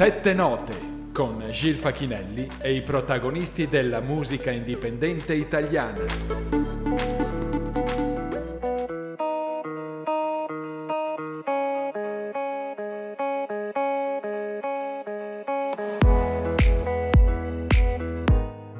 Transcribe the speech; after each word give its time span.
Sette 0.00 0.32
note 0.32 1.12
con 1.12 1.46
Gil 1.50 1.76
Facchinelli 1.76 2.48
e 2.62 2.72
i 2.72 2.80
protagonisti 2.80 3.68
della 3.68 4.00
musica 4.00 4.50
indipendente 4.50 5.34
italiana. 5.34 6.06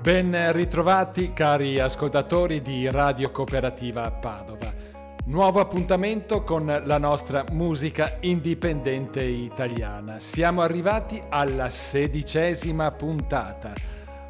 Ben 0.00 0.52
ritrovati 0.52 1.34
cari 1.34 1.78
ascoltatori 1.78 2.62
di 2.62 2.90
Radio 2.90 3.30
Cooperativa 3.30 4.10
Padova. 4.10 4.69
Nuovo 5.30 5.60
appuntamento 5.60 6.42
con 6.42 6.82
la 6.84 6.98
nostra 6.98 7.44
musica 7.52 8.16
indipendente 8.18 9.22
italiana. 9.22 10.18
Siamo 10.18 10.60
arrivati 10.60 11.22
alla 11.28 11.70
sedicesima 11.70 12.90
puntata. 12.90 13.72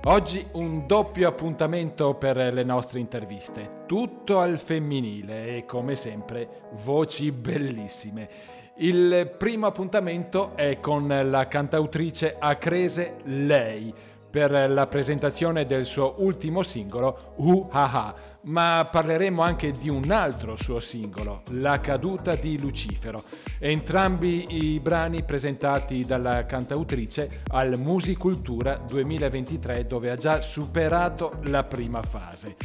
Oggi 0.04 0.46
un 0.52 0.86
doppio 0.86 1.26
appuntamento 1.26 2.16
per 2.16 2.36
le 2.36 2.64
nostre 2.64 3.00
interviste, 3.00 3.84
tutto 3.86 4.40
al 4.40 4.58
femminile 4.58 5.56
e 5.56 5.64
come 5.64 5.96
sempre 5.96 6.68
voci 6.82 7.32
bellissime. 7.32 8.28
Il 8.76 9.34
primo 9.38 9.68
appuntamento 9.68 10.54
è 10.54 10.80
con 10.80 11.08
la 11.08 11.48
cantautrice 11.48 12.36
acrese 12.38 13.20
Lei 13.24 13.90
per 14.30 14.70
la 14.70 14.86
presentazione 14.86 15.64
del 15.64 15.86
suo 15.86 16.16
ultimo 16.18 16.62
singolo 16.62 17.32
Uh 17.36 17.68
Ha 17.72 18.14
ma 18.42 18.88
parleremo 18.90 19.42
anche 19.42 19.70
di 19.70 19.88
un 19.88 20.10
altro 20.10 20.56
suo 20.56 20.80
singolo, 20.80 21.42
La 21.50 21.80
caduta 21.80 22.34
di 22.34 22.58
Lucifero. 22.58 23.22
Entrambi 23.58 24.72
i 24.72 24.80
brani 24.80 25.22
presentati 25.22 26.04
dalla 26.04 26.46
cantautrice 26.46 27.42
al 27.48 27.78
Musicultura 27.78 28.76
2023 28.76 29.86
dove 29.86 30.10
ha 30.10 30.16
già 30.16 30.40
superato 30.40 31.38
la 31.44 31.64
prima 31.64 32.02
fase. 32.02 32.56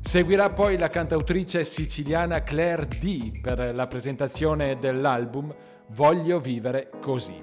Seguirà 0.00 0.50
poi 0.50 0.78
la 0.78 0.88
cantautrice 0.88 1.64
siciliana 1.64 2.42
Claire 2.42 2.86
D 2.86 3.40
per 3.40 3.74
la 3.74 3.86
presentazione 3.86 4.78
dell'album 4.78 5.54
Voglio 5.92 6.38
vivere 6.38 6.90
così. 7.00 7.42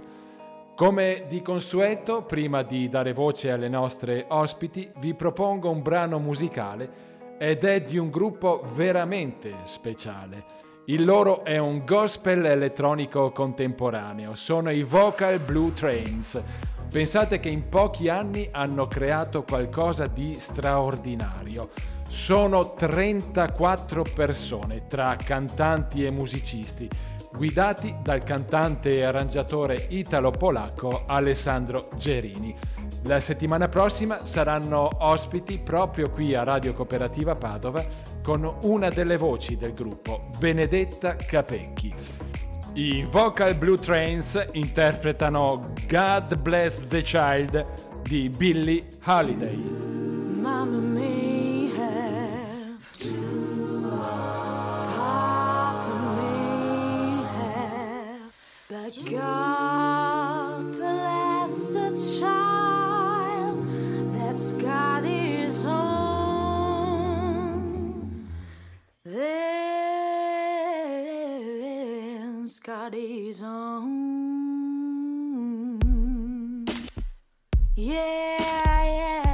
Come 0.76 1.26
di 1.28 1.42
consueto, 1.42 2.24
prima 2.24 2.62
di 2.62 2.90
dare 2.90 3.14
voce 3.14 3.50
alle 3.50 3.70
nostre 3.70 4.26
ospiti, 4.28 4.92
vi 4.98 5.14
propongo 5.14 5.70
un 5.70 5.82
brano 5.82 6.20
musicale 6.20 7.15
ed 7.38 7.64
è 7.64 7.82
di 7.82 7.98
un 7.98 8.10
gruppo 8.10 8.64
veramente 8.74 9.54
speciale. 9.64 10.54
Il 10.86 11.04
loro 11.04 11.44
è 11.44 11.58
un 11.58 11.84
gospel 11.84 12.46
elettronico 12.46 13.32
contemporaneo, 13.32 14.36
sono 14.36 14.70
i 14.70 14.84
Vocal 14.84 15.40
Blue 15.40 15.74
Trains. 15.74 16.42
Pensate 16.92 17.40
che 17.40 17.50
in 17.50 17.68
pochi 17.68 18.08
anni 18.08 18.48
hanno 18.52 18.88
creato 18.88 19.44
qualcosa 19.44 20.06
di 20.06 20.34
straordinario. 20.34 21.72
Sono 22.08 22.74
34 22.76 24.06
persone 24.14 24.86
tra 24.88 25.16
cantanti 25.16 26.04
e 26.04 26.12
musicisti, 26.12 26.88
guidati 27.36 27.96
dal 28.02 28.24
cantante 28.24 28.98
e 28.98 29.04
arrangiatore 29.04 29.88
italo-polacco 29.90 31.04
Alessandro 31.06 31.90
Gerini. 31.96 32.56
La 33.04 33.20
settimana 33.20 33.68
prossima 33.68 34.26
saranno 34.26 34.90
ospiti 35.00 35.60
proprio 35.60 36.10
qui 36.10 36.34
a 36.34 36.44
Radio 36.44 36.74
Cooperativa 36.74 37.36
Padova 37.36 37.84
con 38.24 38.52
una 38.62 38.90
delle 38.90 39.18
voci 39.18 39.58
del 39.58 39.74
gruppo, 39.74 40.30
Benedetta 40.40 41.16
Capecchi. 41.16 41.94
I 42.74 43.08
Vocal 43.10 43.56
Blue 43.56 43.78
Trains 43.78 44.48
interpretano 44.54 45.74
God 45.88 46.38
Bless 46.40 46.88
the 46.88 47.02
Child 47.04 48.02
di 48.04 48.30
Billie 48.30 48.86
Holiday. 49.04 49.56
Mamma 50.42 50.78
may 50.78 51.25
But 58.68 58.98
God 59.12 60.74
bless 60.74 61.68
the 61.68 62.20
child 62.20 63.64
that's 64.16 64.54
got 64.54 65.04
his 65.04 65.68
own. 65.68 67.06
That's 69.06 69.40
got 72.60 72.96
his 72.96 73.44
own. 73.44 73.86
Yeah, 77.76 78.84
yeah. 78.84 79.25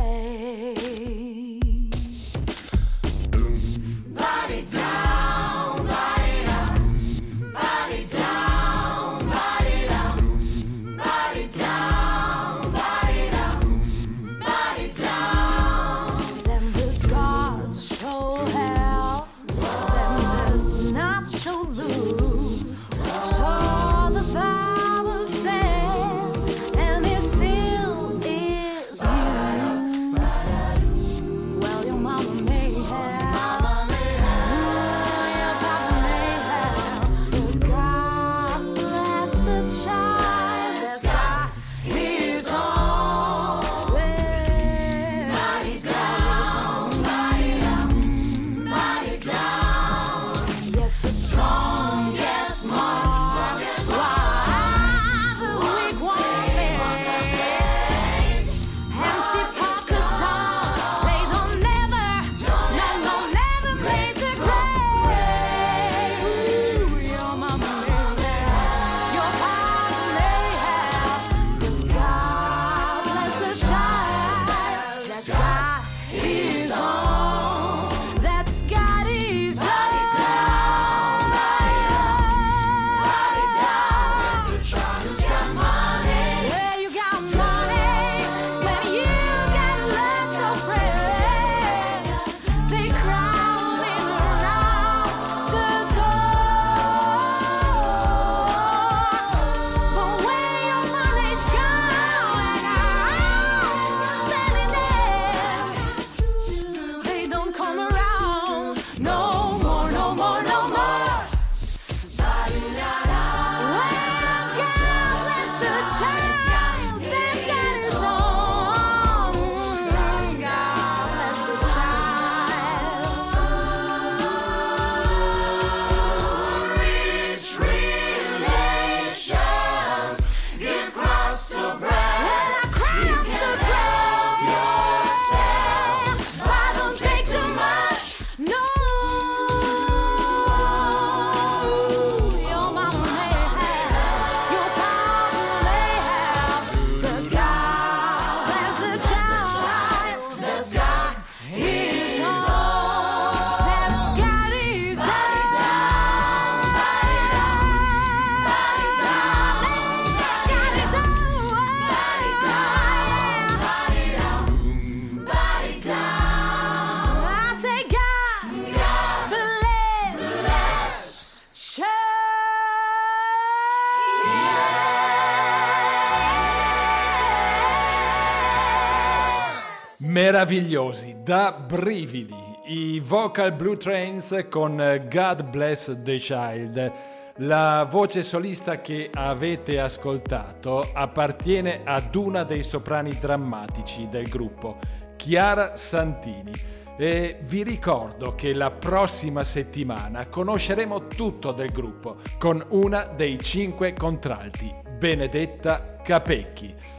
Meravigliosi, 180.04 181.18
da 181.24 181.52
brividi, 181.52 182.34
i 182.66 183.00
Vocal 183.00 183.54
Blue 183.54 183.78
Trains 183.78 184.48
con 184.50 184.76
God 185.08 185.44
Bless 185.44 186.02
the 186.02 186.18
Child. 186.18 186.92
La 187.36 187.88
voce 187.88 188.24
solista 188.24 188.82
che 188.82 189.12
avete 189.14 189.80
ascoltato 189.80 190.90
appartiene 190.92 191.82
ad 191.84 192.16
una 192.16 192.44
dei 192.44 192.64
soprani 192.64 193.14
drammatici 193.14 194.10
del 194.10 194.28
gruppo, 194.28 194.80
Chiara 195.18 195.78
Santini. 195.78 196.52
E 196.98 197.38
vi 197.44 197.62
ricordo 197.62 198.34
che 198.34 198.54
la 198.54 198.72
prossima 198.72 199.44
settimana 199.44 200.26
conosceremo 200.26 201.06
tutto 201.06 201.52
del 201.52 201.72
gruppo 201.72 202.18
con 202.40 202.66
una 202.70 203.04
dei 203.04 203.38
cinque 203.40 203.94
contralti, 203.94 204.74
Benedetta 204.98 205.98
Capecchi. 206.04 206.91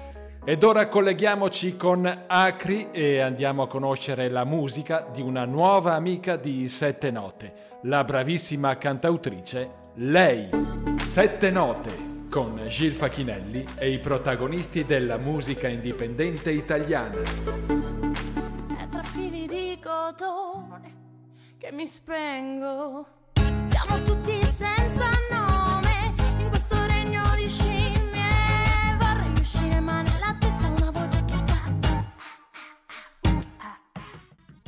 Ed 0.44 0.64
ora 0.64 0.88
colleghiamoci 0.88 1.76
con 1.76 2.24
Acri 2.26 2.88
e 2.90 3.20
andiamo 3.20 3.62
a 3.62 3.68
conoscere 3.68 4.28
la 4.28 4.44
musica 4.44 5.06
di 5.12 5.22
una 5.22 5.44
nuova 5.44 5.94
amica 5.94 6.34
di 6.34 6.68
Sette 6.68 7.12
Note, 7.12 7.78
la 7.82 8.02
bravissima 8.02 8.76
cantautrice 8.76 9.70
Lei. 9.94 10.48
Sette 11.06 11.52
Note 11.52 12.26
con 12.28 12.60
Gil 12.66 12.92
Facchinelli 12.92 13.64
e 13.78 13.92
i 13.92 14.00
protagonisti 14.00 14.84
della 14.84 15.16
musica 15.16 15.68
indipendente 15.68 16.50
italiana. 16.50 17.20
È 17.20 18.88
tra 18.90 19.02
fili 19.04 19.46
di 19.46 19.78
cotone 19.80 20.96
che 21.56 21.70
mi 21.70 21.86
spengo. 21.86 23.06
Siamo 23.66 24.02
tutti 24.02 24.42
senza 24.42 25.06
nome 25.06 25.31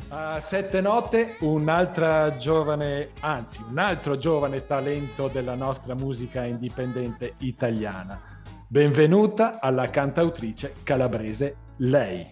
A 0.09 0.39
Sette 0.39 0.81
Note 0.81 1.37
un'altra 1.39 2.35
giovane, 2.35 3.09
anzi 3.21 3.63
un 3.67 3.79
altro 3.79 4.17
giovane 4.17 4.63
talento 4.63 5.27
della 5.27 5.55
nostra 5.55 5.95
musica 5.95 6.43
indipendente 6.43 7.33
italiana. 7.39 8.21
Benvenuta 8.67 9.59
alla 9.59 9.87
cantautrice 9.87 10.75
calabrese 10.83 11.55
Lei. 11.77 12.31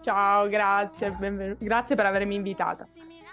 Ciao, 0.00 0.48
grazie, 0.48 1.10
benvenu- 1.10 1.58
grazie 1.58 1.96
per 1.96 2.06
avermi 2.06 2.36
invitata. 2.36 2.86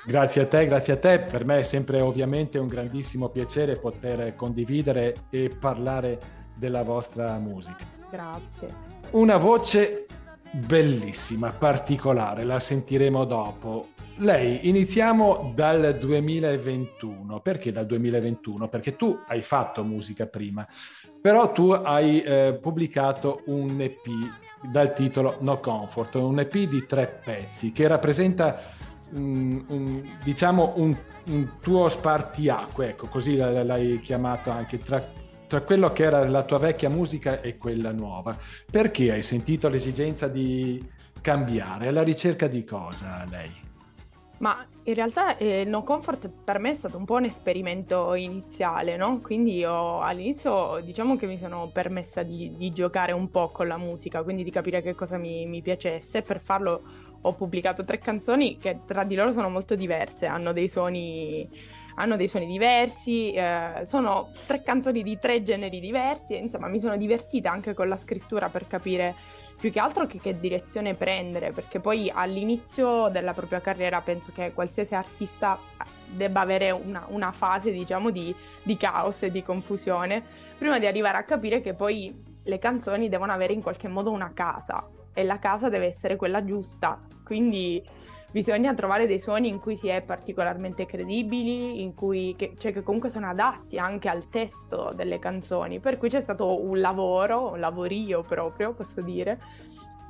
Grazie 0.04 0.42
a 0.42 0.48
te, 0.48 0.66
grazie 0.66 0.94
a 0.94 0.98
te. 0.98 1.20
Per 1.20 1.46
me 1.46 1.60
è 1.60 1.64
sempre 1.64 2.02
ovviamente 2.02 2.58
un 2.58 2.68
grandissimo 2.68 3.30
piacere 3.30 3.76
poter 3.76 4.36
condividere 4.36 5.14
e 5.30 5.56
parlare 5.60 6.20
della 6.56 6.82
vostra 6.82 7.38
musica. 7.38 7.86
Grazie. 8.10 8.74
Una 9.12 9.38
voce 9.38 10.06
bellissima, 10.52 11.52
particolare, 11.52 12.44
la 12.44 12.60
sentiremo 12.60 13.26
dopo. 13.26 13.90
Lei, 14.18 14.68
iniziamo 14.68 15.54
dal 15.56 15.98
2021. 15.98 17.40
Perché 17.40 17.72
dal 17.72 17.86
2021? 17.86 18.68
Perché 18.68 18.96
tu 18.96 19.18
hai 19.28 19.42
fatto 19.42 19.84
musica 19.84 20.26
prima, 20.28 20.68
però 21.22 21.52
tu 21.52 21.72
hai 21.72 22.22
eh, 22.22 22.58
pubblicato 22.62 23.44
un 23.46 23.80
EP 23.80 24.06
dal 24.72 24.94
titolo 24.94 25.38
No 25.42 25.60
Comfort, 25.60 26.16
un 26.16 26.40
EP 26.40 26.58
di 26.58 26.86
tre 26.86 27.22
pezzi 27.24 27.72
che 27.72 27.88
rappresenta 27.88 28.60
un, 29.14 29.64
un, 29.68 30.18
diciamo 30.24 30.74
un, 30.76 30.96
un, 31.28 31.52
tuo 31.62 31.88
spartiacque, 31.90 32.90
ecco, 32.90 33.08
così 33.08 33.38
l'hai 33.38 34.00
chiamato 34.02 34.52
anche 34.52 34.78
tra, 34.78 35.02
tra 35.50 35.62
quello 35.62 35.92
che 35.92 36.04
era 36.04 36.30
la 36.30 36.44
tua 36.44 36.60
vecchia 36.60 36.90
musica 36.90 37.42
e 37.42 37.58
quella 37.58 37.92
nuova. 37.92 38.38
Perché 38.70 39.12
hai 39.12 39.24
sentito 39.24 39.68
l'esigenza 39.68 40.28
di 40.28 40.80
cambiare? 41.22 41.88
Alla 41.88 42.04
ricerca 42.04 42.46
di 42.46 42.64
cosa 42.64 43.26
lei? 43.28 43.52
Ma 44.38 44.64
in 44.84 44.94
realtà 44.94 45.36
eh, 45.38 45.66
No 45.66 45.84
Comfort 45.84 46.30
per 46.30 46.60
me 46.60 46.70
è 46.70 46.74
stato 46.76 46.98
un 46.98 47.06
po' 47.06 47.16
un 47.16 47.26
esperimento 47.26 48.14
iniziale, 48.14 48.96
no? 48.96 49.20
Quindi 49.22 49.58
io 49.58 50.00
all'inizio 50.00 50.80
diciamo 50.84 51.18
che 51.18 51.26
mi 51.26 51.38
sono 51.40 51.68
permessa 51.74 52.22
di, 52.22 52.56
di 52.56 52.72
giocare 52.72 53.12
un 53.12 53.32
po' 53.32 53.50
con 53.50 53.68
la 53.68 53.78
musica, 53.78 54.22
quindi 54.22 54.44
di 54.44 54.52
capire 54.52 54.84
che 54.84 54.94
cosa 54.94 55.18
mi, 55.18 55.48
mi 55.48 55.64
piacesse. 55.64 56.22
Per 56.22 56.40
farlo 56.40 56.82
ho 57.22 57.34
pubblicato 57.34 57.84
tre 57.84 57.98
canzoni 57.98 58.60
che 58.60 58.82
tra 58.86 59.04
di 59.04 59.16
loro 59.16 59.32
sono 59.32 59.50
molto 59.50 59.76
diverse, 59.76 60.28
hanno 60.28 60.54
dei 60.54 60.70
suoni, 60.70 61.50
hanno 62.00 62.16
dei 62.16 62.30
suoni 62.30 62.46
diversi, 62.46 63.34
eh, 63.34 63.82
sono 63.84 64.30
tre 64.48 64.64
canzoni 64.64 65.04
di 65.04 65.20
tre 65.20 65.44
generi 65.44 65.82
diversi 65.82 66.34
e 66.34 66.38
insomma 66.38 66.68
mi 66.68 66.80
sono 66.80 66.96
divertita 66.96 67.52
anche 67.52 67.74
con 67.74 67.90
la 67.90 67.98
scrittura 67.98 68.48
per 68.48 68.68
capire 68.68 69.14
più 69.60 69.70
che 69.70 69.80
altro 69.80 70.08
che, 70.08 70.18
che 70.20 70.40
direzione 70.40 70.96
prendere, 70.96 71.52
perché 71.52 71.82
poi 71.82 72.10
all'inizio 72.14 73.10
della 73.10 73.34
propria 73.34 73.60
carriera 73.60 74.00
penso 74.00 74.32
che 74.34 74.54
qualsiasi 74.54 74.96
artista 74.96 75.60
debba 76.08 76.40
avere 76.40 76.72
una, 76.72 77.06
una 77.10 77.34
fase 77.34 77.70
diciamo 77.72 78.12
di, 78.12 78.34
di 78.64 78.78
caos 78.78 79.24
e 79.24 79.32
di 79.32 79.44
confusione 79.44 80.24
prima 80.58 80.80
di 80.80 80.88
arrivare 80.88 81.18
a 81.18 81.24
capire 81.24 81.60
che 81.60 81.74
poi 81.74 82.28
le 82.42 82.60
canzoni 82.60 83.10
devono 83.10 83.34
avere 83.34 83.52
in 83.52 83.62
qualche 83.62 83.90
modo 83.90 84.10
una 84.10 84.32
casa 84.34 84.88
e 85.14 85.24
la 85.26 85.38
casa 85.38 85.68
deve 85.68 85.88
essere 85.88 86.16
quella 86.16 86.46
giusta. 86.46 87.02
Quindi 87.26 87.84
bisogna 88.32 88.74
trovare 88.74 89.08
dei 89.08 89.20
suoni 89.20 89.48
in 89.48 89.60
cui 89.60 89.76
si 89.76 89.88
è 89.88 90.02
particolarmente 90.02 90.86
credibili, 90.86 91.82
in 91.82 91.94
cui, 91.94 92.36
che, 92.38 92.54
cioè 92.58 92.72
che 92.72 92.84
comunque 92.84 93.10
sono 93.10 93.28
adatti 93.28 93.78
anche 93.78 94.10
al 94.10 94.30
testo 94.30 94.92
delle 94.96 95.20
canzoni. 95.20 95.80
Per 95.80 95.98
cui 95.98 96.10
c'è 96.10 96.22
stato 96.22 96.62
un 96.62 96.80
lavoro, 96.80 97.52
un 97.52 97.60
lavorio 97.60 98.22
proprio, 98.22 98.74
posso 98.74 99.02
dire, 99.02 99.40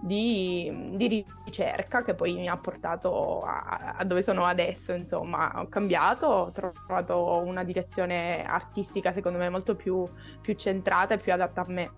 di, 0.01 0.93
di 0.95 1.25
ricerca 1.45 2.03
che 2.03 2.13
poi 2.13 2.33
mi 2.33 2.47
ha 2.47 2.57
portato 2.57 3.39
a, 3.39 3.95
a, 3.97 4.03
dove 4.05 4.21
sono 4.21 4.45
adesso. 4.45 4.93
Insomma, 4.93 5.51
ho 5.61 5.67
cambiato, 5.67 6.25
ho 6.25 6.51
trovato 6.51 7.41
una 7.45 7.63
direzione 7.63 8.43
artistica 8.43 9.11
secondo 9.11 9.37
me 9.37 9.49
molto 9.49 9.75
più, 9.75 10.03
più 10.41 10.53
centrata 10.55 11.15
e 11.15 11.17
più 11.17 11.33
adatta 11.33 11.61
a 11.61 11.65
me. 11.67 11.91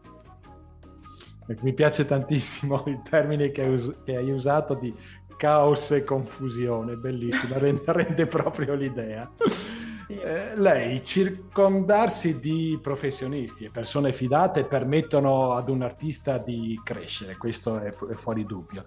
Mi 1.62 1.74
piace 1.74 2.06
tantissimo 2.06 2.84
il 2.86 3.02
termine 3.02 3.52
che 3.52 3.64
hai 4.06 4.32
usato 4.32 4.74
di 4.76 4.96
caos 5.42 5.90
e 5.90 6.04
confusione, 6.04 6.98
bellissimo, 6.98 7.58
rende, 7.58 7.82
rende 7.88 8.28
proprio 8.28 8.76
l'idea. 8.76 9.28
Eh, 10.08 10.56
lei, 10.56 11.04
circondarsi 11.04 12.40
di 12.40 12.78
professionisti 12.80 13.66
e 13.66 13.72
persone 13.72 14.14
fidate 14.14 14.66
permettono 14.66 15.54
ad 15.54 15.70
un 15.70 15.82
artista 15.82 16.38
di 16.38 16.80
crescere, 16.84 17.38
questo 17.38 17.80
è, 17.80 17.92
fu- 17.92 18.08
è 18.08 18.14
fuori 18.14 18.46
dubbio. 18.46 18.84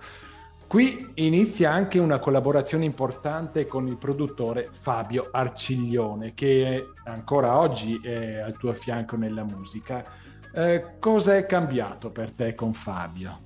Qui 0.69 1.11
inizia 1.15 1.73
anche 1.73 1.99
una 1.99 2.21
collaborazione 2.21 2.85
importante 2.85 3.67
con 3.67 3.89
il 3.89 3.97
produttore 3.97 4.69
Fabio 4.71 5.31
Arciglione, 5.33 6.35
che 6.35 6.87
ancora 7.05 7.59
oggi 7.59 8.01
è 8.01 8.37
al 8.37 8.57
tuo 8.57 8.73
fianco 8.75 9.17
nella 9.17 9.43
musica. 9.43 10.05
Eh, 10.53 10.99
cosa 11.01 11.37
è 11.37 11.47
cambiato 11.47 12.11
per 12.11 12.31
te 12.31 12.55
con 12.55 12.73
Fabio? 12.75 13.44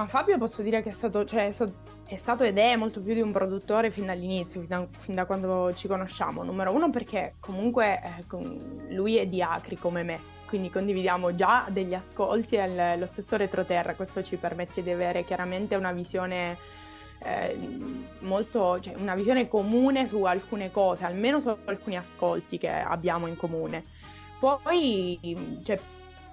Ma 0.00 0.06
Fabio 0.06 0.38
posso 0.38 0.62
dire 0.62 0.82
che 0.82 0.88
è 0.88 0.92
stato, 0.92 1.26
cioè, 1.26 1.48
è 1.48 1.50
stato, 1.50 1.74
è 2.06 2.16
stato 2.16 2.42
ed 2.42 2.56
è 2.56 2.74
molto 2.74 3.02
più 3.02 3.12
di 3.12 3.20
un 3.20 3.32
produttore 3.32 3.90
fin 3.90 4.06
dall'inizio, 4.06 4.60
fin 4.60 4.68
da, 4.70 4.86
fin 4.96 5.14
da 5.14 5.26
quando 5.26 5.74
ci 5.74 5.88
conosciamo. 5.88 6.42
Numero 6.42 6.72
uno 6.72 6.88
perché 6.88 7.34
comunque 7.38 8.00
eh, 8.02 8.94
lui 8.94 9.18
è 9.18 9.26
di 9.26 9.42
Acri 9.42 9.76
come 9.76 10.02
me, 10.02 10.18
quindi 10.46 10.70
condividiamo 10.70 11.34
già 11.34 11.66
degli 11.68 11.92
ascolti 11.92 12.56
e 12.56 12.96
lo 12.96 13.04
stesso 13.04 13.36
retroterra. 13.36 13.94
Questo 13.94 14.22
ci 14.22 14.36
permette 14.36 14.82
di 14.82 14.90
avere 14.90 15.22
chiaramente 15.22 15.74
una 15.74 15.92
visione 15.92 16.56
eh, 17.22 17.58
molto, 18.20 18.80
cioè 18.80 18.94
una 18.96 19.14
visione 19.14 19.48
comune 19.48 20.06
su 20.06 20.22
alcune 20.22 20.70
cose, 20.70 21.04
almeno 21.04 21.40
su 21.40 21.54
alcuni 21.66 21.98
ascolti 21.98 22.56
che 22.56 22.70
abbiamo 22.70 23.26
in 23.26 23.36
comune. 23.36 23.84
Poi, 24.38 25.60
cioè, 25.62 25.78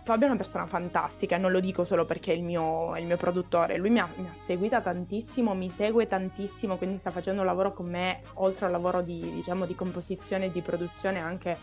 Fabio 0.07 0.27
è 0.27 0.29
una 0.29 0.37
persona 0.37 0.65
fantastica, 0.65 1.37
non 1.37 1.51
lo 1.51 1.59
dico 1.59 1.83
solo 1.83 2.05
perché 2.05 2.31
è 2.31 2.35
il 2.35 2.41
mio, 2.41 2.95
è 2.95 3.01
il 3.01 3.05
mio 3.05 3.17
produttore, 3.17 3.75
lui 3.75 3.89
mi 3.89 3.99
ha, 3.99 4.07
mi 4.15 4.25
ha, 4.25 4.33
seguita 4.33 4.79
tantissimo, 4.79 5.53
mi 5.53 5.69
segue 5.69 6.07
tantissimo, 6.07 6.77
quindi 6.77 6.97
sta 6.97 7.11
facendo 7.11 7.41
un 7.41 7.47
lavoro 7.47 7.73
con 7.73 7.89
me, 7.89 8.21
oltre 8.35 8.67
al 8.67 8.71
lavoro 8.71 9.01
di, 9.01 9.19
diciamo, 9.33 9.65
di 9.65 9.75
composizione 9.75 10.45
e 10.45 10.51
di 10.51 10.61
produzione 10.61 11.19
anche 11.19 11.57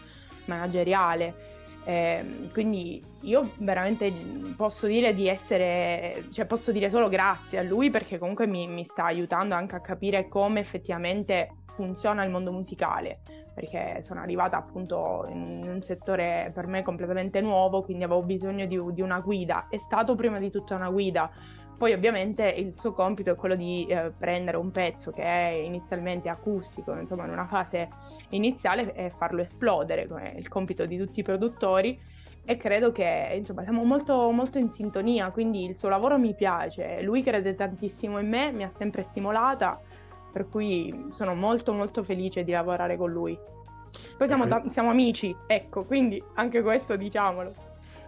manageriale. 0.45 1.53
Eh, 1.87 2.51
quindi 2.53 3.03
io 3.23 3.53
veramente 3.61 4.13
posso 4.55 4.87
dire 4.87 5.15
di 5.15 5.27
essere, 5.27 6.25
cioè 6.31 6.45
posso 6.45 6.71
dire 6.71 6.91
solo 6.91 7.09
grazie 7.09 7.61
a 7.61 7.63
lui 7.63 7.89
perché 7.89 8.19
comunque 8.19 8.47
mi, 8.47 8.69
mi 8.69 8.85
sta 8.85 9.05
aiutando 9.05 9.55
anche 9.55 9.77
a 9.77 9.81
capire 9.81 10.29
come 10.29 10.61
effettivamente 10.61 11.49
funziona 11.65 12.23
il 12.25 12.31
mondo 12.31 12.53
musicale 12.53 13.44
perché 13.55 14.03
sono 14.03 14.21
arrivata 14.21 14.57
appunto 14.57 15.27
in 15.31 15.67
un 15.67 15.83
settore 15.83 16.51
per 16.53 16.67
me 16.67 16.83
completamente 16.83 17.41
nuovo, 17.41 17.83
quindi 17.83 18.05
avevo 18.05 18.23
bisogno 18.23 18.67
di, 18.67 18.79
di 18.93 19.01
una 19.01 19.21
guida. 19.21 19.69
È 19.71 19.79
stato 19.79 20.15
prima 20.17 20.39
di 20.39 20.51
tutto 20.51 20.75
una 20.75 20.91
guida. 20.91 21.31
Poi 21.77 21.93
ovviamente 21.93 22.47
il 22.47 22.79
suo 22.79 22.93
compito 22.93 23.33
è 23.33 23.35
quello 23.35 23.57
di 23.57 23.85
eh, 23.87 24.13
prendere 24.17 24.57
un 24.57 24.71
pezzo 24.71 25.11
che 25.11 25.23
è 25.23 25.49
inizialmente 25.49 26.29
acustico, 26.29 26.95
insomma 26.95 27.25
in 27.25 27.31
una 27.31 27.47
fase 27.47 27.89
iniziale 28.31 28.93
e 28.95 29.11
farlo 29.11 29.43
esplodere, 29.43 30.07
come 30.07 30.35
il 30.37 30.49
compito 30.49 30.87
di 30.87 30.97
tutti 30.97 31.21
i 31.21 31.25
produttori 31.25 31.99
e 32.47 32.57
credo 32.57 32.93
che 32.93 33.35
insomma 33.37 33.63
siamo 33.63 33.85
molto, 33.85 34.31
molto 34.31 34.59
in 34.59 34.71
sintonia, 34.71 35.31
quindi 35.31 35.65
il 35.65 35.77
suo 35.77 35.89
lavoro 35.89 36.19
mi 36.19 36.35
piace, 36.35 37.01
lui 37.03 37.23
crede 37.23 37.55
tantissimo 37.55 38.19
in 38.19 38.29
me, 38.29 38.53
mi 38.53 38.65
ha 38.65 38.69
sempre 38.69 39.03
stimolata, 39.03 39.81
per 40.35 40.49
cui 40.49 41.07
sono 41.11 41.37
molto 41.37 41.73
molto 41.73 42.03
felice 42.03 42.43
di 42.43 42.51
lavorare 42.51 42.97
con 42.97 43.13
lui. 43.13 43.39
Poi 44.19 44.27
siamo, 44.27 44.49
ta- 44.49 44.65
siamo 44.67 44.91
amici, 44.91 45.35
ecco, 45.47 45.85
quindi 45.85 46.21
anche 46.35 46.61
questo 46.61 46.97
diciamolo. 46.97 47.53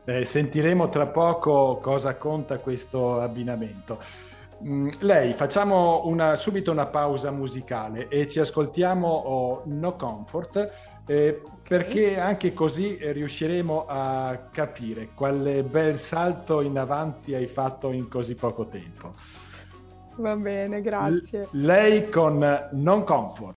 Eh, 0.05 0.25
sentiremo 0.25 0.89
tra 0.89 1.07
poco 1.07 1.79
cosa 1.81 2.17
conta 2.17 2.59
questo 2.59 3.21
abbinamento. 3.21 4.01
Mm, 4.65 4.89
lei, 5.01 5.35
facciamo 5.35 6.03
una, 6.07 6.35
subito 6.35 6.73
una 6.73 6.87
pausa 6.87 7.31
musicale 7.31 8.09
e 8.09 8.27
ci 8.27 8.41
ascoltiamo 8.41 9.07
oh, 9.07 9.63
No 9.67 9.95
Comfort 9.95 10.73
eh, 11.07 11.43
perché 11.63 12.19
anche 12.19 12.53
così 12.53 12.99
riusciremo 13.01 13.85
a 13.87 14.49
capire 14.51 15.11
quale 15.15 15.63
bel 15.63 15.97
salto 15.97 16.61
in 16.61 16.77
avanti 16.77 17.35
hai 17.35 17.47
fatto 17.47 17.93
in 17.93 18.09
così 18.09 18.35
poco 18.35 18.67
tempo. 18.67 19.15
Va 20.17 20.35
bene, 20.37 20.81
grazie. 20.81 21.49
L- 21.51 21.65
lei 21.65 22.09
con 22.09 22.69
Non 22.73 23.05
Comfort. 23.05 23.57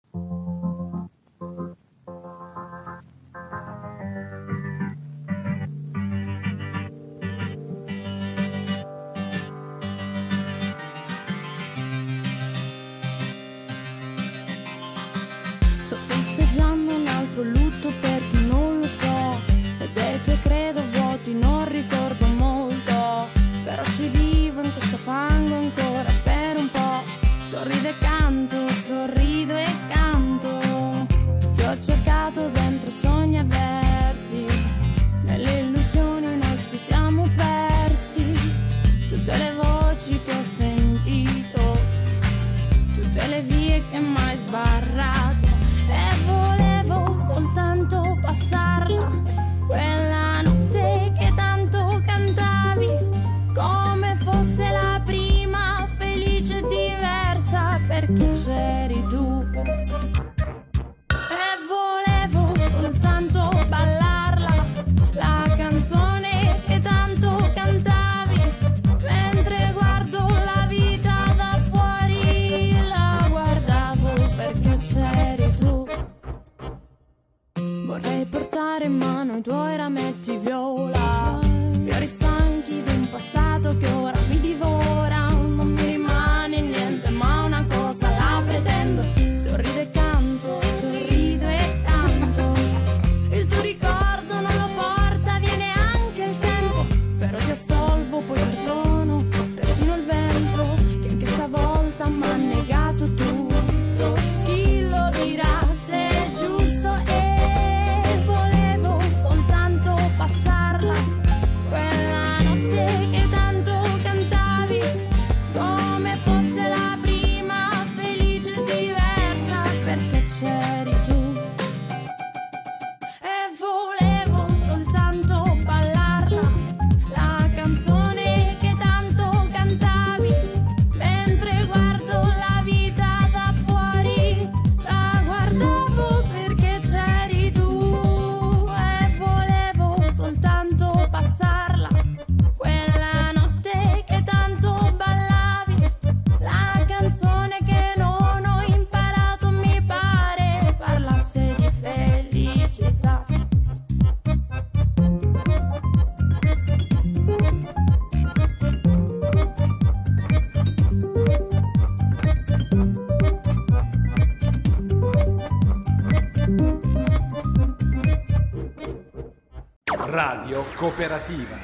Cooperativa. 170.75 171.57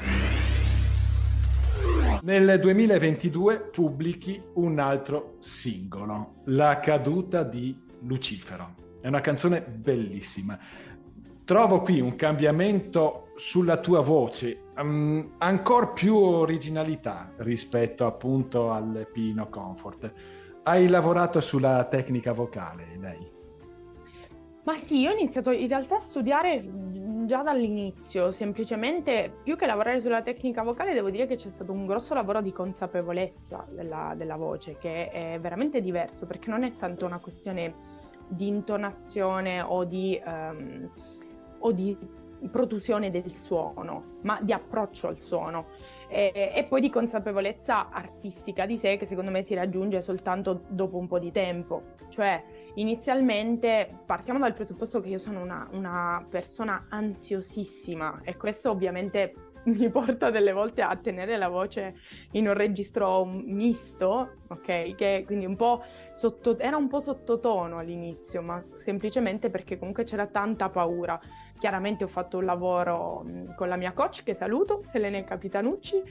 Nel 2.21 2.59
2022 2.59 3.59
pubblichi 3.71 4.39
un 4.53 4.77
altro 4.77 5.37
singolo, 5.39 6.41
La 6.45 6.79
caduta 6.79 7.41
di 7.41 7.75
Lucifero. 8.01 8.75
È 9.01 9.07
una 9.07 9.21
canzone 9.21 9.63
bellissima. 9.63 10.59
Trovo 11.43 11.81
qui 11.81 11.99
un 11.99 12.15
cambiamento 12.15 13.31
sulla 13.35 13.77
tua 13.77 14.01
voce, 14.01 14.65
um, 14.77 15.37
ancora 15.39 15.87
più 15.87 16.15
originalità 16.15 17.31
rispetto 17.37 18.05
appunto 18.05 18.69
al 18.69 19.09
Pino 19.11 19.49
Comfort. 19.49 20.13
Hai 20.61 20.87
lavorato 20.87 21.41
sulla 21.41 21.83
tecnica 21.85 22.31
vocale, 22.31 22.95
lei? 22.99 23.34
Ma 24.65 24.77
sì, 24.77 24.99
io 24.99 25.11
ho 25.11 25.13
iniziato 25.13 25.51
in 25.51 25.67
realtà 25.67 25.97
a 25.97 25.99
studiare 25.99 26.59
già 27.25 27.43
dall'inizio, 27.43 28.31
semplicemente 28.31 29.31
più 29.43 29.55
che 29.55 29.67
lavorare 29.67 30.01
sulla 30.01 30.23
tecnica 30.23 30.63
vocale, 30.63 30.93
devo 30.93 31.11
dire 31.11 31.27
che 31.27 31.35
c'è 31.35 31.49
stato 31.49 31.71
un 31.71 31.85
grosso 31.85 32.15
lavoro 32.15 32.41
di 32.41 32.51
consapevolezza 32.51 33.67
della, 33.69 34.13
della 34.17 34.35
voce, 34.35 34.77
che 34.77 35.09
è 35.09 35.37
veramente 35.39 35.81
diverso, 35.81 36.25
perché 36.25 36.49
non 36.49 36.63
è 36.63 36.75
tanto 36.75 37.05
una 37.05 37.19
questione 37.19 37.75
di 38.27 38.47
intonazione 38.47 39.61
o 39.61 39.83
di, 39.83 40.19
um, 40.25 40.89
o 41.59 41.71
di 41.71 41.95
produzione 42.49 43.11
del 43.11 43.31
suono, 43.31 44.17
ma 44.21 44.39
di 44.41 44.51
approccio 44.51 45.07
al 45.07 45.19
suono 45.19 45.67
e, 46.07 46.51
e, 46.53 46.63
poi 46.65 46.81
di 46.81 46.89
consapevolezza 46.89 47.89
artistica 47.89 48.65
di 48.65 48.77
sé 48.77 48.97
che 48.97 49.05
secondo 49.05 49.31
me 49.31 49.41
si 49.41 49.53
raggiunge 49.53 50.01
soltanto 50.01 50.61
dopo 50.69 50.97
un 50.97 51.07
po' 51.07 51.19
di 51.19 51.31
tempo. 51.31 51.93
Cioè, 52.09 52.54
inizialmente 52.75 53.87
partiamo 54.05 54.39
dal 54.39 54.53
presupposto 54.53 54.99
che 54.99 55.09
io 55.09 55.17
sono 55.17 55.41
una, 55.41 55.67
una 55.71 56.25
persona 56.29 56.87
ansiosissima 56.89 58.21
e 58.23 58.37
questo 58.37 58.71
ovviamente 58.71 59.33
mi 59.65 59.89
porta 59.89 60.29
delle 60.29 60.51
volte 60.51 60.81
a 60.81 60.95
tenere 60.95 61.37
la 61.37 61.47
voce 61.47 61.95
in 62.31 62.47
un 62.47 62.53
registro 62.53 63.25
misto, 63.25 64.37
ok? 64.47 64.95
Che 64.95 65.23
quindi 65.25 65.45
un 65.45 65.55
po' 65.55 65.83
sotto, 66.11 66.57
era 66.59 66.77
un 66.77 66.87
po' 66.87 66.99
sottotono 66.99 67.79
all'inizio, 67.79 68.41
ma 68.41 68.63
semplicemente 68.75 69.49
perché 69.49 69.77
comunque 69.77 70.03
c'era 70.03 70.27
tanta 70.27 70.69
paura. 70.69 71.19
Chiaramente 71.57 72.03
ho 72.03 72.07
fatto 72.07 72.37
un 72.37 72.45
lavoro 72.45 73.25
con 73.55 73.67
la 73.67 73.75
mia 73.75 73.93
coach 73.93 74.23
che 74.23 74.33
saluto, 74.33 74.81
Selene 74.83 75.23
Capitanucci, 75.23 76.03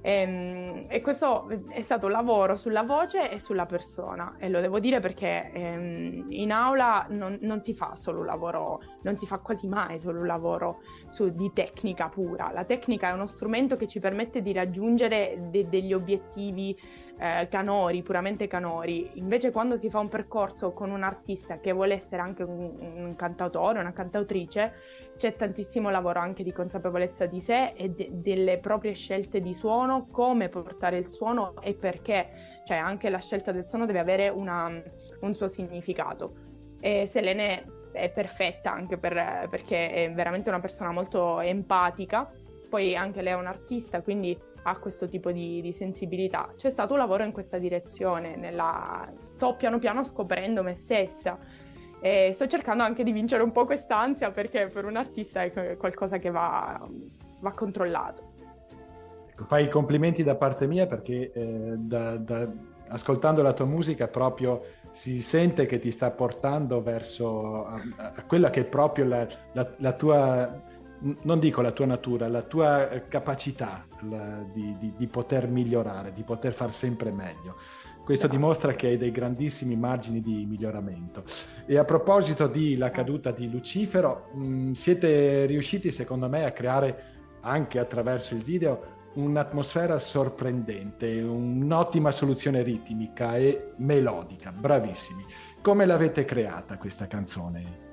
E, 0.00 0.12
ehm, 0.12 0.84
e, 0.88 1.00
questo 1.00 1.48
è 1.68 1.80
stato 1.82 2.08
lavoro 2.08 2.56
sulla 2.56 2.82
voce 2.82 3.30
e 3.30 3.38
sulla 3.38 3.66
persona 3.66 4.36
e 4.38 4.48
lo 4.48 4.60
devo 4.60 4.78
dire 4.78 5.00
perché 5.00 5.50
ehm, 5.52 6.26
in 6.30 6.52
aula 6.52 7.06
non, 7.10 7.38
non, 7.40 7.62
si 7.62 7.74
fa 7.74 7.94
solo 7.94 8.24
lavoro, 8.24 8.80
non 9.02 9.16
si 9.16 9.26
fa 9.26 9.38
quasi 9.38 9.66
mai 9.66 9.98
solo 9.98 10.20
un 10.20 10.26
lavoro 10.26 10.80
su, 11.06 11.30
di 11.34 11.50
tecnica 11.52 12.08
pura. 12.08 12.50
La 12.52 12.64
tecnica 12.64 13.08
è 13.08 13.12
uno 13.12 13.26
strumento 13.26 13.76
che 13.76 13.86
ci 13.86 14.00
permette 14.00 14.42
di 14.42 14.52
raggiungere 14.52 15.48
de- 15.50 15.68
degli 15.68 15.92
obiettivi 15.92 16.76
eh, 17.18 17.48
canori, 17.48 18.02
puramente 18.02 18.46
canori. 18.46 19.10
Invece 19.14 19.50
quando 19.50 19.76
si 19.76 19.88
fa 19.88 19.98
un 20.00 20.08
percorso 20.08 20.72
con 20.72 20.90
un 20.90 21.02
artista 21.02 21.58
che 21.58 21.72
vuole 21.72 21.94
essere 21.94 22.22
anche 22.22 22.42
un, 22.42 22.74
un 22.78 23.14
cantautore, 23.16 23.80
una 23.80 23.92
cantautrice, 23.92 24.74
c'è 25.16 25.34
tantissimo 25.34 25.90
lavoro 25.90 26.20
anche 26.20 26.42
di 26.42 26.52
consapevolezza 26.52 27.26
di 27.26 27.40
sé 27.40 27.72
e 27.74 27.90
de- 27.90 28.08
delle 28.12 28.58
proprie 28.58 28.92
scelte 28.94 29.40
di 29.40 29.54
suono, 29.54 30.08
come 30.10 30.48
portare 30.48 30.98
il 30.98 31.08
suono 31.08 31.54
e 31.60 31.74
perché, 31.74 32.62
cioè 32.64 32.76
anche 32.76 33.08
la 33.08 33.20
scelta 33.20 33.52
del 33.52 33.66
suono 33.66 33.86
deve 33.86 34.00
avere 34.00 34.28
una, 34.28 34.70
un 35.20 35.34
suo 35.34 35.48
significato. 35.48 36.44
E 36.80 37.06
Selene 37.06 37.64
è 37.92 38.10
perfetta 38.10 38.72
anche 38.72 38.98
per, 38.98 39.48
perché 39.48 39.90
è 39.90 40.12
veramente 40.12 40.50
una 40.50 40.60
persona 40.60 40.92
molto 40.92 41.40
empatica, 41.40 42.30
poi 42.68 42.94
anche 42.94 43.22
lei 43.22 43.32
è 43.32 43.36
un 43.36 43.46
artista, 43.46 44.02
quindi 44.02 44.38
ha 44.68 44.78
questo 44.78 45.08
tipo 45.08 45.30
di, 45.30 45.60
di, 45.60 45.72
sensibilità. 45.72 46.52
C'è 46.56 46.70
stato 46.70 46.92
un 46.94 46.98
lavoro 46.98 47.22
in 47.22 47.30
questa 47.30 47.58
direzione, 47.58 48.34
nella... 48.34 49.08
sto 49.18 49.54
piano 49.54 49.78
piano 49.78 50.02
scoprendo 50.02 50.64
me 50.64 50.74
stessa 50.74 51.38
e 52.00 52.30
sto 52.32 52.46
cercando 52.48 52.82
anche 52.82 53.04
di 53.04 53.12
vincere 53.12 53.44
un 53.44 53.52
po' 53.52 53.64
quest'ansia 53.64 54.32
perché 54.32 54.66
per 54.66 54.84
un 54.84 54.96
artista 54.96 55.42
è 55.42 55.76
qualcosa 55.76 56.18
che 56.18 56.30
va, 56.30 56.84
va 57.38 57.50
controllato. 57.52 58.34
Ecco, 59.30 59.44
fai 59.44 59.64
i 59.64 59.68
complimenti 59.68 60.24
da 60.24 60.34
parte 60.34 60.66
mia 60.66 60.86
perché 60.86 61.30
eh, 61.32 61.76
da, 61.78 62.16
da, 62.16 62.50
ascoltando 62.88 63.42
la 63.42 63.52
tua 63.52 63.66
musica 63.66 64.08
proprio 64.08 64.64
si 64.90 65.22
sente 65.22 65.66
che 65.66 65.78
ti 65.78 65.92
sta 65.92 66.10
portando 66.10 66.82
verso 66.82 67.64
a, 67.64 67.80
a 67.98 68.24
quella 68.24 68.50
che 68.50 68.62
è 68.62 68.64
proprio 68.64 69.06
la, 69.06 69.28
la, 69.52 69.74
la 69.76 69.92
tua 69.92 70.74
non 71.22 71.38
dico 71.38 71.60
la 71.60 71.72
tua 71.72 71.86
natura, 71.86 72.28
la 72.28 72.42
tua 72.42 72.90
eh, 72.90 73.08
capacità 73.08 73.86
la, 74.08 74.44
di, 74.52 74.76
di, 74.78 74.92
di, 74.96 75.06
poter 75.06 75.48
migliorare, 75.48 76.12
di 76.12 76.22
poter 76.22 76.52
far 76.52 76.72
sempre 76.72 77.10
meglio. 77.10 77.56
Questo 78.04 78.28
dimostra 78.28 78.74
che 78.74 78.86
hai 78.86 78.96
dei 78.96 79.10
grandissimi 79.10 79.76
margini 79.76 80.20
di 80.20 80.46
miglioramento. 80.46 81.24
E 81.66 81.76
a 81.76 81.84
proposito 81.84 82.46
di 82.46 82.76
La 82.76 82.90
caduta 82.90 83.32
di 83.32 83.50
Lucifero, 83.50 84.30
mh, 84.32 84.44
mm, 84.44 84.72
siete 84.72 85.44
riusciti 85.46 85.90
secondo 85.90 86.28
me 86.28 86.44
a 86.44 86.52
creare 86.52 87.14
anche 87.40 87.78
attraverso 87.78 88.34
il 88.34 88.42
video 88.42 88.94
un'atmosfera 89.14 89.98
sorprendente, 89.98 91.20
un'ottima 91.22 92.10
soluzione 92.10 92.62
ritmica 92.62 93.36
e 93.36 93.72
melodica, 93.76 94.52
bravissimi. 94.52 95.24
Come 95.62 95.86
l'avete 95.86 96.24
creata 96.24 96.76
questa 96.76 97.06
canzone? 97.06 97.84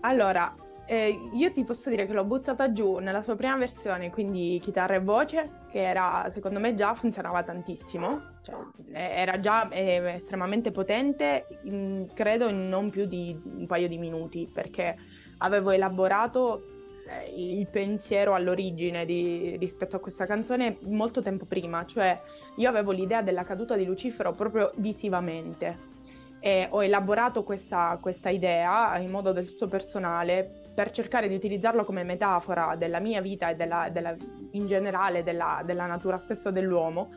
Allora, 0.00 0.54
eh, 0.86 1.18
io 1.32 1.52
ti 1.52 1.64
posso 1.64 1.88
dire 1.88 2.06
che 2.06 2.12
l'ho 2.12 2.24
buttata 2.24 2.70
giù 2.72 2.98
nella 2.98 3.22
sua 3.22 3.36
prima 3.36 3.56
versione, 3.56 4.10
quindi 4.10 4.58
chitarra 4.62 4.94
e 4.94 5.00
voce, 5.00 5.62
che 5.70 5.82
era 5.82 6.26
secondo 6.28 6.60
me 6.60 6.74
già 6.74 6.94
funzionava 6.94 7.42
tantissimo, 7.42 8.32
cioè, 8.42 8.56
era 8.92 9.40
già 9.40 9.68
eh, 9.70 10.12
estremamente 10.12 10.70
potente, 10.72 11.46
in, 11.62 12.08
credo 12.12 12.48
in 12.48 12.68
non 12.68 12.90
più 12.90 13.06
di 13.06 13.40
un 13.44 13.66
paio 13.66 13.88
di 13.88 13.96
minuti, 13.96 14.48
perché 14.52 14.96
avevo 15.38 15.70
elaborato 15.70 16.62
eh, 17.08 17.32
il 17.34 17.66
pensiero 17.68 18.34
all'origine 18.34 19.06
di, 19.06 19.56
rispetto 19.58 19.96
a 19.96 20.00
questa 20.00 20.26
canzone 20.26 20.76
molto 20.82 21.22
tempo 21.22 21.46
prima, 21.46 21.86
cioè 21.86 22.20
io 22.56 22.68
avevo 22.68 22.92
l'idea 22.92 23.22
della 23.22 23.42
caduta 23.42 23.74
di 23.74 23.86
Lucifero 23.86 24.32
proprio 24.32 24.70
visivamente. 24.76 25.92
E 26.40 26.66
ho 26.68 26.84
elaborato 26.84 27.42
questa, 27.42 27.98
questa 28.02 28.28
idea 28.28 28.98
in 28.98 29.10
modo 29.10 29.32
del 29.32 29.46
tutto 29.46 29.66
personale 29.66 30.63
per 30.74 30.90
cercare 30.90 31.28
di 31.28 31.34
utilizzarlo 31.34 31.84
come 31.84 32.02
metafora 32.02 32.74
della 32.76 32.98
mia 32.98 33.20
vita 33.20 33.48
e 33.48 33.54
della, 33.54 33.88
della, 33.90 34.14
in 34.50 34.66
generale 34.66 35.22
della, 35.22 35.62
della, 35.64 35.86
natura 35.86 36.18
stessa 36.18 36.50
dell'uomo. 36.50 37.12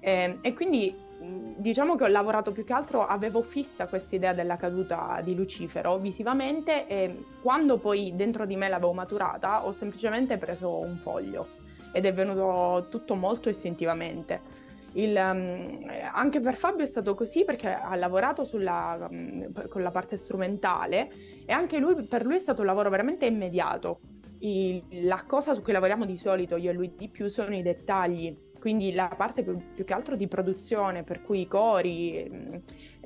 Eh, 0.00 0.38
e 0.40 0.54
quindi 0.54 1.10
diciamo 1.56 1.94
che 1.94 2.04
ho 2.04 2.08
lavorato 2.08 2.50
più 2.50 2.64
che 2.64 2.72
altro, 2.72 3.06
avevo 3.06 3.42
fissa 3.42 3.86
questa 3.86 4.16
idea 4.16 4.32
della 4.32 4.56
caduta 4.56 5.20
di 5.22 5.34
Lucifero 5.34 5.98
visivamente 5.98 6.86
e 6.86 7.24
quando 7.40 7.78
poi 7.78 8.12
dentro 8.16 8.44
di 8.44 8.56
me 8.56 8.68
l'avevo 8.68 8.92
maturata 8.92 9.64
ho 9.64 9.72
semplicemente 9.72 10.36
preso 10.36 10.78
un 10.78 10.96
foglio 10.96 11.60
ed 11.92 12.06
è 12.06 12.12
venuto 12.12 12.86
tutto 12.88 13.14
molto 13.14 13.48
istintivamente. 13.48 14.50
Il, 14.94 15.16
um, 15.16 15.90
anche 16.12 16.40
per 16.40 16.54
Fabio 16.54 16.84
è 16.84 16.88
stato 16.88 17.14
così 17.14 17.44
perché 17.44 17.72
ha 17.72 17.94
lavorato 17.94 18.44
sulla, 18.44 19.06
um, 19.08 19.50
con 19.68 19.82
la 19.82 19.90
parte 19.90 20.16
strumentale 20.16 21.31
e 21.44 21.52
anche 21.52 21.78
lui, 21.78 22.06
per 22.06 22.24
lui 22.24 22.36
è 22.36 22.40
stato 22.40 22.60
un 22.60 22.66
lavoro 22.66 22.90
veramente 22.90 23.26
immediato. 23.26 24.00
Il, 24.38 24.82
la 25.04 25.24
cosa 25.26 25.54
su 25.54 25.62
cui 25.62 25.72
lavoriamo 25.72 26.04
di 26.04 26.16
solito 26.16 26.56
io 26.56 26.70
e 26.70 26.74
lui 26.74 26.94
di 26.96 27.08
più 27.08 27.28
sono 27.28 27.54
i 27.54 27.62
dettagli, 27.62 28.36
quindi 28.62 28.92
la 28.92 29.08
parte 29.08 29.42
più, 29.42 29.60
più 29.74 29.84
che 29.84 29.92
altro 29.92 30.14
di 30.14 30.28
produzione, 30.28 31.02
per 31.02 31.20
cui 31.22 31.40
i 31.40 31.48
cori, 31.48 32.28
mm, 32.28 32.54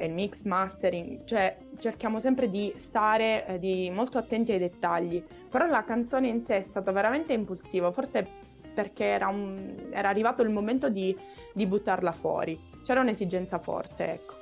il 0.05 0.13
mix, 0.13 0.45
mastering, 0.45 1.25
cioè 1.25 1.57
cerchiamo 1.79 2.21
sempre 2.21 2.51
di 2.51 2.73
stare 2.77 3.47
eh, 3.47 3.59
di 3.59 3.89
molto 3.89 4.19
attenti 4.19 4.53
ai 4.53 4.59
dettagli, 4.59 5.25
però 5.49 5.65
la 5.65 5.83
canzone 5.83 6.29
in 6.29 6.43
sé 6.43 6.59
è 6.59 6.63
stata 6.63 6.93
veramente 6.93 7.33
impulsiva, 7.33 7.91
forse 7.91 8.27
perché 8.75 9.05
era, 9.05 9.29
un, 9.29 9.89
era 9.91 10.11
arrivato 10.11 10.43
il 10.43 10.51
momento 10.51 10.91
di, 10.91 11.17
di 11.55 11.67
buttarla 11.67 12.13
fuori, 12.13 12.61
c'era 12.83 13.01
un'esigenza 13.01 13.59
forte, 13.59 14.13
ecco. 14.13 14.35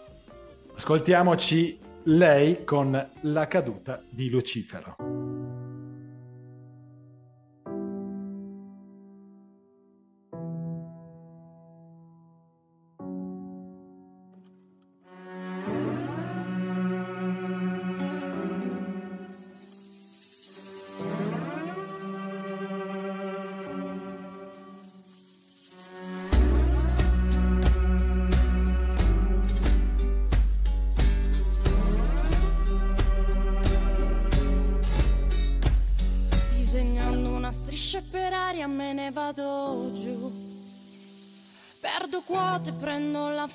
Ascoltiamoci 0.74 1.78
lei 2.06 2.64
con 2.64 3.10
la 3.22 3.46
caduta 3.46 4.02
di 4.10 4.28
Lucifero. 4.28 5.13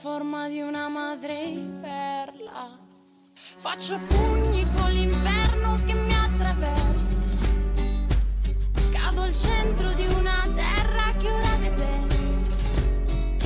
Forma 0.02 0.48
di 0.48 0.62
una 0.62 0.88
madre 0.88 1.34
in 1.44 1.80
perla. 1.82 2.80
Faccio 3.34 4.00
pugni 4.08 4.66
con 4.72 4.90
l'inferno 4.92 5.78
che 5.86 5.94
mi 5.94 6.14
attraversa. 6.16 7.24
Cado 8.92 9.22
al 9.24 9.36
centro 9.36 9.92
di 9.92 10.06
una 10.06 10.50
terra 10.56 11.12
che 11.18 11.30
ora 11.30 11.56
detesto. 11.60 12.56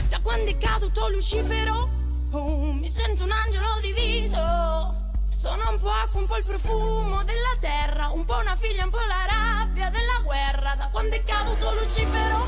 Da 0.09 0.19
quando 0.21 0.51
è 0.51 0.57
caduto 0.59 1.09
Lucifero, 1.09 1.89
oh, 2.29 2.71
mi 2.71 2.87
sento 2.87 3.23
un 3.23 3.31
angelo 3.31 3.79
diviso. 3.81 4.93
Sono 5.35 5.71
un 5.71 5.79
po' 5.79 5.89
acqua, 5.89 6.19
un 6.21 6.27
po' 6.27 6.37
il 6.37 6.45
profumo 6.45 7.23
della 7.23 7.57
terra, 7.61 8.09
un 8.09 8.25
po' 8.25 8.37
una 8.37 8.55
figlia, 8.55 8.83
un 8.83 8.91
po' 8.91 9.01
la 9.07 9.25
rabbia 9.27 9.89
della 9.89 10.21
guerra. 10.23 10.75
Da 10.75 10.87
quando 10.91 11.15
è 11.15 11.23
caduto 11.23 11.73
Lucifero, 11.73 12.45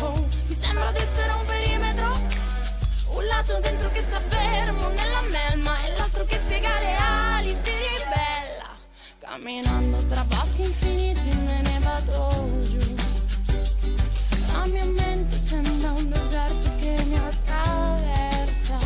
oh, 0.00 0.26
mi 0.48 0.54
sembra 0.56 0.90
di 0.90 0.98
essere 0.98 1.30
un 1.30 1.44
lato 3.34 3.58
dentro 3.60 3.90
che 3.90 4.00
sta 4.02 4.20
fermo 4.20 4.88
nella 4.88 5.22
melma 5.22 5.74
e 5.84 5.96
l'altro 5.96 6.24
che 6.24 6.38
spiega 6.38 6.78
le 6.78 6.94
ali, 6.94 7.56
si 7.62 7.70
ribella. 7.70 8.70
Camminando 9.18 9.96
tra 10.06 10.22
boschi 10.24 10.62
infiniti 10.62 11.30
me 11.38 11.60
ne 11.62 11.78
vado 11.80 12.62
giù. 12.62 12.94
La 14.52 14.66
mia 14.66 14.84
mente 14.84 15.36
sembra 15.38 15.90
un 15.90 16.08
deserto 16.08 16.70
che 16.78 17.02
mi 17.06 17.16
attraversa. 17.16 18.78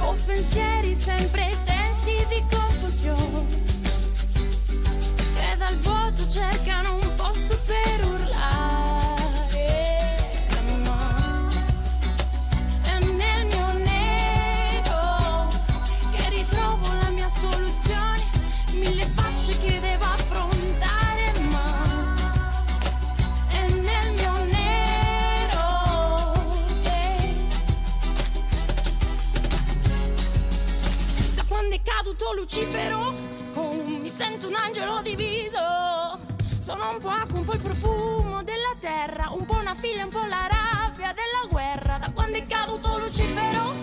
Ho 0.00 0.16
pensieri 0.26 0.94
sempre 0.94 1.56
densi 1.64 2.26
di 2.28 2.42
confusione. 2.50 3.62
Che 5.36 5.56
dal 5.56 5.76
vuoto 5.76 6.28
cercano 6.28 6.94
un 6.94 7.14
posto 7.14 7.56
per 7.66 8.04
urlare. 8.04 8.23
Lucifero, 32.36 33.12
oh, 33.54 33.72
mi 33.72 34.08
sento 34.08 34.48
un 34.48 34.54
angelo 34.54 35.02
diviso. 35.02 35.58
Sono 36.60 36.90
un 36.90 36.98
po' 37.00 37.08
acqua, 37.08 37.38
un 37.38 37.44
po' 37.44 37.54
il 37.54 37.60
profumo 37.60 38.42
della 38.42 38.74
terra, 38.78 39.30
un 39.30 39.44
po' 39.44 39.56
una 39.56 39.74
figlia, 39.74 40.04
un 40.04 40.10
po' 40.10 40.24
la 40.24 40.48
rabbia 40.48 41.12
della 41.12 41.46
guerra. 41.48 41.98
Da 41.98 42.10
quando 42.12 42.38
è 42.38 42.46
caduto 42.46 42.98
Lucifero, 42.98 43.74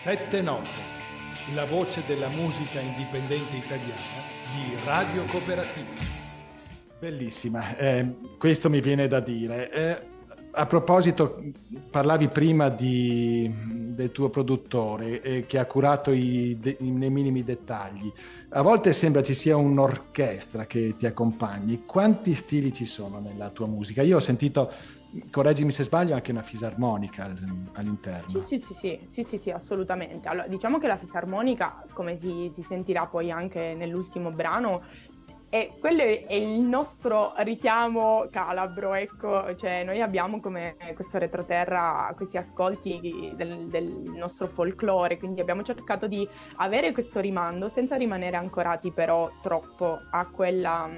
Sette 0.00 0.40
note, 0.40 0.70
la 1.52 1.66
voce 1.66 2.02
della 2.06 2.28
musica 2.28 2.80
indipendente 2.80 3.54
italiana 3.54 4.22
di 4.54 4.74
Radio 4.86 5.26
Cooperativa. 5.26 5.90
Bellissima, 6.98 7.76
eh, 7.76 8.14
questo 8.38 8.70
mi 8.70 8.80
viene 8.80 9.08
da 9.08 9.20
dire. 9.20 9.70
Eh, 9.70 9.98
a 10.52 10.64
proposito, 10.64 11.42
parlavi 11.90 12.28
prima 12.28 12.70
di, 12.70 13.52
del 13.54 14.10
tuo 14.10 14.30
produttore 14.30 15.20
eh, 15.20 15.44
che 15.44 15.58
ha 15.58 15.66
curato 15.66 16.12
i, 16.12 16.56
de, 16.58 16.78
nei 16.80 17.10
minimi 17.10 17.44
dettagli. 17.44 18.10
A 18.48 18.62
volte 18.62 18.94
sembra 18.94 19.22
ci 19.22 19.34
sia 19.34 19.58
un'orchestra 19.58 20.64
che 20.64 20.94
ti 20.96 21.04
accompagni. 21.04 21.82
Quanti 21.84 22.32
stili 22.32 22.72
ci 22.72 22.86
sono 22.86 23.20
nella 23.20 23.50
tua 23.50 23.66
musica? 23.66 24.00
Io 24.00 24.16
ho 24.16 24.20
sentito 24.20 24.72
correggimi 25.30 25.72
se 25.72 25.84
sbaglio, 25.84 26.14
anche 26.14 26.30
una 26.30 26.42
fisarmonica 26.42 27.32
all'interno. 27.72 28.38
Sì, 28.40 28.58
sì, 28.58 28.74
sì, 28.74 29.00
sì, 29.06 29.22
sì, 29.22 29.38
sì, 29.38 29.50
assolutamente. 29.50 30.28
Allora, 30.28 30.46
diciamo 30.46 30.78
che 30.78 30.86
la 30.86 30.96
fisarmonica, 30.96 31.84
come 31.92 32.18
si, 32.18 32.48
si 32.50 32.62
sentirà 32.62 33.06
poi 33.06 33.30
anche 33.30 33.74
nell'ultimo 33.74 34.30
brano, 34.30 34.82
e 35.52 35.72
quello 35.80 36.00
è 36.02 36.32
il 36.32 36.60
nostro 36.60 37.32
richiamo 37.38 38.28
calabro, 38.30 38.94
ecco, 38.94 39.52
cioè 39.56 39.82
noi 39.82 40.00
abbiamo 40.00 40.38
come 40.38 40.76
questo 40.94 41.18
retroterra 41.18 42.12
questi 42.14 42.36
ascolti 42.36 43.32
del, 43.34 43.66
del, 43.66 44.12
nostro 44.14 44.46
folklore, 44.46 45.18
quindi 45.18 45.40
abbiamo 45.40 45.62
cercato 45.64 46.06
di 46.06 46.26
avere 46.56 46.92
questo 46.92 47.18
rimando 47.18 47.68
senza 47.68 47.96
rimanere 47.96 48.36
ancorati 48.36 48.92
però 48.92 49.28
troppo 49.42 49.98
a, 50.10 50.24
quella, 50.26 50.88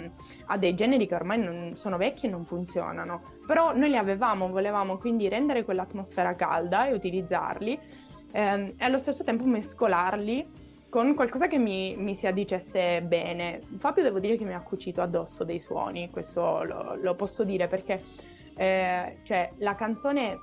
a 0.45 0.59
dei 0.59 0.75
generi 0.75 1.07
che 1.07 1.15
ormai 1.15 1.39
non, 1.39 1.73
sono 1.77 1.97
vecchi 1.97 2.27
e 2.27 2.29
non 2.29 2.45
funzionano. 2.45 3.23
Però 3.47 3.75
noi 3.75 3.89
li 3.89 3.97
avevamo, 3.97 4.51
volevamo 4.51 4.99
quindi 4.99 5.31
rendere 5.31 5.65
quell'atmosfera 5.65 6.35
calda 6.35 6.89
e 6.89 6.93
utilizzarli 6.93 7.79
ehm, 8.33 8.75
e 8.77 8.85
allo 8.85 8.99
stesso 8.99 9.25
tempo 9.25 9.45
mescolarli 9.45 10.62
con 10.93 11.15
qualcosa 11.15 11.47
che 11.49 11.57
mi, 11.57 11.97
mi, 11.97 12.15
si 12.15 12.27
addicesse 12.27 13.01
bene. 13.01 13.63
Fabio 13.79 14.03
devo 14.03 14.19
dire 14.19 14.37
che 14.37 14.45
mi 14.45 14.53
ha 14.53 14.61
cucito 14.61 15.01
addosso 15.01 15.43
dei 15.43 15.59
suoni, 15.59 16.11
questo 16.11 16.65
lo, 16.65 16.99
lo 17.01 17.15
posso 17.15 17.45
dire 17.45 17.67
perché 17.67 18.03
eh, 18.55 19.21
cioè, 19.23 19.53
la 19.57 19.75
canzone 19.75 20.41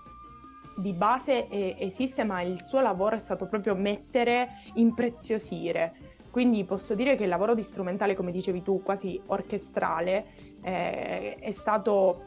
di 0.75 0.91
base 0.93 1.47
è, 1.47 1.75
esiste 1.77 2.23
ma 2.23 2.41
il 2.41 2.63
suo 2.63 2.81
lavoro 2.81 3.15
è 3.15 3.19
stato 3.19 3.45
proprio 3.45 3.75
mettere, 3.75 4.63
impreziosire. 4.73 5.93
Quindi 6.31 6.63
posso 6.63 6.95
dire 6.95 7.15
che 7.15 7.25
il 7.25 7.29
lavoro 7.29 7.53
di 7.53 7.61
strumentale, 7.61 8.15
come 8.15 8.31
dicevi 8.31 8.63
tu, 8.63 8.81
quasi 8.81 9.21
orchestrale, 9.27 10.25
eh, 10.63 11.35
è 11.35 11.51
stato 11.51 12.23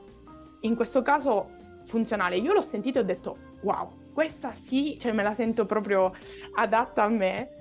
in 0.60 0.76
questo 0.76 1.02
caso 1.02 1.48
funzionale. 1.86 2.36
Io 2.36 2.52
l'ho 2.52 2.60
sentito 2.60 3.00
e 3.00 3.02
ho 3.02 3.04
detto 3.04 3.36
wow, 3.62 4.12
questa 4.12 4.52
sì, 4.52 4.96
cioè 5.00 5.10
me 5.10 5.24
la 5.24 5.34
sento 5.34 5.66
proprio 5.66 6.12
adatta 6.54 7.02
a 7.02 7.08
me 7.08 7.56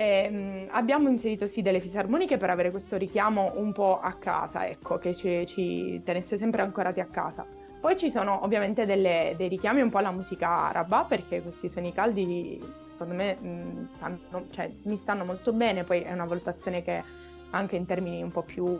e, 0.00 0.30
mh, 0.30 0.68
abbiamo 0.70 1.10
inserito 1.10 1.46
sì 1.46 1.60
delle 1.60 1.78
fisarmoniche 1.78 2.38
per 2.38 2.48
avere 2.48 2.70
questo 2.70 2.96
richiamo 2.96 3.52
un 3.56 3.70
po' 3.72 4.00
a 4.00 4.14
casa, 4.14 4.66
ecco, 4.66 4.96
che 4.96 5.14
ci, 5.14 5.44
ci 5.44 6.00
tenesse 6.02 6.38
sempre 6.38 6.62
ancorati 6.62 7.00
a 7.00 7.04
casa. 7.04 7.46
Poi 7.78 7.98
ci 7.98 8.08
sono 8.08 8.42
ovviamente 8.42 8.86
delle, 8.86 9.34
dei 9.36 9.48
richiami 9.48 9.82
un 9.82 9.90
po' 9.90 9.98
alla 9.98 10.10
musica 10.10 10.48
araba, 10.48 11.04
perché 11.06 11.42
questi 11.42 11.68
suoni 11.68 11.92
caldi 11.92 12.58
secondo 12.86 13.12
me 13.12 13.34
mh, 13.34 13.88
stanno, 13.88 14.46
cioè, 14.50 14.72
mi 14.84 14.96
stanno 14.96 15.26
molto 15.26 15.52
bene, 15.52 15.84
poi 15.84 16.00
è 16.00 16.12
una 16.14 16.24
valutazione 16.24 16.82
che 16.82 17.02
anche 17.50 17.76
in 17.76 17.84
termini 17.84 18.22
un 18.22 18.32
po' 18.32 18.42
più 18.42 18.78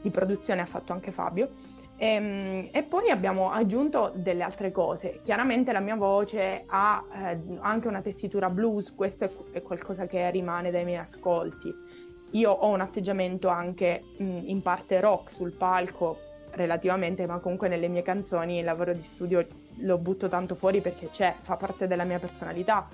di 0.00 0.10
produzione 0.10 0.60
ha 0.60 0.66
fatto 0.66 0.92
anche 0.92 1.10
Fabio. 1.10 1.48
E, 2.00 2.06
ehm, 2.06 2.68
e, 2.72 2.82
poi 2.82 3.10
abbiamo 3.10 3.50
aggiunto 3.50 4.10
delle 4.14 4.42
altre 4.42 4.72
cose. 4.72 5.20
Chiaramente 5.22 5.70
la 5.70 5.80
mia 5.80 5.96
voce 5.96 6.64
ha 6.66 7.04
eh, 7.12 7.38
anche 7.60 7.88
una 7.88 8.00
tessitura 8.00 8.48
blues, 8.48 8.94
questo 8.94 9.24
è, 9.24 9.30
è, 9.52 9.62
qualcosa 9.62 10.06
che 10.06 10.30
rimane 10.30 10.70
dai 10.70 10.84
miei 10.84 10.96
ascolti. 10.96 11.72
Io 12.30 12.50
ho 12.50 12.68
un 12.68 12.80
atteggiamento 12.80 13.48
anche 13.48 14.02
mh, 14.16 14.40
in 14.44 14.62
parte 14.62 14.98
rock 15.00 15.30
sul 15.30 15.52
palco, 15.52 16.18
relativamente, 16.52 17.26
ma 17.26 17.38
comunque 17.38 17.68
nelle 17.68 17.88
mie 17.88 18.02
canzoni 18.02 18.58
il 18.58 18.64
lavoro 18.64 18.94
di 18.94 19.02
studio 19.02 19.46
lo 19.80 19.98
butto 19.98 20.28
tanto 20.28 20.54
fuori 20.54 20.80
perché 20.80 21.10
c'è, 21.10 21.34
fa 21.38 21.56
parte 21.56 21.86
della 21.86 22.04
mia 22.04 22.18
personalità. 22.18 22.88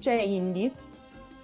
C'è 0.00 0.14
indie, 0.14 0.72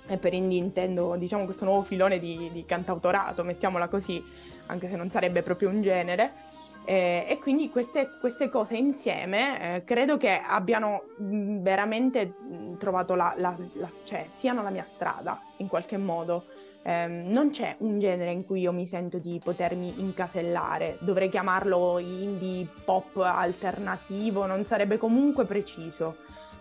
e 0.09 0.17
per 0.17 0.35
indie 0.35 0.59
intendo 0.59 1.15
diciamo 1.17 1.45
questo 1.45 1.65
nuovo 1.65 1.83
filone 1.83 2.19
di, 2.19 2.51
di 2.53 2.65
cantautorato, 2.65 3.45
mettiamola 3.45 3.87
così, 3.87 4.23
anche 4.67 4.89
se 4.89 4.97
non 4.97 5.11
sarebbe 5.11 5.43
proprio 5.43 5.69
un 5.69 5.83
genere 5.83 6.46
eh, 6.87 7.27
e 7.29 7.39
quindi 7.39 7.69
queste, 7.69 8.11
queste 8.21 8.49
cose 8.49 8.77
insieme 8.77 9.75
eh, 9.75 9.85
credo 9.85 10.17
che 10.17 10.41
abbiano 10.41 11.09
mh, 11.19 11.59
veramente 11.59 12.27
mh, 12.27 12.77
trovato 12.79 13.17
la, 13.17 13.35
la, 13.37 13.57
la, 13.73 13.91
cioè 14.05 14.29
siano 14.31 14.63
la 14.63 14.71
mia 14.71 14.85
strada 14.85 15.41
in 15.57 15.67
qualche 15.67 15.97
modo. 15.97 16.45
Eh, 16.83 17.09
non 17.09 17.51
c'è 17.51 17.75
un 17.79 17.99
genere 17.99 18.31
in 18.31 18.47
cui 18.47 18.61
io 18.61 18.73
mi 18.73 18.87
sento 18.87 19.19
di 19.19 19.41
potermi 19.43 19.95
incasellare, 19.99 20.99
dovrei 21.01 21.29
chiamarlo 21.29 21.99
indie 21.99 22.69
pop 22.85 23.17
alternativo, 23.17 24.47
non 24.47 24.65
sarebbe 24.65 24.97
comunque 24.97 25.45
preciso. 25.45 26.19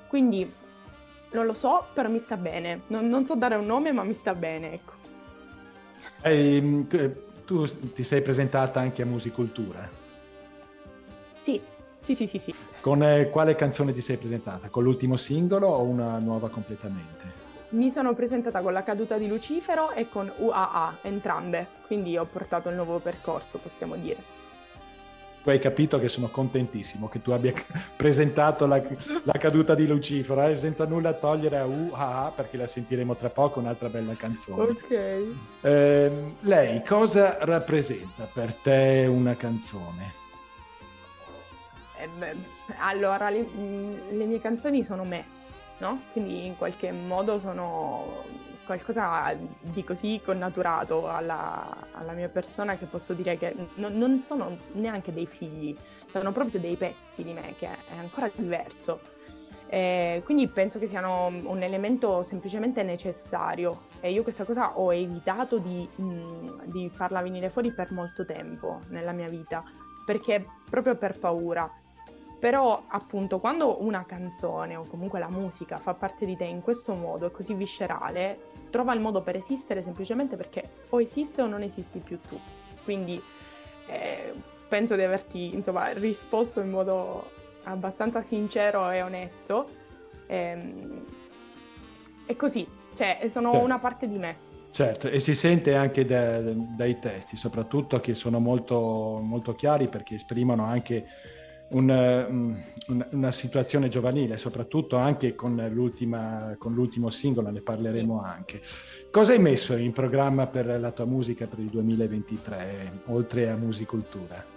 Quindi 0.08 0.52
non 1.34 1.46
lo 1.46 1.54
so, 1.54 1.86
però 1.94 2.10
mi 2.10 2.18
sta 2.18 2.38
bene. 2.38 2.82
Non, 2.88 3.08
non 3.08 3.28
so 3.28 3.36
dare 3.36 3.54
un 3.54 3.68
nome, 3.68 3.92
ma 3.92 4.02
mi 4.02 4.14
sta 4.14 4.34
bene, 4.34 4.74
ecco. 4.74 4.94
Ehm, 6.24 6.88
tu 7.46 7.64
ti 7.94 8.04
sei 8.04 8.24
presentata 8.24 8.80
anche 8.80 9.04
a 9.04 9.06
Musicultura? 9.06 10.04
Sì, 11.46 11.62
sì, 12.02 12.16
sì, 12.16 12.26
sì. 12.26 12.40
sì. 12.40 12.56
Con 12.82 13.04
eh, 13.04 13.30
quale 13.30 13.54
canzone 13.54 13.94
ti 13.94 14.02
sei 14.02 14.18
presentata? 14.18 14.70
Con 14.70 14.82
l'ultimo 14.82 15.16
singolo 15.16 15.68
o 15.68 15.84
una 15.84 16.18
nuova 16.18 16.50
completamente? 16.50 17.44
Mi 17.70 17.92
sono 17.92 18.16
presentata 18.16 18.62
con 18.64 18.74
La 18.74 18.82
caduta 18.82 19.20
di 19.20 19.28
Lucifero 19.28 19.92
e 19.92 20.10
con 20.10 20.32
UAA, 20.36 20.98
entrambe, 21.04 21.68
quindi 21.86 22.18
ho 22.18 22.26
portato 22.26 22.70
il 22.70 22.76
nuovo 22.76 22.98
percorso, 22.98 23.60
possiamo 23.60 23.96
dire. 23.96 24.34
Tu 25.44 25.52
hai 25.52 25.60
capito 25.60 26.00
che 26.00 26.08
sono 26.08 26.30
contentissimo 26.30 27.08
che 27.10 27.22
tu 27.22 27.30
abbia 27.30 27.54
presentato 27.96 28.66
la, 28.66 28.82
la 29.22 29.34
caduta 29.34 29.76
di 29.76 29.86
Lucifero, 29.86 30.48
eh, 30.48 30.56
senza 30.56 30.88
nulla 30.88 31.14
togliere 31.14 31.60
a 31.60 31.66
UAA, 31.66 32.34
perché 32.36 32.58
la 32.58 32.66
sentiremo 32.66 33.16
tra 33.16 33.30
poco, 33.30 33.60
un'altra 33.60 33.90
bella 33.90 34.16
canzone. 34.16 34.64
Ok. 34.64 35.28
Eh, 35.62 36.12
lei 36.40 36.84
cosa 36.84 37.38
rappresenta 37.42 38.28
per 38.34 38.56
te 38.56 39.06
una 39.08 39.36
canzone? 39.36 40.24
Eh, 42.20 42.36
allora, 42.78 43.30
le, 43.30 43.42
mm, 43.44 44.10
le, 44.10 44.26
mie 44.26 44.40
canzoni 44.40 44.84
sono 44.84 45.04
me, 45.04 45.26
no? 45.80 46.02
Quindi 46.12 46.46
in 46.46 46.58
qualche 46.58 46.92
modo 46.92 47.40
sono 47.40 48.24
qualcosa 48.66 49.36
di 49.62 49.84
così 49.84 50.20
connaturato 50.24 51.08
alla, 51.08 51.88
alla 51.92 52.14
mia 52.14 52.30
persona 52.30 52.78
che 52.78 52.86
posso 52.86 53.14
dire 53.14 53.38
che 53.38 53.56
non, 53.76 53.96
non, 53.96 54.22
sono 54.22 54.58
neanche 54.74 55.14
dei 55.14 55.28
figli, 55.28 55.76
sono 56.08 56.32
proprio 56.32 56.60
dei 56.60 56.76
pezzi 56.76 57.24
di 57.24 57.34
me, 57.34 57.54
che 57.58 57.68
è 57.68 57.98
ancora 57.98 58.30
diverso. 58.34 59.14
Eh, 59.68 60.22
quindi 60.24 60.48
penso 60.48 60.78
che 60.78 60.88
siano 60.88 61.26
un 61.26 61.62
elemento 61.64 62.22
semplicemente 62.22 62.84
necessario 62.84 63.88
e 64.00 64.12
io 64.12 64.22
questa 64.22 64.44
cosa 64.44 64.78
ho 64.78 64.94
evitato 64.94 65.58
di, 65.58 65.88
mm, 66.02 66.60
di 66.66 66.90
farla 66.94 67.22
venire 67.22 67.50
fuori 67.50 67.72
per 67.72 67.92
molto 67.92 68.26
tempo 68.26 68.80
nella 68.90 69.12
mia 69.12 69.28
vita, 69.28 69.64
perché 70.06 70.46
proprio 70.70 70.96
per 70.96 71.18
paura 71.18 71.70
Però 72.46 72.84
appunto 72.90 73.40
quando 73.40 73.84
una 73.84 74.06
canzone 74.06 74.76
o 74.76 74.86
comunque 74.88 75.18
la 75.18 75.32
musica 75.32 75.80
fa 75.80 75.96
parte 75.96 76.28
di 76.28 76.38
te 76.38 76.44
in 76.44 76.62
questo 76.62 76.94
modo, 76.94 77.26
è 77.26 77.32
così 77.32 77.56
viscerale, 77.56 78.38
trova 78.70 78.94
il 78.94 79.00
modo 79.00 79.24
per 79.24 79.36
esistere 79.36 79.82
semplicemente 79.82 80.36
perché 80.36 80.70
o 80.90 81.02
esiste 81.02 81.42
o 81.42 81.48
non 81.48 81.64
esisti 81.64 81.98
più 81.98 82.20
tu. 82.22 82.40
Quindi 82.84 83.20
eh, 83.88 84.32
penso 84.68 84.96
di 84.96 85.02
averti 85.02 85.56
insomma, 85.56 85.88
risposto 85.94 86.60
in 86.60 86.70
modo 86.70 87.32
abbastanza 87.64 88.22
sincero 88.22 88.92
e 88.92 89.02
onesto. 89.02 89.68
Ehm, 90.28 91.04
è 92.28 92.36
così, 92.36 92.68
cioè 92.94 93.26
sono 93.28 93.54
certo. 93.54 93.66
una 93.66 93.80
parte 93.80 94.08
di 94.08 94.20
me. 94.20 94.38
Certo, 94.70 95.08
e 95.08 95.20
si 95.20 95.34
sente 95.34 95.74
anche 95.74 96.06
da, 96.06 96.42
dai 96.42 97.00
testi, 97.00 97.38
soprattutto 97.38 98.00
che 98.00 98.14
sono 98.14 98.40
molto, 98.40 99.20
molto 99.20 99.56
chiari 99.56 99.88
perché 99.88 100.14
esprimono 100.14 100.64
anche 100.64 101.08
un, 101.70 101.90
un, 102.88 103.08
una 103.12 103.32
situazione 103.32 103.88
giovanile, 103.88 104.38
soprattutto 104.38 104.98
anche 104.98 105.36
con, 105.36 105.56
con, 106.58 106.74
l'ultimo 106.74 107.10
singolo, 107.10 107.50
ne 107.50 107.62
parleremo 107.62 108.22
anche. 108.22 108.62
Cosa 109.10 109.34
hai 109.34 109.40
messo 109.40 109.76
in 109.76 109.92
programma 109.92 110.48
per 110.48 110.80
la 110.80 110.92
tua 110.92 111.06
musica 111.06 111.48
per 111.48 111.60
il 111.60 111.68
2023, 111.68 113.02
oltre 113.08 113.50
a 113.50 113.56
musicultura? 113.56 114.54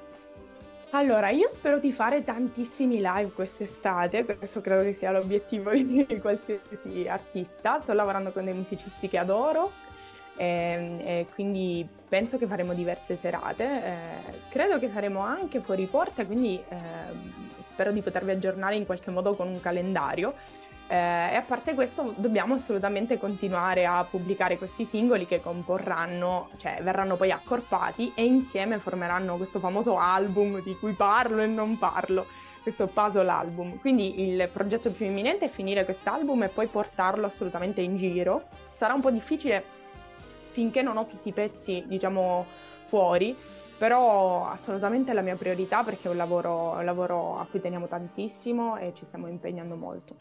Allora, 0.92 1.28
io 1.28 1.50
spero 1.50 1.78
di 1.78 1.92
fare 1.92 2.24
tantissimi 2.24 2.96
live 2.96 3.32
quest'estate, 3.34 4.24
questo 4.24 4.62
credo 4.62 4.82
che 4.82 4.94
sia 4.94 5.12
l'obiettivo 5.12 5.70
di 5.72 6.06
qualsiasi 6.20 7.06
artista. 7.06 7.80
Sto 7.82 7.92
lavorando 7.92 8.32
con 8.32 8.44
dei 8.44 8.54
musicisti 8.54 9.08
che 9.08 9.18
adoro 9.18 9.70
e, 10.38 10.46
ehm, 10.46 11.00
e 11.00 11.26
quindi 11.34 11.86
penso 12.08 12.38
che 12.38 12.46
faremo 12.46 12.72
diverse 12.72 13.16
serate. 13.16 13.64
Eh, 13.64 14.38
credo 14.48 14.78
che 14.78 14.88
faremo 14.88 15.20
anche 15.20 15.60
fuori 15.60 15.84
porta, 15.86 16.24
quindi 16.24 16.62
eh, 16.68 16.76
spero 17.70 17.92
di 17.92 18.00
potervi 18.00 18.30
aggiornare 18.30 18.76
in 18.76 18.86
qualche 18.86 19.10
modo 19.10 19.34
con 19.34 19.48
un 19.48 19.60
calendario. 19.60 20.34
Eh, 20.90 20.94
e 20.94 21.34
a 21.34 21.44
parte 21.46 21.74
questo 21.74 22.14
dobbiamo 22.16 22.54
assolutamente 22.54 23.18
continuare 23.18 23.84
a 23.84 24.04
pubblicare 24.04 24.56
questi 24.56 24.86
singoli 24.86 25.26
che 25.26 25.42
comporranno, 25.42 26.48
cioè 26.56 26.78
verranno 26.82 27.16
poi 27.16 27.30
accorpati 27.30 28.12
e 28.14 28.24
insieme 28.24 28.78
formeranno 28.78 29.36
questo 29.36 29.58
famoso 29.58 29.98
album 29.98 30.62
di 30.62 30.74
cui 30.76 30.94
parlo 30.94 31.42
e 31.42 31.46
non 31.46 31.76
parlo, 31.76 32.26
questo 32.62 32.86
puzzle 32.86 33.28
album. 33.28 33.78
Quindi 33.78 34.28
il 34.28 34.48
progetto 34.50 34.90
più 34.90 35.04
imminente 35.04 35.44
è 35.44 35.48
finire 35.48 35.84
quest'album 35.84 36.44
e 36.44 36.48
poi 36.48 36.68
portarlo 36.68 37.26
assolutamente 37.26 37.82
in 37.82 37.96
giro. 37.96 38.44
Sarà 38.72 38.94
un 38.94 39.02
po' 39.02 39.10
difficile 39.10 39.76
finché 40.58 40.82
non 40.82 40.96
ho 40.96 41.06
tutti 41.06 41.28
i 41.28 41.32
pezzi, 41.32 41.84
diciamo, 41.86 42.44
fuori, 42.86 43.32
però 43.78 44.48
assolutamente 44.48 45.12
è 45.12 45.14
la 45.14 45.20
mia 45.20 45.36
priorità 45.36 45.84
perché 45.84 46.08
è 46.08 46.10
un 46.10 46.16
lavoro, 46.16 46.72
un 46.72 46.84
lavoro 46.84 47.38
a 47.38 47.46
cui 47.48 47.60
teniamo 47.60 47.86
tantissimo 47.86 48.76
e 48.76 48.92
ci 48.92 49.04
stiamo 49.04 49.28
impegnando 49.28 49.76
molto. 49.76 50.16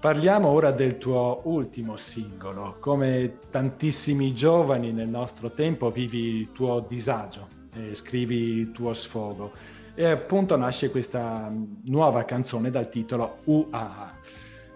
Parliamo 0.00 0.48
ora 0.48 0.70
del 0.70 0.96
tuo 0.96 1.42
ultimo 1.44 1.98
singolo. 1.98 2.76
Come 2.80 3.40
tantissimi 3.50 4.32
giovani 4.32 4.90
nel 4.90 5.08
nostro 5.08 5.50
tempo 5.50 5.90
vivi 5.90 6.36
il 6.36 6.52
tuo 6.52 6.80
disagio 6.80 7.46
e 7.74 7.94
scrivi 7.94 8.36
il 8.36 8.70
tuo 8.70 8.94
sfogo. 8.94 9.52
E 9.94 10.06
appunto 10.06 10.56
nasce 10.56 10.90
questa 10.90 11.52
nuova 11.84 12.24
canzone 12.24 12.70
dal 12.70 12.88
titolo 12.88 13.40
UAA. 13.44 14.12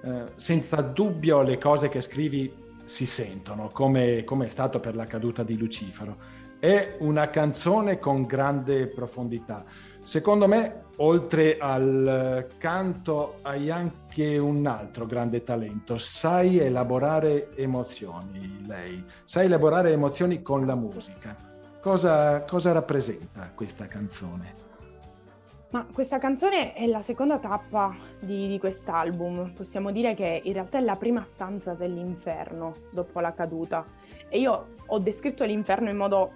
Eh, 0.05 0.25
senza 0.35 0.83
dubbio 0.83 1.41
le 1.41 1.57
cose 1.57 1.89
che 1.89 2.03
scrivi 2.03 2.61
si 2.93 3.07
sentono, 3.07 3.71
come, 3.73 4.23
come 4.25 4.47
è 4.47 4.49
stato 4.51 4.79
per 4.79 4.95
la 4.95 5.07
caduta 5.07 5.43
di 5.43 5.57
Lucifero. 5.57 6.41
È 6.59 6.97
una 7.01 7.29
canzone 7.31 7.99
con 7.99 8.23
grande 8.23 8.87
profondità 8.87 9.65
Secondo 10.05 10.49
me, 10.49 10.87
oltre 10.97 11.59
al 11.59 12.49
canto, 12.59 13.39
hai 13.43 13.71
anche 13.71 14.37
un 14.37 14.67
altro 14.67 15.07
grande 15.07 15.45
talento. 15.45 15.97
Sai 15.97 16.59
elaborare 16.59 17.55
emozioni, 17.55 18.67
lei. 18.67 19.03
Sai 19.23 19.47
elaborare 19.47 19.93
emozioni 19.93 20.43
con 20.43 20.67
la 20.67 20.75
musica. 20.75 21.37
Cosa, 21.81 22.43
cosa 22.43 22.73
rappresenta 22.73 23.53
questa 23.55 23.87
canzone? 23.87 24.62
Ma 25.73 25.87
questa 25.93 26.19
canzone 26.19 26.75
è 26.75 26.87
la 26.87 27.01
seconda 27.01 27.39
tappa 27.39 27.95
di, 28.21 28.47
di, 28.47 28.59
quest'album. 28.59 29.53
Possiamo 29.53 29.91
dire 29.91 30.15
che 30.15 30.41
in 30.45 30.53
realtà 30.53 30.79
è 30.79 30.83
la 30.83 30.97
prima 30.97 31.25
stanza 31.25 31.75
dell'inferno 31.75 32.75
dopo 32.91 33.21
la 33.21 33.33
caduta. 33.33 33.85
E 34.29 34.39
io 34.39 34.75
ho 34.87 34.99
descritto 34.99 35.45
l'inferno 35.45 35.89
in 35.89 35.97
modo 35.97 36.33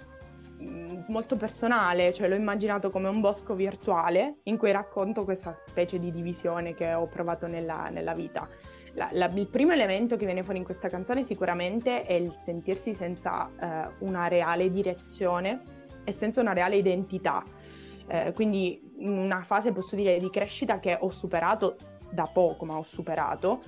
Mm, 0.63 1.03
molto 1.09 1.37
personale, 1.37 2.15
cioè 2.15 2.29
l'ho 2.29 2.35
immaginato 2.35 2.91
come 2.91 3.09
un 3.09 3.21
bosco 3.21 3.55
virtuale 3.55 4.39
in 4.45 4.57
cui 4.57 4.71
racconto 4.71 5.25
questa 5.25 5.55
specie 5.55 5.99
di 5.99 6.11
divisione 6.11 6.75
che 6.75 6.95
ho 6.95 7.07
provato 7.07 7.47
nella, 7.47 7.89
nella 7.91 8.15
vita. 8.15 8.49
La, 8.95 9.11
la, 9.13 9.31
il 9.35 9.49
primo 9.49 9.73
elemento 9.73 10.17
che 10.17 10.25
viene 10.25 10.43
fuori 10.43 10.59
in 10.59 10.65
questa 10.65 10.89
canzone 10.89 11.25
sicuramente 11.25 12.05
è 12.05 12.15
il 12.15 12.33
sentirsi 12.43 12.95
senza 12.95 13.51
eh, 13.61 13.95
una 13.99 14.29
reale 14.29 14.71
direzione 14.71 15.61
e 16.05 16.13
senza 16.13 16.41
una 16.41 16.55
reale 16.55 16.77
identità. 16.77 17.45
Eh, 18.09 18.33
quindi 18.33 18.86
una 18.99 19.43
fase, 19.43 19.73
posso 19.73 19.97
dire, 19.97 20.19
di 20.19 20.31
crescita 20.31 20.79
che 20.81 20.97
ho 20.99 21.11
superato 21.11 21.77
da 22.11 22.29
poco, 22.33 22.65
ma 22.65 22.77
ho 22.77 22.83
superato, 22.83 23.61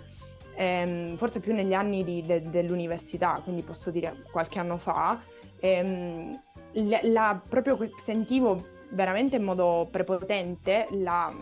ehm, 0.55 1.17
forse 1.17 1.41
più 1.41 1.55
negli 1.55 1.75
anni 1.75 2.05
di, 2.05 2.23
de, 2.23 2.49
dell'università, 2.51 3.41
quindi 3.43 3.63
posso 3.63 3.91
dire 3.91 4.25
qualche 4.31 4.59
anno 4.59 4.77
fa. 4.77 5.21
Ehm, 5.61 6.41
la, 6.73 7.01
la, 7.03 7.43
proprio 7.49 7.79
sentivo 7.97 8.77
veramente 8.91 9.37
in 9.37 9.43
modo 9.43 9.89
prepotente 9.91 10.87
la, 10.91 11.33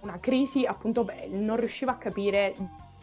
una 0.00 0.18
crisi, 0.18 0.64
appunto, 0.64 1.06
non 1.28 1.56
riuscivo 1.56 1.90
a 1.90 1.96
capire 1.96 2.54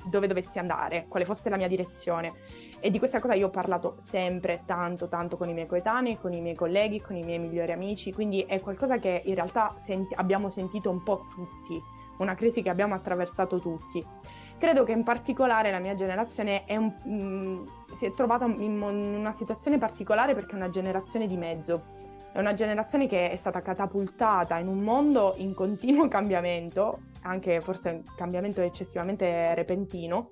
dove 0.06 0.28
dovessi 0.28 0.60
andare, 0.60 1.06
quale 1.08 1.26
fosse 1.26 1.50
la 1.50 1.58
mia 1.58 1.68
direzione. 1.68 2.34
E 2.82 2.90
di 2.90 2.98
questa 2.98 3.20
cosa 3.20 3.34
io 3.34 3.48
ho 3.48 3.50
parlato 3.50 3.96
sempre 3.98 4.64
tanto, 4.66 5.10
tanto 5.10 5.36
con 5.36 5.50
i 5.50 5.54
miei 5.54 5.68
coetanei, 5.68 6.18
con 6.18 6.32
i 6.32 6.40
miei 6.40 6.56
colleghi, 6.56 7.02
con 7.02 7.18
i 7.18 7.24
miei 7.24 7.38
migliori 7.38 7.74
amici, 7.74 8.14
quindi 8.14 8.42
è 8.42 8.62
qualcosa 8.62 8.98
che 9.00 9.22
in 9.26 9.36
realtà 9.36 9.74
senti- 9.78 10.16
abbiamo 10.16 10.50
sentito 10.50 10.90
un 10.90 11.04
po' 11.04 11.26
tutti, 11.34 11.82
una 12.20 12.36
crisi 12.36 12.62
che 12.62 12.70
abbiamo 12.70 12.96
attraversato 12.96 13.60
tutti. 13.60 14.06
Credo 14.58 14.84
che 14.84 14.94
in 14.94 15.04
particolare 15.04 15.72
la 15.72 15.80
mia 15.80 15.96
generazione 15.96 16.64
un, 16.68 16.94
mh, 17.04 17.12
mm, 17.12 17.64
si 17.94 18.06
è 18.06 18.12
trovata 18.12 18.46
in 18.46 18.82
una 18.82 19.32
situazione 19.32 19.78
particolare 19.78 20.34
perché 20.34 20.52
è 20.52 20.56
una 20.56 20.70
generazione 20.70 21.28
di 21.28 21.36
mezzo. 21.36 21.84
È 22.32 22.40
una 22.40 22.54
generazione 22.54 23.08
che 23.08 23.30
è 23.30 23.36
stata 23.36 23.62
catapultata 23.62 24.58
in 24.58 24.68
un 24.68 24.80
mondo 24.80 25.34
in 25.38 25.54
continuo 25.54 26.08
cambiamento, 26.10 27.00
anche 27.24 27.60
forse 27.60 27.90
un 27.90 28.04
cambiamento 28.16 28.62
eccessivamente 28.62 29.54
repentino, 29.56 30.32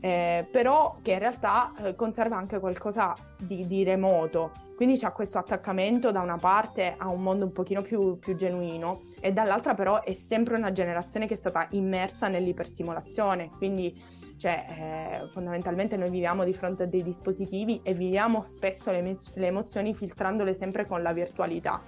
eh, 0.00 0.46
però 0.50 0.98
che 1.02 1.12
in 1.12 1.18
realtà 1.18 1.72
eh, 1.82 1.94
conserva 1.94 2.36
anche 2.36 2.60
qualcosa 2.60 3.14
di, 3.36 3.66
di, 3.66 3.82
remoto. 3.82 4.52
Quindi 4.76 4.96
c'è 4.96 5.10
questo 5.10 5.38
attaccamento 5.38 6.12
da 6.12 6.20
una 6.20 6.36
parte 6.36 6.94
a 6.96 7.08
un 7.08 7.20
mondo 7.20 7.44
un 7.44 7.52
pochino 7.52 7.82
più, 7.82 8.18
più 8.18 8.36
genuino 8.36 9.00
e 9.20 9.32
dall'altra 9.32 9.74
però 9.74 10.02
è 10.04 10.12
sempre 10.12 10.56
una 10.56 10.70
generazione 10.70 11.26
che 11.26 11.34
è 11.34 11.36
stata 11.36 11.66
immersa 11.70 12.28
nell'iperstimolazione. 12.28 13.50
Quindi 13.56 14.00
cioè, 14.36 15.22
eh, 15.24 15.28
fondamentalmente 15.30 15.96
noi 15.96 16.10
viviamo 16.10 16.44
di 16.44 16.54
fronte 16.54 16.84
a 16.84 16.86
dei 16.86 17.02
dispositivi 17.02 17.80
e 17.82 17.92
viviamo 17.92 18.40
spesso 18.42 18.92
le, 18.92 19.16
le 19.34 19.46
emozioni 19.46 19.94
filtrandole 19.94 20.54
sempre 20.54 20.86
con 20.86 21.02
la 21.02 21.12
virtualità. 21.12 21.82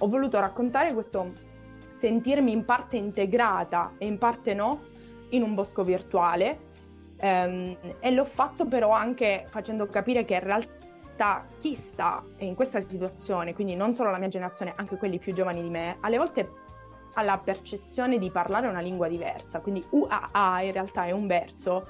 Ho 0.00 0.06
voluto 0.06 0.38
raccontare 0.38 0.92
questo 0.92 1.32
sentirmi 1.94 2.52
in 2.52 2.66
parte 2.66 2.98
integrata 2.98 3.94
e 3.96 4.04
in 4.04 4.18
parte 4.18 4.52
no 4.52 4.80
in 5.30 5.42
un 5.42 5.54
bosco 5.54 5.82
virtuale 5.82 6.65
e 7.18 8.10
l'ho 8.10 8.24
fatto 8.24 8.66
però 8.66 8.90
anche 8.90 9.46
facendo 9.48 9.86
capire 9.86 10.24
che 10.24 10.34
in 10.34 10.40
realtà 10.40 11.46
chi 11.58 11.74
sta 11.74 12.22
in 12.38 12.54
questa 12.54 12.80
situazione, 12.80 13.54
quindi 13.54 13.74
non 13.74 13.94
solo 13.94 14.10
la 14.10 14.18
mia 14.18 14.28
generazione, 14.28 14.74
anche 14.76 14.96
quelli 14.96 15.18
più 15.18 15.32
giovani 15.32 15.62
di 15.62 15.70
me, 15.70 15.96
alle 16.00 16.18
volte 16.18 16.64
ha 17.14 17.22
la 17.22 17.38
percezione 17.38 18.18
di 18.18 18.30
parlare 18.30 18.68
una 18.68 18.80
lingua 18.80 19.08
diversa. 19.08 19.60
Quindi 19.60 19.84
UAA 19.88 20.62
in 20.62 20.72
realtà 20.72 21.06
è 21.06 21.12
un 21.12 21.26
verso 21.26 21.88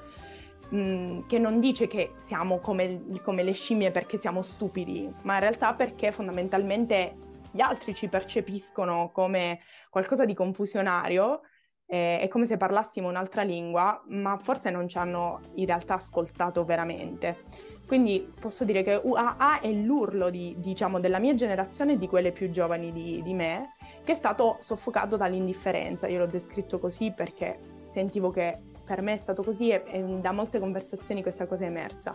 mh, 0.69 1.27
che 1.27 1.37
non 1.39 1.59
dice 1.59 1.87
che 1.87 2.13
siamo 2.15 2.59
come, 2.59 3.03
come 3.23 3.43
le 3.43 3.53
scimmie 3.53 3.91
perché 3.91 4.17
siamo 4.17 4.41
stupidi, 4.41 5.13
ma 5.23 5.33
in 5.33 5.39
realtà 5.41 5.73
perché 5.73 6.11
fondamentalmente 6.11 7.15
gli 7.51 7.61
altri 7.61 7.93
ci 7.93 8.07
percepiscono 8.07 9.09
come 9.11 9.59
qualcosa 9.89 10.25
di 10.25 10.33
confusionario 10.33 11.41
eh, 11.87 12.19
è 12.19 12.27
come 12.27 12.45
se 12.45 12.57
parlassimo 12.57 13.07
un'altra 13.07 13.41
lingua, 13.41 14.01
ma 14.07 14.37
forse 14.37 14.69
non 14.69 14.87
ci 14.87 14.97
hanno 14.97 15.39
in 15.55 15.65
realtà 15.65 15.95
ascoltato 15.95 16.63
veramente. 16.65 17.65
Quindi 17.87 18.33
posso 18.37 18.65
dire 18.65 18.83
che 18.83 18.99
UAA 19.01 19.61
è 19.61 19.71
l'urlo 19.71 20.29
di, 20.29 20.55
diciamo, 20.57 20.99
della 20.99 21.19
mia 21.19 21.33
generazione 21.33 21.93
e 21.93 21.97
di 21.97 22.07
quelle 22.07 22.33
più 22.33 22.49
giovani 22.49 22.91
di, 22.91 23.21
di 23.23 23.33
me, 23.33 23.75
che 24.03 24.11
è 24.11 24.15
stato 24.15 24.57
soffocato 24.59 25.15
dall'indifferenza. 25.15 26.07
Io 26.07 26.19
l'ho 26.19 26.25
descritto 26.25 26.79
così 26.79 27.13
perché 27.15 27.59
sentivo 27.83 28.29
che 28.29 28.59
per 28.83 29.01
me 29.01 29.13
è 29.13 29.17
stato 29.17 29.41
così 29.41 29.69
e, 29.69 29.83
e 29.85 30.01
da 30.19 30.33
molte 30.33 30.59
conversazioni 30.59 31.21
questa 31.21 31.47
cosa 31.47 31.63
è 31.63 31.67
emersa. 31.67 32.13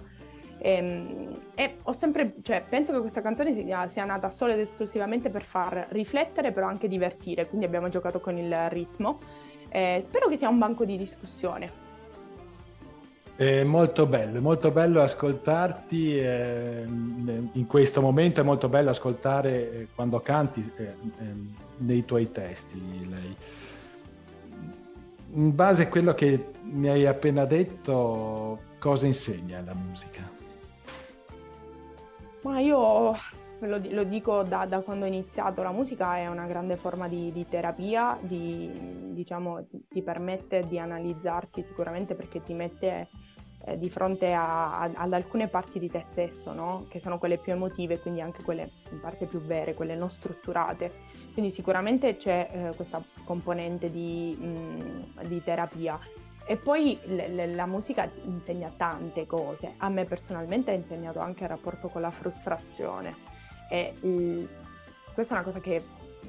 E, 0.59 0.77
ehm, 0.77 1.33
e 1.55 1.77
ho 1.83 1.93
sempre, 1.93 2.35
cioè, 2.43 2.63
penso 2.69 2.93
che 2.93 3.01
questa 3.01 3.23
canzone 3.23 3.55
sia, 3.55 3.89
sia, 3.89 4.05
nata 4.05 4.29
solo 4.29 4.53
ed 4.53 4.61
esclusivamente 4.61 5.31
per 5.31 5.43
far 5.43 5.87
riflettere, 5.91 6.53
però 6.53 6.67
anche 6.67 6.87
divertire, 6.87 7.49
quindi 7.49 7.65
abbiamo 7.67 7.89
giocato 7.89 8.21
con 8.21 8.37
il 8.37 8.69
ritmo. 8.69 9.19
Eh, 9.75 10.01
spero 10.03 10.29
che 10.29 10.37
sia 10.37 10.51
un 10.51 10.59
banco 10.59 10.85
di 10.85 10.99
discussione. 10.99 11.81
È 13.35 13.65
molto 13.65 14.05
bello, 14.05 14.37
è 14.37 14.41
molto 14.41 14.71
bello 14.71 15.01
ascoltarti 15.01 16.19
eh, 16.19 16.85
in 16.85 17.67
questo 17.67 18.03
momento, 18.03 18.43
è 18.43 18.45
molto 18.45 18.69
bello 18.69 18.91
ascoltare 18.91 19.73
eh, 19.73 19.89
quando 19.95 20.21
canti 20.21 20.71
eh, 20.77 20.83
eh, 20.83 20.95
nei 21.79 22.05
tuoi 22.05 22.31
testi. 22.31 23.09
Lei. 23.09 23.37
In 25.31 25.55
base 25.55 25.85
a 25.85 25.89
quello 25.89 26.13
che 26.13 26.51
mi 26.65 26.89
hai 26.89 27.07
appena 27.07 27.47
detto, 27.47 28.61
cosa 28.79 29.07
insegna 29.07 29.63
la 29.65 29.75
musica? 29.75 30.31
Ma 32.43 32.61
io 32.61 33.17
lo, 33.67 33.81
lo 33.91 34.05
dico 34.05 34.43
da, 34.43 34.67
da, 34.67 34.81
quando 34.81 35.05
ho 35.05 35.09
iniziato, 35.09 35.63
la 35.63 35.73
musica 35.73 36.17
è 36.17 36.27
una 36.29 36.47
grande 36.47 36.77
forma 36.77 37.09
di, 37.09 37.33
di 37.33 37.47
terapia, 37.49 38.19
di, 38.21 38.71
diciamo, 39.13 39.67
ti, 39.67 39.85
ti, 39.89 40.03
permette 40.03 40.67
di 40.67 40.79
analizzarti 40.79 41.63
sicuramente 41.63 42.15
perché 42.15 42.43
ti 42.43 42.55
mette 42.55 43.09
eh, 43.65 43.79
di 43.79 43.89
fronte 43.89 44.33
a, 44.33 44.81
a, 44.81 44.91
ad 44.95 45.13
alcune 45.13 45.49
parti 45.49 45.79
di 45.79 45.89
te 45.89 46.03
stesso, 46.03 46.53
no? 46.53 46.87
che 46.89 46.99
sono 46.99 47.19
quelle 47.19 47.39
più 47.39 47.53
emotive, 47.53 48.01
quindi 48.01 48.21
anche 48.21 48.43
quelle 48.43 48.71
in 48.91 49.01
parte 49.01 49.27
più 49.27 49.41
vere, 49.41 49.75
quelle 49.75 49.97
non 49.97 50.11
strutturate. 50.11 50.93
Quindi 51.33 51.51
sicuramente 51.51 52.17
c'è 52.17 52.49
eh, 52.51 52.77
questa 52.77 53.03
componente 53.25 53.91
di, 53.91 54.37
mh, 54.39 55.27
di 55.27 55.43
terapia 55.43 55.99
e 56.45 56.57
poi 56.57 56.99
le, 57.05 57.29
le, 57.29 57.47
la 57.55 57.67
musica 57.67 58.11
insegna 58.25 58.73
tante 58.77 59.27
cose. 59.27 59.75
A 59.79 59.89
me 59.89 60.05
personalmente 60.05 60.73
ha 60.73 60.75
insegnato 60.75 61.21
anche 61.21 61.45
il 61.45 61.49
rapporto 61.49 61.89
con 61.89 62.01
la 62.01 62.11
frustrazione. 62.11 63.32
E 63.73 63.95
il, 64.03 64.49
questa 65.15 65.35
è 65.35 65.37
una 65.39 65.47
cosa 65.47 65.61
che 65.61 65.83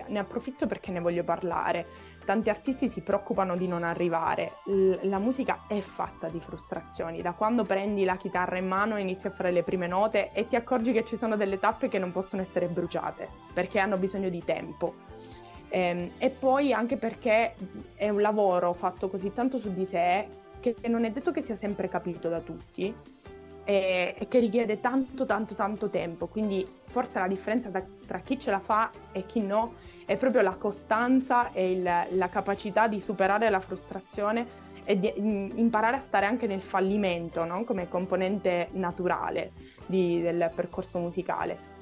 ne 0.07 0.19
approfitto 0.19 0.65
perché 0.65 0.91
ne 0.91 1.01
voglio 1.01 1.23
parlare. 1.23 1.85
Tanti 2.23 2.49
artisti 2.49 2.87
si 2.87 3.01
preoccupano 3.01 3.57
di 3.57 3.67
non 3.67 3.83
arrivare. 3.83 4.59
L- 4.65 5.07
la 5.09 5.19
musica 5.19 5.63
è 5.67 5.79
fatta 5.81 6.29
di 6.29 6.39
frustrazioni. 6.39 7.21
Da 7.21 7.33
quando 7.33 7.63
prendi 7.63 8.05
la 8.05 8.15
chitarra 8.15 8.57
in 8.57 8.67
mano 8.67 8.95
e 8.95 9.01
inizi 9.01 9.27
a 9.27 9.31
fare 9.31 9.51
le 9.51 9.63
prime 9.63 9.87
note 9.87 10.31
e 10.31 10.47
ti 10.47 10.55
accorgi 10.55 10.93
che 10.93 11.03
ci 11.03 11.17
sono 11.17 11.35
delle 11.35 11.59
tappe 11.59 11.89
che 11.89 11.99
non 11.99 12.11
possono 12.11 12.41
essere 12.41 12.67
bruciate 12.67 13.27
perché 13.53 13.79
hanno 13.79 13.97
bisogno 13.97 14.29
di 14.29 14.43
tempo 14.43 14.93
Ehm, 15.75 16.11
e 16.19 16.29
poi 16.29 16.71
anche 16.71 16.97
perché 16.97 17.55
è 17.95 18.07
un 18.07 18.21
lavoro 18.21 18.73
fatto 18.73 19.09
così 19.09 19.33
tanto 19.33 19.57
su 19.57 19.73
di 19.73 19.85
sé 19.85 20.27
che 20.59 20.75
non 20.85 21.03
è 21.03 21.09
detto 21.09 21.31
che 21.31 21.41
sia 21.41 21.55
sempre 21.55 21.89
capito 21.89 22.29
da 22.29 22.41
tutti 22.41 22.95
e, 23.63 24.15
e 24.17 24.27
che 24.27 24.39
richiede 24.39 24.79
tanto 24.79 25.25
tanto 25.25 25.55
tanto 25.55 25.89
tempo. 25.89 26.27
Quindi 26.27 26.65
forse 26.85 27.19
la 27.19 27.27
differenza 27.27 27.69
da, 27.69 27.83
tra 28.05 28.19
chi 28.19 28.39
ce 28.39 28.51
la 28.51 28.59
fa 28.59 28.89
e 29.11 29.25
chi 29.25 29.41
no 29.41 29.73
è 30.05 30.17
proprio 30.17 30.41
la 30.41 30.55
costanza 30.55 31.51
e 31.51 31.71
il, 31.71 31.83
la 31.83 32.29
capacità 32.29 32.87
di 32.87 32.99
superare 32.99 33.49
la 33.49 33.59
frustrazione 33.59 34.61
e 34.85 34.99
di 34.99 35.11
imparare 35.15 35.97
a 35.97 36.01
stare 36.01 36.25
anche 36.25 36.45
nel 36.45 36.61
fallimento 36.61 37.45
no? 37.45 37.63
come 37.63 37.87
componente 37.87 38.67
naturale 38.73 39.51
di, 39.85 40.21
del 40.21 40.51
percorso 40.53 40.99
musicale. 40.99 41.72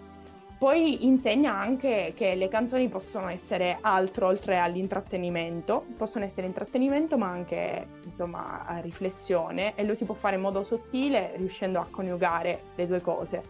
Poi 0.62 1.08
insegna 1.08 1.58
anche 1.58 2.14
che 2.16 2.36
le 2.36 2.48
canzoni 2.48 2.88
possono 2.88 3.30
essere 3.30 3.80
altro 3.82 4.28
oltre 4.28 4.60
all'intrattenimento, 4.60 5.84
possono 5.98 6.24
essere 6.24 6.46
intrattenimento 6.46 7.18
ma 7.18 7.30
anche 7.30 7.88
insomma 8.04 8.64
riflessione 8.80 9.74
e 9.74 9.84
lo 9.84 9.96
si 9.96 10.06
può 10.06 10.14
fare 10.14 10.36
in 10.36 10.44
modo 10.44 10.62
sottile 10.62 11.32
riuscendo 11.36 11.80
a 11.80 11.88
coniugare 11.90 12.62
le 12.76 12.86
due 12.86 13.02
cose. 13.02 13.42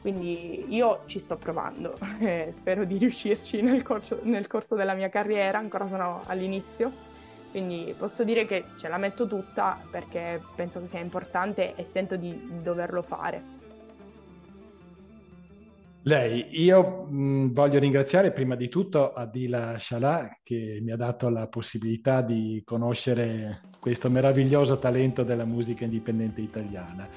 Quindi 0.00 0.64
io 0.74 1.02
ci 1.04 1.18
sto 1.18 1.36
provando 1.36 1.98
e 2.18 2.48
spero 2.52 2.86
di 2.86 2.96
riuscirci 2.96 3.60
nel 3.60 3.82
corso, 3.82 4.20
nel 4.22 4.46
corso 4.46 4.74
della 4.74 4.94
mia 4.94 5.10
carriera, 5.10 5.58
ancora 5.58 5.86
sono 5.86 6.22
all'inizio. 6.24 6.90
Quindi 7.50 7.94
posso 7.94 8.24
dire 8.24 8.46
che 8.46 8.64
ce 8.78 8.88
la 8.88 8.96
metto 8.96 9.26
tutta 9.26 9.78
perché 9.90 10.40
penso 10.56 10.80
che 10.80 10.88
sia 10.88 11.00
importante 11.00 11.74
e 11.74 11.84
sento 11.84 12.16
di 12.16 12.62
doverlo 12.62 13.02
fare. 13.02 13.63
Lei, 16.06 16.48
io 16.62 17.06
mh, 17.08 17.52
voglio 17.52 17.78
ringraziare 17.78 18.30
prima 18.30 18.56
di 18.56 18.68
tutto 18.68 19.14
Adila 19.14 19.78
Shalà 19.78 20.38
che 20.42 20.78
mi 20.82 20.92
ha 20.92 20.96
dato 20.96 21.30
la 21.30 21.48
possibilità 21.48 22.20
di 22.20 22.60
conoscere 22.62 23.62
questo 23.80 24.10
meraviglioso 24.10 24.78
talento 24.78 25.22
della 25.22 25.46
musica 25.46 25.84
indipendente 25.84 26.42
italiana 26.42 27.08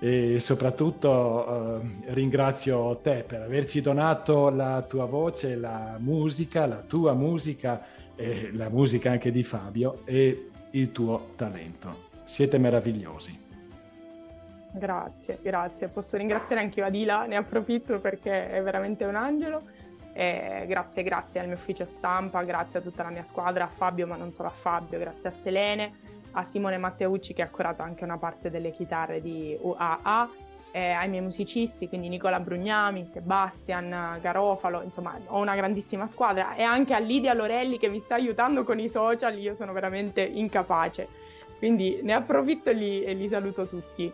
e 0.00 0.40
soprattutto 0.40 1.80
eh, 1.80 2.12
ringrazio 2.14 2.98
te 3.00 3.24
per 3.24 3.42
averci 3.42 3.80
donato 3.80 4.50
la 4.50 4.82
tua 4.82 5.04
voce, 5.04 5.54
la 5.54 5.96
musica, 6.00 6.66
la 6.66 6.82
tua 6.82 7.14
musica 7.14 7.86
e 8.16 8.50
la 8.52 8.68
musica 8.68 9.12
anche 9.12 9.30
di 9.30 9.44
Fabio 9.44 10.00
e 10.04 10.50
il 10.72 10.90
tuo 10.90 11.28
talento. 11.36 12.08
Siete 12.24 12.58
meravigliosi. 12.58 13.45
Grazie, 14.72 15.38
grazie. 15.42 15.88
Posso 15.88 16.16
ringraziare 16.16 16.60
anche 16.60 16.80
io 16.80 16.86
Adila, 16.86 17.26
ne 17.26 17.36
approfitto 17.36 17.98
perché 18.00 18.50
è 18.50 18.62
veramente 18.62 19.04
un 19.04 19.14
angelo. 19.14 19.62
E 20.12 20.64
grazie, 20.66 21.02
grazie 21.02 21.40
al 21.40 21.46
mio 21.46 21.56
ufficio 21.56 21.84
stampa, 21.84 22.42
grazie 22.42 22.78
a 22.78 22.82
tutta 22.82 23.02
la 23.02 23.10
mia 23.10 23.22
squadra, 23.22 23.64
a 23.64 23.68
Fabio, 23.68 24.06
ma 24.06 24.16
non 24.16 24.32
solo 24.32 24.48
a 24.48 24.52
Fabio, 24.52 24.98
grazie 24.98 25.28
a 25.28 25.32
Selene, 25.32 25.92
a 26.32 26.42
Simone 26.42 26.78
Matteucci 26.78 27.34
che 27.34 27.42
ha 27.42 27.50
curato 27.50 27.82
anche 27.82 28.02
una 28.04 28.16
parte 28.16 28.50
delle 28.50 28.70
chitarre 28.70 29.20
di 29.20 29.56
UAA, 29.60 30.28
ai 30.72 31.08
miei 31.08 31.22
musicisti, 31.22 31.88
quindi 31.88 32.08
Nicola 32.08 32.38
Brugnami, 32.38 33.06
Sebastian, 33.06 34.18
Garofalo, 34.20 34.82
insomma 34.82 35.18
ho 35.26 35.40
una 35.40 35.54
grandissima 35.54 36.06
squadra 36.06 36.54
e 36.54 36.62
anche 36.62 36.92
a 36.92 36.98
Lidia 36.98 37.32
Lorelli 37.32 37.78
che 37.78 37.88
mi 37.88 37.98
sta 37.98 38.14
aiutando 38.16 38.62
con 38.62 38.78
i 38.78 38.88
social, 38.88 39.38
io 39.38 39.54
sono 39.54 39.72
veramente 39.72 40.20
incapace. 40.20 41.08
Quindi 41.56 42.00
ne 42.02 42.12
approfitto 42.12 42.68
e 42.68 42.74
li, 42.74 43.02
e 43.02 43.14
li 43.14 43.26
saluto 43.26 43.66
tutti. 43.66 44.12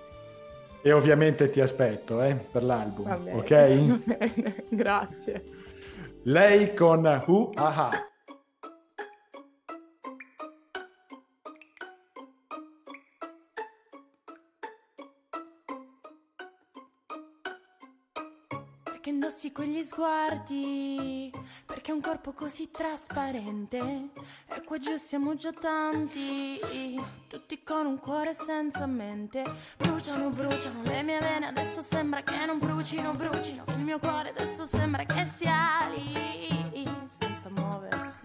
E 0.83 0.93
ovviamente 0.93 1.49
ti 1.51 1.61
aspetto 1.61 2.21
eh, 2.23 2.35
per 2.35 2.65
l'album, 2.65 3.23
bene, 3.23 3.39
ok? 3.39 4.65
Grazie. 4.69 5.45
Lei 6.25 6.75
con 6.75 7.05
Uh 7.27 7.51
Aha. 7.55 7.91
Indossi 19.43 19.53
quegli 19.53 19.83
sguardi? 19.83 21.33
Perché 21.67 21.91
un 21.91 22.01
corpo 22.01 22.33
così 22.33 22.71
trasparente? 22.71 24.11
E 24.47 24.63
qua 24.63 24.79
giù 24.79 24.97
siamo 24.97 25.35
già 25.35 25.53
tanti, 25.53 26.61
tutti 27.27 27.65
con 27.65 27.87
un 27.87 27.99
cuore 27.99 28.35
senza 28.35 28.87
mente. 28.87 29.43
Bruciano, 29.79 30.29
bruciano 30.29 30.83
le 30.83 31.03
mie 31.03 31.19
vene, 31.19 31.49
adesso 31.49 31.83
sembra 31.83 32.23
che 32.23 32.45
non 32.47 32.59
brucino, 32.59 33.11
brucino. 33.13 33.65
Il 33.69 33.79
mio 33.79 33.99
cuore 33.99 34.29
adesso 34.29 34.65
sembra 34.65 35.05
che 35.05 35.25
sia 35.25 35.89
lì, 35.93 36.95
senza 37.07 37.49
muoversi. 37.51 38.21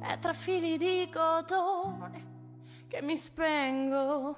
È 0.00 0.18
tra 0.20 0.32
fili 0.32 0.76
di 0.78 1.10
cotone 1.12 2.86
che 2.86 3.02
mi 3.02 3.16
spengo. 3.16 4.36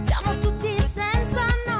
Siamo 0.00 0.38
tutti 0.38 0.78
senza 0.80 1.44
noi. 1.66 1.79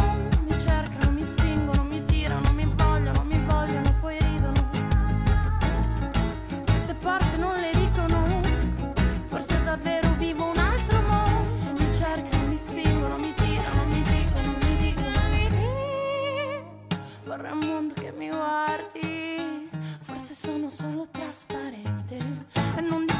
sono 20.43 20.71
solo 20.71 21.07
trasparente. 21.11 22.17
Non 22.89 23.10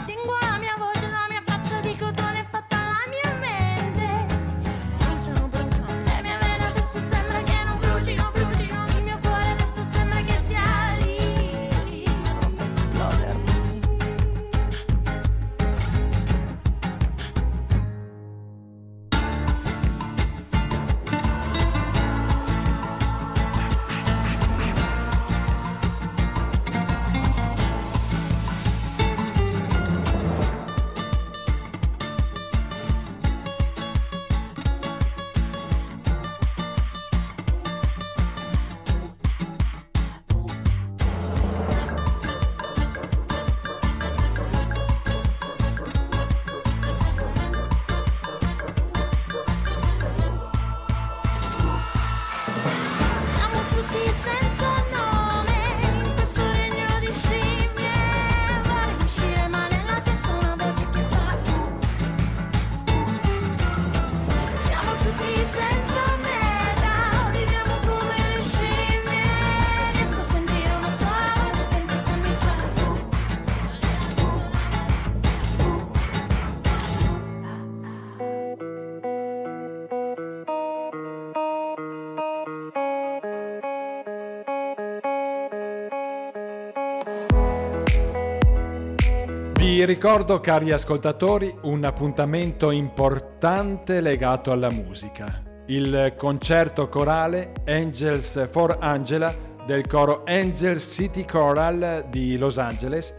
Ricordo, 89.85 90.39
cari 90.39 90.71
ascoltatori, 90.71 91.51
un 91.61 91.83
appuntamento 91.83 92.69
importante 92.69 93.99
legato 93.99 94.51
alla 94.51 94.69
musica. 94.69 95.41
Il 95.67 96.13
concerto 96.15 96.87
corale 96.87 97.51
Angels 97.65 98.47
for 98.51 98.77
Angela 98.79 99.33
del 99.65 99.87
coro 99.87 100.21
Angels 100.25 100.93
City 100.93 101.25
Choral 101.25 102.05
di 102.09 102.37
Los 102.37 102.59
Angeles 102.59 103.15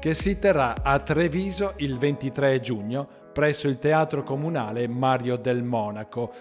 che 0.00 0.14
si 0.14 0.38
terrà 0.38 0.76
a 0.82 0.98
Treviso 1.00 1.74
il 1.76 1.98
23 1.98 2.60
giugno 2.60 3.06
presso 3.34 3.68
il 3.68 3.78
Teatro 3.78 4.22
Comunale 4.22 4.88
Mario 4.88 5.36
del 5.36 5.62
Monaco. 5.62 6.32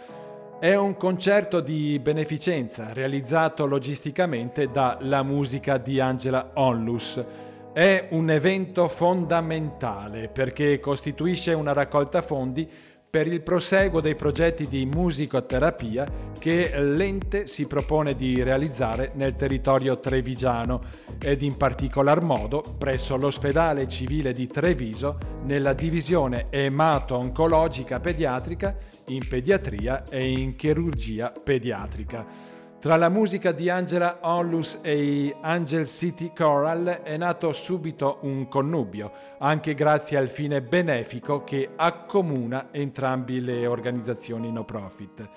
È 0.58 0.74
un 0.74 0.96
concerto 0.96 1.60
di 1.60 2.00
beneficenza 2.00 2.94
realizzato 2.94 3.66
logisticamente 3.66 4.72
da 4.72 4.98
La 5.02 5.22
Musica 5.22 5.78
di 5.78 6.00
Angela 6.00 6.52
Onlus 6.54 7.54
è 7.76 8.08
un 8.12 8.30
evento 8.30 8.88
fondamentale 8.88 10.30
perché 10.30 10.80
costituisce 10.80 11.52
una 11.52 11.74
raccolta 11.74 12.22
fondi 12.22 12.66
per 13.10 13.28
il 13.28 13.42
proseguo 13.42 14.00
dei 14.00 14.16
progetti 14.16 14.66
di 14.66 14.86
musicoterapia 14.86 16.08
che 16.40 16.72
l'ente 16.80 17.48
si 17.48 17.68
propone 17.68 18.16
di 18.16 18.42
realizzare 18.42 19.12
nel 19.16 19.36
territorio 19.36 20.00
trevigiano 20.00 20.84
ed 21.22 21.42
in 21.42 21.58
particolar 21.58 22.22
modo 22.22 22.64
presso 22.78 23.18
l'ospedale 23.18 23.90
civile 23.90 24.32
di 24.32 24.48
Treviso 24.48 25.18
nella 25.44 25.74
divisione 25.74 26.48
emato-oncologica 26.52 28.00
pediatrica 28.00 28.78
in 29.08 29.28
pediatria 29.28 30.06
e 30.10 30.32
in 30.32 30.56
chirurgia 30.56 31.34
pediatrica. 31.44 32.55
Tra 32.86 32.98
la 32.98 33.10
musica 33.10 33.52
di 33.52 33.68
Angela 33.68 34.20
Onlus 34.22 34.78
e 34.84 35.04
i 35.04 35.36
Angel 35.42 35.88
City 35.88 36.32
Choral 36.36 37.00
è 37.02 37.18
nato 37.18 37.52
subito 37.52 38.20
un 38.22 38.48
connubio, 38.48 39.12
anche 39.40 39.74
grazie 39.74 40.18
al 40.18 40.30
fine 40.30 40.62
benefico 40.62 41.44
che 41.44 41.68
accomuna 41.76 42.68
entrambi 42.70 43.42
le 43.42 43.66
organizzazioni 43.66 44.52
no 44.52 44.66
profit. 44.66 45.28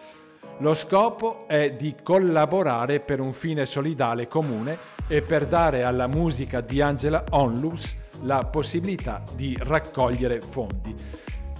Lo 0.58 0.74
scopo 0.74 1.46
è 1.48 1.72
di 1.72 1.94
collaborare 2.02 3.00
per 3.00 3.18
un 3.18 3.32
fine 3.32 3.64
solidale 3.64 4.28
comune 4.28 4.76
e 5.06 5.22
per 5.22 5.46
dare 5.46 5.84
alla 5.84 6.06
musica 6.06 6.60
di 6.60 6.82
Angela 6.82 7.24
Onlus 7.30 7.96
la 8.24 8.40
possibilità 8.40 9.22
di 9.34 9.56
raccogliere 9.58 10.42
fondi. 10.42 10.94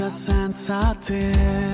Vita 0.04 0.10
senza 0.10 0.94
te 1.00 1.73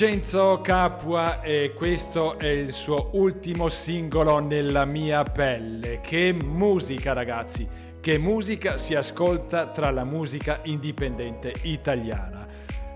Vincenzo 0.00 0.62
Capua 0.62 1.42
e 1.42 1.74
questo 1.76 2.38
è 2.38 2.46
il 2.46 2.72
suo 2.72 3.10
ultimo 3.12 3.68
singolo 3.68 4.38
nella 4.38 4.86
mia 4.86 5.24
pelle. 5.24 6.00
Che 6.00 6.32
musica 6.32 7.12
ragazzi, 7.12 7.68
che 8.00 8.16
musica 8.16 8.78
si 8.78 8.94
ascolta 8.94 9.66
tra 9.66 9.90
la 9.90 10.04
musica 10.04 10.60
indipendente 10.62 11.52
italiana. 11.64 12.46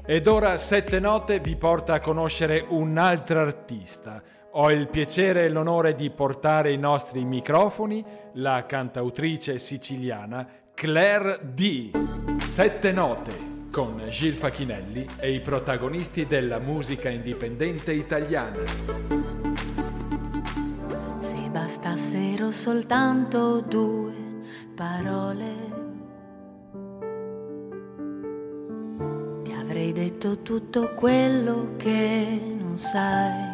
Ed 0.03 0.27
ora 0.27 0.57
Sette 0.57 0.99
Note 0.99 1.41
vi 1.41 1.57
porta 1.57 1.93
a 1.93 2.01
conoscere 2.01 2.65
un'altra 2.67 3.43
artista. 3.43 4.23
Ho 4.53 4.71
il 4.71 4.89
piacere 4.89 5.45
e 5.45 5.51
l'onore 5.51 5.95
di 5.95 6.09
portare 6.09 6.71
ai 6.71 6.79
nostri 6.79 7.23
microfoni 7.27 8.03
la 8.37 8.65
cantautrice 8.65 9.59
siciliana 9.59 10.49
Claire 10.73 11.39
D. 11.53 11.91
Sette 12.39 12.93
Note 12.93 13.54
con 13.75 14.01
Gil 14.09 14.35
Facchinelli 14.35 15.05
e 15.19 15.33
i 15.33 15.41
protagonisti 15.41 16.29
della 16.29 16.61
musica 16.61 17.09
indipendente 17.09 17.91
italiana. 17.91 18.63
Se 21.19 21.35
bastassero 21.51 22.53
soltanto 22.53 23.61
due 23.63 24.13
parole, 24.77 25.55
ti 29.43 29.51
avrei 29.51 29.91
detto 29.91 30.43
tutto 30.43 30.95
quello 30.95 31.75
che 31.77 32.41
non 32.57 32.79
sai. 32.79 33.54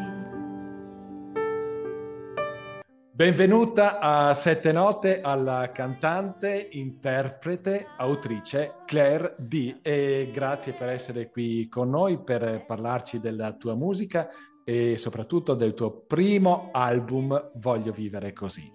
Benvenuta 3.21 3.99
a 3.99 4.33
Sette 4.33 4.73
Note 4.73 5.21
alla 5.21 5.71
cantante, 5.73 6.71
interprete, 6.73 7.89
autrice 7.99 8.77
Claire 8.87 9.35
D. 9.39 9.81
E 9.83 10.31
grazie 10.33 10.73
per 10.73 10.89
essere 10.89 11.29
qui 11.29 11.68
con 11.68 11.91
noi 11.91 12.18
per 12.18 12.64
parlarci 12.64 13.21
della 13.21 13.53
tua 13.53 13.75
musica 13.75 14.31
e 14.64 14.97
soprattutto 14.97 15.53
del 15.53 15.75
tuo 15.75 15.91
primo 16.07 16.71
album 16.73 17.51
Voglio 17.57 17.93
vivere 17.93 18.33
così. 18.33 18.73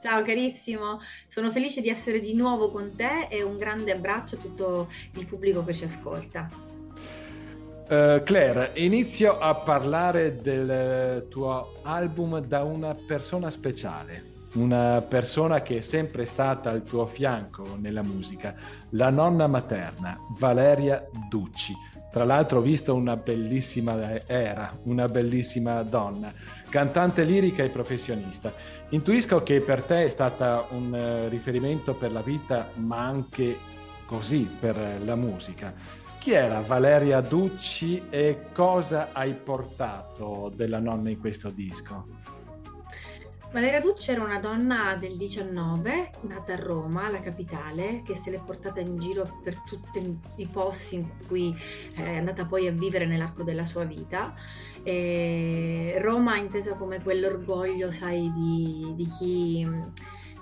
Ciao 0.00 0.22
carissimo, 0.22 0.98
sono 1.28 1.50
felice 1.50 1.82
di 1.82 1.90
essere 1.90 2.18
di 2.18 2.32
nuovo 2.32 2.70
con 2.70 2.94
te 2.96 3.26
e 3.28 3.42
un 3.42 3.58
grande 3.58 3.92
abbraccio 3.92 4.36
a 4.36 4.38
tutto 4.38 4.88
il 5.16 5.26
pubblico 5.26 5.62
che 5.66 5.74
ci 5.74 5.84
ascolta. 5.84 6.69
Uh, 7.90 8.22
Claire, 8.22 8.70
inizio 8.74 9.40
a 9.40 9.52
parlare 9.52 10.40
del 10.40 11.26
tuo 11.28 11.80
album 11.82 12.38
da 12.38 12.62
una 12.62 12.94
persona 12.94 13.50
speciale, 13.50 14.22
una 14.52 15.00
persona 15.00 15.60
che 15.62 15.78
è 15.78 15.80
sempre 15.80 16.24
stata 16.24 16.70
al 16.70 16.84
tuo 16.84 17.06
fianco 17.06 17.76
nella 17.80 18.04
musica, 18.04 18.54
la 18.90 19.10
nonna 19.10 19.48
materna, 19.48 20.16
Valeria 20.38 21.04
Ducci. 21.28 21.74
Tra 22.12 22.24
l'altro 22.24 22.60
ho 22.60 22.62
visto 22.62 22.94
una 22.94 23.16
bellissima 23.16 24.24
era, 24.24 24.78
una 24.84 25.08
bellissima 25.08 25.82
donna, 25.82 26.32
cantante 26.68 27.24
lirica 27.24 27.64
e 27.64 27.70
professionista. 27.70 28.52
Intuisco 28.90 29.42
che 29.42 29.60
per 29.62 29.82
te 29.82 30.04
è 30.04 30.08
stata 30.08 30.64
un 30.70 30.92
uh, 30.92 31.28
riferimento 31.28 31.94
per 31.94 32.12
la 32.12 32.22
vita, 32.22 32.70
ma 32.74 32.98
anche 32.98 33.56
così 34.06 34.48
per 34.60 35.00
la 35.04 35.16
musica. 35.16 35.72
Chi 36.20 36.32
era 36.32 36.60
Valeria 36.60 37.22
Ducci 37.22 38.08
e 38.10 38.48
cosa 38.52 39.08
hai 39.12 39.32
portato 39.32 40.52
della 40.54 40.78
nonna 40.78 41.08
in 41.08 41.18
questo 41.18 41.48
disco? 41.48 42.08
Valeria 43.50 43.80
Ducci 43.80 44.10
era 44.10 44.22
una 44.22 44.38
donna 44.38 44.96
del 45.00 45.16
19, 45.16 46.10
nata 46.28 46.52
a 46.52 46.56
Roma, 46.56 47.08
la 47.08 47.20
capitale, 47.20 48.02
che 48.04 48.16
se 48.16 48.30
l'è 48.30 48.38
portata 48.38 48.80
in 48.80 48.98
giro 48.98 49.40
per 49.42 49.62
tutti 49.66 50.18
i 50.36 50.46
posti 50.46 50.96
in 50.96 51.08
cui 51.26 51.56
è 51.94 52.16
andata 52.18 52.44
poi 52.44 52.66
a 52.66 52.72
vivere 52.72 53.06
nell'arco 53.06 53.42
della 53.42 53.64
sua 53.64 53.84
vita. 53.84 54.34
E 54.82 55.96
Roma 56.02 56.36
intesa 56.36 56.74
come 56.74 57.02
quell'orgoglio, 57.02 57.90
sai, 57.90 58.30
di, 58.30 58.92
di 58.94 59.06
chi 59.06 59.66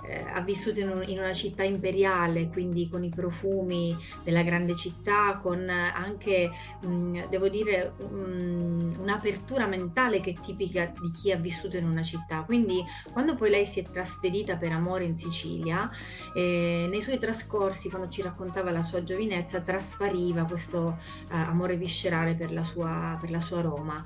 eh, 0.03 0.25
ha 0.33 0.41
vissuto 0.41 0.81
in, 0.81 0.89
un, 0.89 1.03
in, 1.07 1.19
una 1.19 1.33
città 1.33 1.63
imperiale, 1.63 2.49
quindi 2.49 2.89
con 2.89 3.05
i 3.05 3.11
profumi 3.11 3.97
della 4.23 4.43
grande 4.43 4.75
città, 4.77 5.39
con 5.41 5.69
anche, 5.69 6.51
mh, 6.83 7.29
devo 7.29 7.49
dire, 7.49 7.93
mh, 7.99 9.01
un'apertura 9.01 9.67
mentale 9.67 10.21
che 10.21 10.31
è 10.31 10.35
tipica 10.35 10.93
di 11.01 11.11
chi 11.11 11.33
ha 11.33 11.37
vissuto 11.37 11.77
in 11.77 11.87
una 11.87 12.03
città. 12.03 12.43
Quindi 12.43 12.85
quando 13.13 13.35
poi 13.35 13.51
lei 13.51 13.67
si 13.67 13.81
è 13.81 13.85
trasferita 13.85 14.57
per 14.57 14.73
amore 14.73 15.05
in 15.05 15.15
Sicilia, 15.15 15.91
eh, 16.35 16.87
nei 16.89 17.03
suoi 17.03 17.19
trascorsi, 17.19 17.89
quando 17.89 18.09
ci 18.09 18.23
raccontava 18.23 18.71
la 18.71 18.83
sua 18.83 19.03
giovinezza, 19.03 19.61
traspariva 19.61 20.45
questo 20.45 20.99
eh, 21.31 21.37
amore 21.37 21.77
viscerale 21.77 22.35
per 22.35 22.53
la 22.53 22.65
sua, 22.65 23.17
per 23.21 23.31
la 23.31 23.41
sua 23.41 23.61
Roma. 23.61 24.03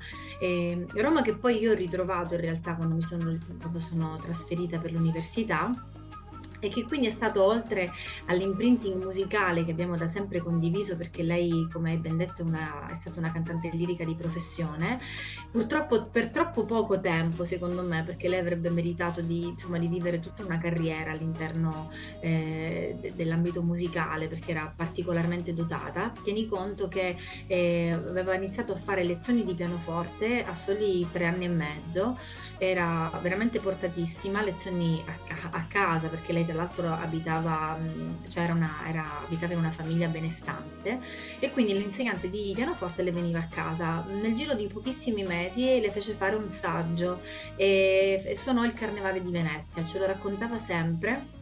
Roma 0.95 1.21
che 1.21 1.35
poi 1.35 1.59
io 1.59 1.71
ho 1.71 1.75
ritrovato 1.75 2.33
in 2.35 2.41
realtà 2.41 2.75
quando 2.75 2.99
sono, 3.01 3.37
quando 3.59 3.79
sono 3.79 4.17
trasferita 4.17 4.79
per 4.79 4.91
l'università 4.91 5.71
e 6.67 6.69
che 6.69 6.83
quindi 6.83 7.07
è 7.07 7.11
stato 7.11 7.43
oltre 7.43 7.91
all'imprinting 8.25 9.01
musicale 9.03 9.63
che 9.63 9.71
abbiamo 9.71 9.95
da 9.97 10.07
sempre 10.07 10.39
condiviso 10.39 10.95
perché 10.95 11.23
lei 11.23 11.67
come 11.71 11.91
hai 11.91 11.97
ben 11.97 12.17
detto 12.17 12.43
una, 12.43 12.89
è 12.89 12.95
stata 12.95 13.19
una 13.19 13.31
cantante 13.31 13.69
lirica 13.73 14.03
di 14.03 14.15
professione 14.15 14.99
purtroppo 15.51 16.05
per 16.05 16.29
troppo 16.29 16.65
poco 16.65 16.99
tempo 16.99 17.43
secondo 17.45 17.83
me 17.83 18.03
perché 18.03 18.27
lei 18.27 18.39
avrebbe 18.39 18.69
meritato 18.69 19.21
di, 19.21 19.47
insomma, 19.47 19.77
di 19.77 19.87
vivere 19.87 20.19
tutta 20.19 20.43
una 20.43 20.57
carriera 20.57 21.11
all'interno 21.11 21.89
eh, 22.19 22.95
de- 22.99 23.13
dell'ambito 23.15 23.61
musicale 23.61 24.27
perché 24.27 24.51
era 24.51 24.71
particolarmente 24.75 25.53
dotata. 25.53 26.11
Tieni 26.23 26.47
conto 26.47 26.87
che 26.87 27.15
eh, 27.47 27.91
aveva 27.91 28.35
iniziato 28.35 28.73
a 28.73 28.77
fare 28.77 29.03
lezioni 29.03 29.43
di 29.43 29.53
pianoforte 29.53 30.43
a 30.43 30.53
soli 30.53 31.07
tre 31.11 31.25
anni 31.25 31.45
e 31.45 31.49
mezzo 31.49 32.17
era 32.69 33.11
veramente 33.21 33.59
portatissima 33.59 34.41
lezioni 34.41 35.03
a, 35.05 35.49
a 35.51 35.65
casa 35.65 36.07
perché 36.07 36.33
lei 36.33 36.45
tra 36.45 36.55
l'altro 36.55 36.91
abitava, 36.91 37.77
cioè 38.27 38.43
era 38.43 38.53
una, 38.53 38.81
era, 38.87 39.19
abitava 39.25 39.53
in 39.53 39.59
una 39.59 39.71
famiglia 39.71 40.07
benestante 40.07 40.99
e 41.39 41.51
quindi 41.51 41.73
l'insegnante 41.73 42.29
di 42.29 42.51
pianoforte 42.55 43.03
le 43.03 43.11
veniva 43.11 43.39
a 43.39 43.47
casa. 43.47 44.05
Nel 44.07 44.33
giro 44.33 44.53
di 44.53 44.67
pochissimi 44.67 45.23
mesi 45.23 45.79
le 45.79 45.91
fece 45.91 46.13
fare 46.13 46.35
un 46.35 46.49
saggio 46.49 47.21
e, 47.55 48.21
e 48.25 48.35
suonò 48.35 48.63
il 48.65 48.73
Carnevale 48.73 49.21
di 49.21 49.31
Venezia, 49.31 49.85
ce 49.85 49.99
lo 49.99 50.05
raccontava 50.05 50.57
sempre 50.57 51.41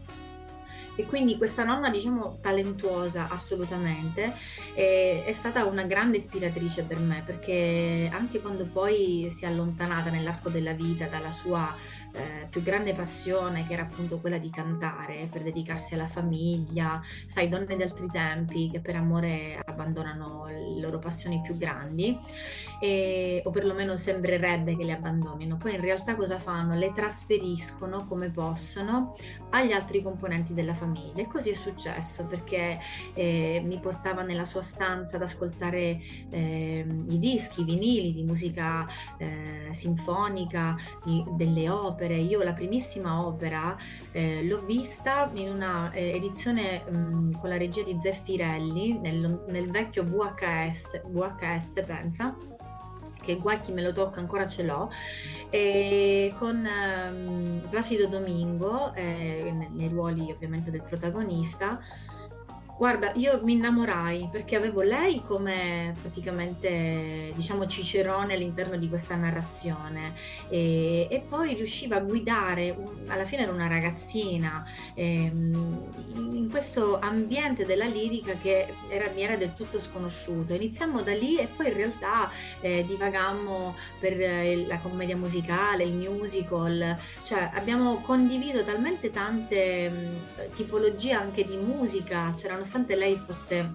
e 1.01 1.05
quindi 1.05 1.35
questa 1.37 1.63
nonna 1.63 1.89
diciamo 1.89 2.37
talentuosa 2.41 3.27
assolutamente 3.29 4.35
è, 4.75 5.23
è, 5.25 5.33
stata 5.33 5.65
una 5.65 5.83
grande 5.83 6.17
ispiratrice 6.17 6.83
per 6.83 6.99
me 6.99 7.23
perché 7.25 8.09
anche 8.13 8.39
quando 8.39 8.65
poi 8.65 9.27
si 9.31 9.43
è 9.43 9.47
allontanata 9.47 10.11
nell'arco 10.11 10.49
della 10.49 10.73
vita 10.73 11.07
dalla 11.07 11.31
sua 11.31 11.75
eh, 12.13 12.47
più 12.49 12.61
grande 12.61 12.93
passione 12.93 13.65
che 13.65 13.73
era 13.73 13.83
appunto 13.83 14.19
quella 14.19 14.37
di 14.37 14.49
cantare 14.49 15.27
per 15.31 15.43
dedicarsi 15.43 15.93
alla 15.93 16.07
famiglia 16.07 17.01
sai 17.27 17.49
donne 17.49 17.75
di 17.75 17.83
altri 17.83 18.07
tempi 18.07 18.69
che 18.69 18.79
per 18.79 18.95
amore 18.95 19.59
abbandonano 19.63 20.45
le 20.47 20.79
loro 20.79 20.99
passioni 20.99 21.41
più 21.41 21.57
grandi 21.57 22.17
e, 22.79 23.41
o 23.45 23.49
perlomeno 23.51 23.97
sembrerebbe 23.97 24.75
che 24.75 24.83
le 24.83 24.93
abbandonino 24.93 25.57
poi 25.57 25.75
in 25.75 25.81
realtà 25.81 26.15
cosa 26.15 26.37
fanno 26.37 26.75
le 26.75 26.91
trasferiscono 26.93 28.05
come 28.07 28.29
possono 28.29 29.15
agli 29.51 29.71
altri 29.71 30.01
componenti 30.01 30.53
della 30.53 30.73
famiglia. 30.73 31.21
E 31.21 31.27
così 31.27 31.49
è 31.51 31.53
successo 31.53 32.25
perché 32.25 32.79
eh, 33.13 33.61
mi 33.63 33.79
portava 33.79 34.23
nella 34.23 34.45
sua 34.45 34.61
stanza 34.61 35.17
ad 35.17 35.23
ascoltare 35.23 35.99
eh, 36.29 36.85
i 37.09 37.19
dischi, 37.19 37.61
i 37.61 37.63
vinili 37.63 38.13
di 38.13 38.23
musica 38.23 38.87
eh, 39.17 39.67
sinfonica, 39.71 40.75
di, 41.03 41.23
delle 41.31 41.69
opere. 41.69 42.00
Io 42.09 42.41
la 42.43 42.53
primissima 42.53 43.25
opera 43.25 43.75
eh, 44.11 44.43
l'ho 44.43 44.63
vista 44.65 45.29
in 45.33 45.49
una 45.49 45.91
eh, 45.91 46.15
edizione 46.15 46.83
mh, 46.89 47.39
con 47.39 47.49
la 47.49 47.57
regia 47.57 47.83
di 47.83 47.97
Zeffirelli 47.99 48.99
nel, 48.99 49.43
nel 49.47 49.69
vecchio 49.69 50.03
VHS, 50.03 51.01
VHS 51.07 51.83
pensa 51.85 52.35
che 53.21 53.37
guai 53.37 53.59
chi 53.59 53.71
me 53.71 53.81
lo 53.81 53.91
tocca 53.91 54.19
ancora 54.19 54.47
ce 54.47 54.63
l'ho 54.63 54.89
e 55.49 56.33
con 56.37 56.67
um, 56.67 57.61
Placido 57.69 58.07
Domingo 58.07 58.93
eh, 58.93 59.53
nei 59.71 59.89
ruoli 59.89 60.31
ovviamente 60.31 60.71
del 60.71 60.81
protagonista 60.81 61.79
Guarda, 62.81 63.11
io 63.13 63.39
mi 63.43 63.53
innamorai 63.53 64.29
perché 64.31 64.55
avevo 64.55 64.81
lei 64.81 65.21
come 65.21 65.93
praticamente, 66.01 67.31
diciamo, 67.35 67.67
cicerone 67.67 68.33
all'interno 68.33 68.75
di 68.75 68.89
questa 68.89 69.13
narrazione 69.13 70.15
e, 70.49 71.07
e 71.07 71.19
poi 71.19 71.53
riusciva 71.53 71.97
a 71.97 71.99
guidare, 71.99 72.75
alla 73.05 73.23
fine 73.23 73.43
era 73.43 73.51
una 73.51 73.67
ragazzina, 73.67 74.65
ehm, 74.95 75.89
in 76.33 76.49
questo 76.49 76.97
ambiente 76.99 77.65
della 77.67 77.85
lirica 77.85 78.33
che 78.41 78.73
era, 78.89 79.11
mi 79.13 79.21
era 79.21 79.35
del 79.35 79.53
tutto 79.53 79.79
sconosciuto. 79.79 80.55
Iniziamo 80.55 81.03
da 81.03 81.13
lì 81.13 81.37
e 81.37 81.45
poi 81.55 81.67
in 81.67 81.75
realtà 81.75 82.31
eh, 82.61 82.83
divagammo 82.87 83.75
per 83.99 84.19
eh, 84.19 84.65
la 84.65 84.79
commedia 84.79 85.15
musicale, 85.15 85.83
il 85.83 85.93
musical, 85.93 86.97
cioè 87.21 87.51
abbiamo 87.53 88.01
condiviso 88.01 88.63
talmente 88.63 89.11
tante 89.11 89.87
mh, 89.87 90.55
tipologie 90.55 91.11
anche 91.11 91.45
di 91.45 91.57
musica, 91.57 92.33
c'erano 92.35 92.69
nonostante 92.71 92.95
lei 92.95 93.17
fosse 93.17 93.69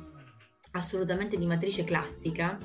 assolutamente 0.72 1.36
di 1.36 1.44
matrice 1.44 1.84
classica, 1.84 2.58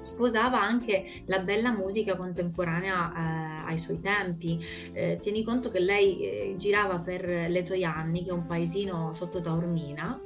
sposava 0.00 0.60
anche 0.60 1.22
la 1.26 1.38
bella 1.38 1.70
musica 1.70 2.16
contemporanea 2.16 3.12
eh, 3.12 3.70
ai 3.70 3.78
suoi 3.78 4.00
tempi. 4.00 4.58
Eh, 4.92 5.18
tieni 5.20 5.44
conto 5.44 5.68
che 5.70 5.78
lei 5.78 6.20
eh, 6.22 6.54
girava 6.56 6.98
per 6.98 7.24
Letoianni, 7.24 8.24
che 8.24 8.30
è 8.30 8.32
un 8.32 8.46
paesino 8.46 9.14
sotto 9.14 9.40
Taormina, 9.40 10.20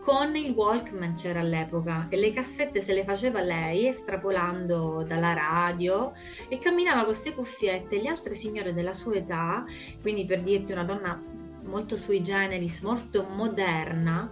con 0.00 0.36
il 0.36 0.52
Walkman 0.52 1.14
c'era 1.14 1.40
all'epoca 1.40 2.06
e 2.08 2.16
le 2.16 2.30
cassette 2.30 2.80
se 2.80 2.94
le 2.94 3.04
faceva 3.04 3.42
lei 3.42 3.88
estrapolando 3.88 5.04
dalla 5.06 5.34
radio 5.34 6.12
e 6.48 6.58
camminava 6.58 6.98
con 6.98 7.06
queste 7.06 7.34
cuffiette. 7.34 8.00
Le 8.00 8.08
altre 8.08 8.34
signore 8.34 8.72
della 8.72 8.94
sua 8.94 9.16
età, 9.16 9.64
quindi 10.00 10.24
per 10.24 10.42
dirti 10.42 10.70
una 10.70 10.84
donna 10.84 11.37
molto 11.68 11.96
sui 11.96 12.22
generis, 12.22 12.80
molto 12.80 13.26
moderna, 13.30 14.30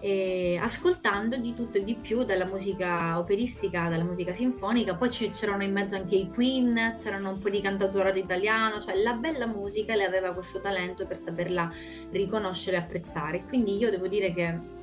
eh, 0.00 0.58
ascoltando 0.60 1.36
di 1.36 1.54
tutto 1.54 1.78
e 1.78 1.84
di 1.84 1.94
più 1.94 2.24
dalla 2.24 2.46
musica 2.46 3.18
operistica, 3.18 3.88
dalla 3.88 4.04
musica 4.04 4.32
sinfonica, 4.32 4.94
poi 4.94 5.08
c'erano 5.08 5.62
in 5.62 5.72
mezzo 5.72 5.94
anche 5.94 6.16
i 6.16 6.28
Queen, 6.28 6.94
c'erano 6.96 7.30
un 7.30 7.38
po' 7.38 7.50
di 7.50 7.60
cantautorato 7.60 8.18
italiano, 8.18 8.78
cioè 8.80 8.96
la 9.02 9.12
bella 9.14 9.46
musica 9.46 9.94
le 9.94 10.04
aveva 10.04 10.32
questo 10.32 10.60
talento 10.60 11.06
per 11.06 11.16
saperla 11.16 11.70
riconoscere 12.10 12.76
e 12.76 12.80
apprezzare. 12.80 13.44
Quindi 13.46 13.76
io 13.76 13.90
devo 13.90 14.08
dire 14.08 14.32
che 14.32 14.76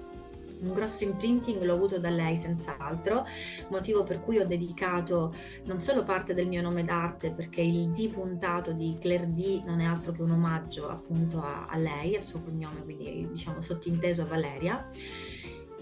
un 0.61 0.73
grosso 0.73 1.03
imprinting 1.03 1.61
l'ho 1.61 1.73
avuto 1.73 1.99
da 1.99 2.09
lei 2.09 2.35
senz'altro, 2.35 3.25
motivo 3.69 4.03
per 4.03 4.21
cui 4.21 4.39
ho 4.39 4.45
dedicato 4.45 5.33
non 5.65 5.81
solo 5.81 6.03
parte 6.03 6.33
del 6.33 6.47
mio 6.47 6.61
nome 6.61 6.83
d'arte, 6.83 7.31
perché 7.31 7.61
il 7.61 7.89
D 7.89 8.11
puntato 8.11 8.71
di 8.71 8.97
Claire 8.99 9.31
D 9.33 9.63
non 9.65 9.79
è 9.79 9.85
altro 9.85 10.11
che 10.11 10.21
un 10.21 10.31
omaggio 10.31 10.89
appunto 10.89 11.41
a, 11.41 11.67
a 11.67 11.77
lei, 11.77 12.15
al 12.15 12.23
suo 12.23 12.39
cognome, 12.39 12.83
quindi 12.83 13.27
diciamo 13.31 13.61
sottinteso 13.61 14.21
a 14.21 14.25
Valeria, 14.25 14.87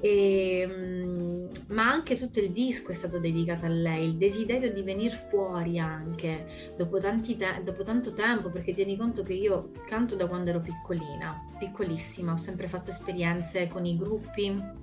e, 0.04 0.60
ehm, 0.60 1.50
ma 1.68 1.90
anche 1.90 2.18
tutto 2.18 2.42
il 2.42 2.52
disco 2.52 2.92
è 2.92 2.94
stato 2.94 3.20
dedicato 3.20 3.66
a 3.66 3.70
lei, 3.70 4.10
il 4.10 4.18
desiderio 4.18 4.70
di 4.74 4.82
venire 4.82 5.16
fuori 5.16 5.80
anche 5.80 6.74
dopo, 6.76 7.00
te- 7.00 7.62
dopo 7.64 7.84
tanto 7.84 8.12
tempo, 8.14 8.50
perché 8.50 8.74
tieni 8.74 8.98
conto 8.98 9.24
che 9.24 9.32
io 9.32 9.72
canto 9.88 10.16
da 10.18 10.28
quando 10.28 10.50
ero 10.50 10.60
piccolina, 10.60 11.46
piccolissima, 11.58 12.34
ho 12.34 12.38
sempre 12.38 12.68
fatto 12.68 12.90
esperienze 12.90 13.68
con 13.68 13.86
i 13.86 13.98
gruppi. 13.98 14.82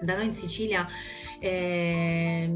Da 0.00 0.14
noi 0.14 0.26
in 0.26 0.32
Sicilia 0.32 0.86
eh, 1.40 2.54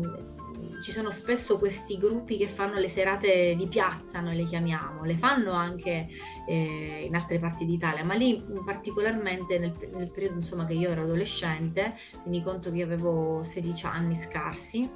ci 0.82 0.90
sono 0.90 1.10
spesso 1.10 1.58
questi 1.58 1.96
gruppi 1.96 2.36
che 2.36 2.46
fanno 2.46 2.78
le 2.78 2.88
serate 2.88 3.54
di 3.56 3.66
piazza, 3.66 4.20
noi 4.20 4.36
le 4.36 4.44
chiamiamo, 4.44 5.04
le 5.04 5.16
fanno 5.16 5.52
anche 5.52 6.08
eh, 6.46 7.04
in 7.06 7.14
altre 7.14 7.38
parti 7.38 7.64
d'Italia, 7.64 8.04
ma 8.04 8.14
lì 8.14 8.42
particolarmente 8.64 9.58
nel, 9.58 9.72
nel 9.92 10.10
periodo 10.10 10.36
insomma, 10.36 10.66
che 10.66 10.74
io 10.74 10.90
ero 10.90 11.02
adolescente, 11.02 11.94
quindi 12.22 12.42
conto 12.42 12.70
che 12.70 12.82
avevo 12.82 13.42
16 13.44 13.86
anni 13.86 14.14
scarsi, 14.14 14.88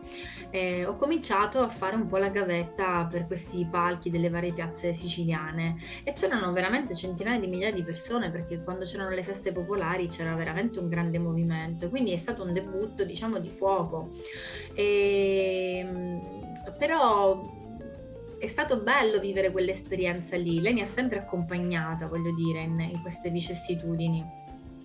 eh, 0.50 0.84
ho 0.84 0.96
cominciato 0.96 1.60
a 1.60 1.68
fare 1.68 1.96
un 1.96 2.06
po' 2.06 2.18
la 2.18 2.28
gavetta 2.28 3.06
per 3.10 3.26
questi 3.26 3.66
palchi 3.70 4.10
delle 4.10 4.28
varie 4.28 4.52
piazze 4.52 4.94
siciliane 4.94 5.76
e 6.04 6.12
c'erano 6.12 6.52
veramente 6.52 6.94
centinaia 6.94 7.38
di 7.38 7.46
migliaia 7.46 7.72
di 7.72 7.82
persone 7.82 8.30
perché 8.30 8.62
quando 8.62 8.84
c'erano 8.84 9.10
le 9.10 9.22
feste 9.22 9.52
popolari 9.52 10.08
c'era 10.08 10.34
veramente 10.34 10.78
un 10.78 10.88
grande 10.88 11.18
movimento, 11.18 11.88
quindi 11.88 12.12
è 12.12 12.16
stato 12.16 12.42
un 12.42 12.52
debutto 12.52 13.04
diciamo 13.04 13.38
di 13.38 13.50
fuoco. 13.50 14.08
E 14.74 15.59
Ehm, 15.60 16.20
però 16.78 17.58
è 18.38 18.46
stato 18.46 18.80
bello 18.80 19.18
vivere 19.18 19.50
quell'esperienza 19.50 20.36
lì. 20.36 20.60
Lei 20.60 20.72
mi 20.72 20.80
ha 20.80 20.86
sempre 20.86 21.18
accompagnata, 21.18 22.06
voglio 22.06 22.32
dire, 22.34 22.62
in, 22.62 22.80
in 22.80 23.00
queste 23.02 23.30
vicissitudini 23.30 24.38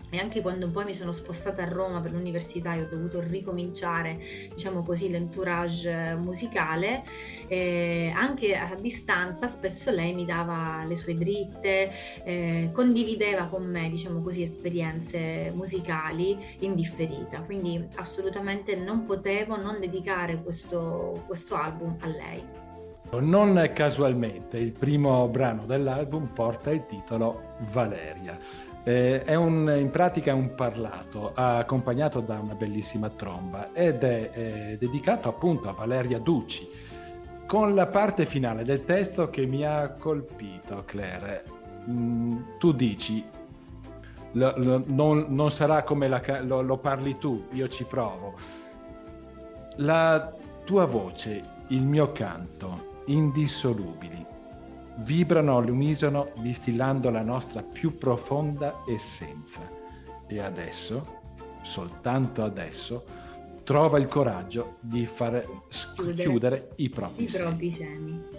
e 0.10 0.18
anche 0.18 0.42
quando 0.42 0.70
poi 0.70 0.86
mi 0.86 0.94
sono 0.94 1.12
spostata 1.12 1.64
a 1.64 1.68
Roma 1.68 2.00
per 2.02 2.12
l'università 2.12 2.74
e 2.74 2.82
ho 2.82 2.88
dovuto 2.88 3.20
ricominciare, 3.20 4.20
diciamo 4.54 4.82
così, 4.82 5.10
l'entourage 5.10 6.16
musicale, 6.16 7.04
eh, 7.48 8.12
anche 8.16 8.56
a 8.56 8.76
distanza 8.80 9.48
spesso 9.48 9.92
lei 9.92 10.14
mi 10.14 10.26
dava 10.26 10.84
le 10.86 10.96
sue 10.96 11.18
dritte, 11.18 11.92
eh, 12.24 12.70
condivideva 12.72 13.46
con 13.46 13.66
me, 13.66 13.90
diciamo 13.90 14.22
così, 14.22 14.42
esperienze 14.42 15.52
musicali 15.54 16.38
in 16.60 16.76
differita, 16.76 17.42
quindi 17.42 17.88
assolutamente 17.96 18.76
non 18.76 19.06
potevo 19.06 19.58
non 19.58 19.80
dedicare 19.80 20.42
questo, 20.42 21.24
questo 21.26 21.56
album 21.56 21.98
a 22.00 22.08
lei. 22.08 22.64
Non 23.20 23.72
casualmente 23.74 24.58
il 24.58 24.72
primo 24.72 25.28
brano 25.30 25.66
dell'album 25.66 26.28
porta 26.34 26.72
il 26.72 26.86
titolo 26.86 27.56
Valeria. 27.72 28.38
Eh, 28.88 29.24
è 29.24 29.34
un, 29.34 29.74
in 29.80 29.90
pratica 29.90 30.36
un 30.36 30.54
parlato 30.54 31.32
accompagnato 31.34 32.20
da 32.20 32.38
una 32.38 32.54
bellissima 32.54 33.10
tromba 33.10 33.74
ed 33.74 34.04
è, 34.04 34.30
è 34.30 34.78
dedicato 34.78 35.28
appunto 35.28 35.70
a 35.70 35.72
Valeria 35.72 36.20
Ducci 36.20 36.70
con 37.48 37.74
la 37.74 37.88
parte 37.88 38.28
finale 38.28 38.64
del 38.64 38.86
testo 38.86 39.32
che 39.32 39.48
mi 39.48 39.64
ha 39.64 39.90
colpito 39.90 40.84
Claire. 40.86 41.46
Mm, 41.90 42.58
tu 42.60 42.74
dici 42.74 43.26
lo, 44.34 44.54
lo, 44.58 44.84
non, 44.86 45.26
non, 45.30 45.50
sarà 45.50 45.82
come 45.82 46.08
la, 46.08 46.22
lo, 46.42 46.62
lo 46.62 46.78
parli 46.78 47.18
tu 47.18 47.48
io 47.54 47.68
ci 47.68 47.86
provo. 47.86 48.36
La 49.78 50.32
tua 50.64 50.86
voce 50.86 51.44
il 51.70 51.82
mio 51.82 52.12
canto 52.12 53.02
indissolubili 53.06 54.34
vibrano 54.98 55.58
all'unisono 55.58 56.32
distillando 56.38 57.10
la 57.10 57.22
nostra 57.22 57.62
più 57.62 57.98
profonda 57.98 58.84
essenza. 58.88 59.62
E 60.28 60.40
adesso, 60.40 61.22
soltanto 61.62 62.44
adesso, 62.44 63.04
trova 63.64 63.98
il 63.98 64.08
coraggio 64.08 64.76
di 64.80 65.06
far 65.06 65.46
chiudere, 65.96 66.24
chiudere 66.24 66.70
i 66.78 66.90
propri 66.90 67.24
I 67.24 67.28
semi. 67.28 67.72
semi. 67.72 68.35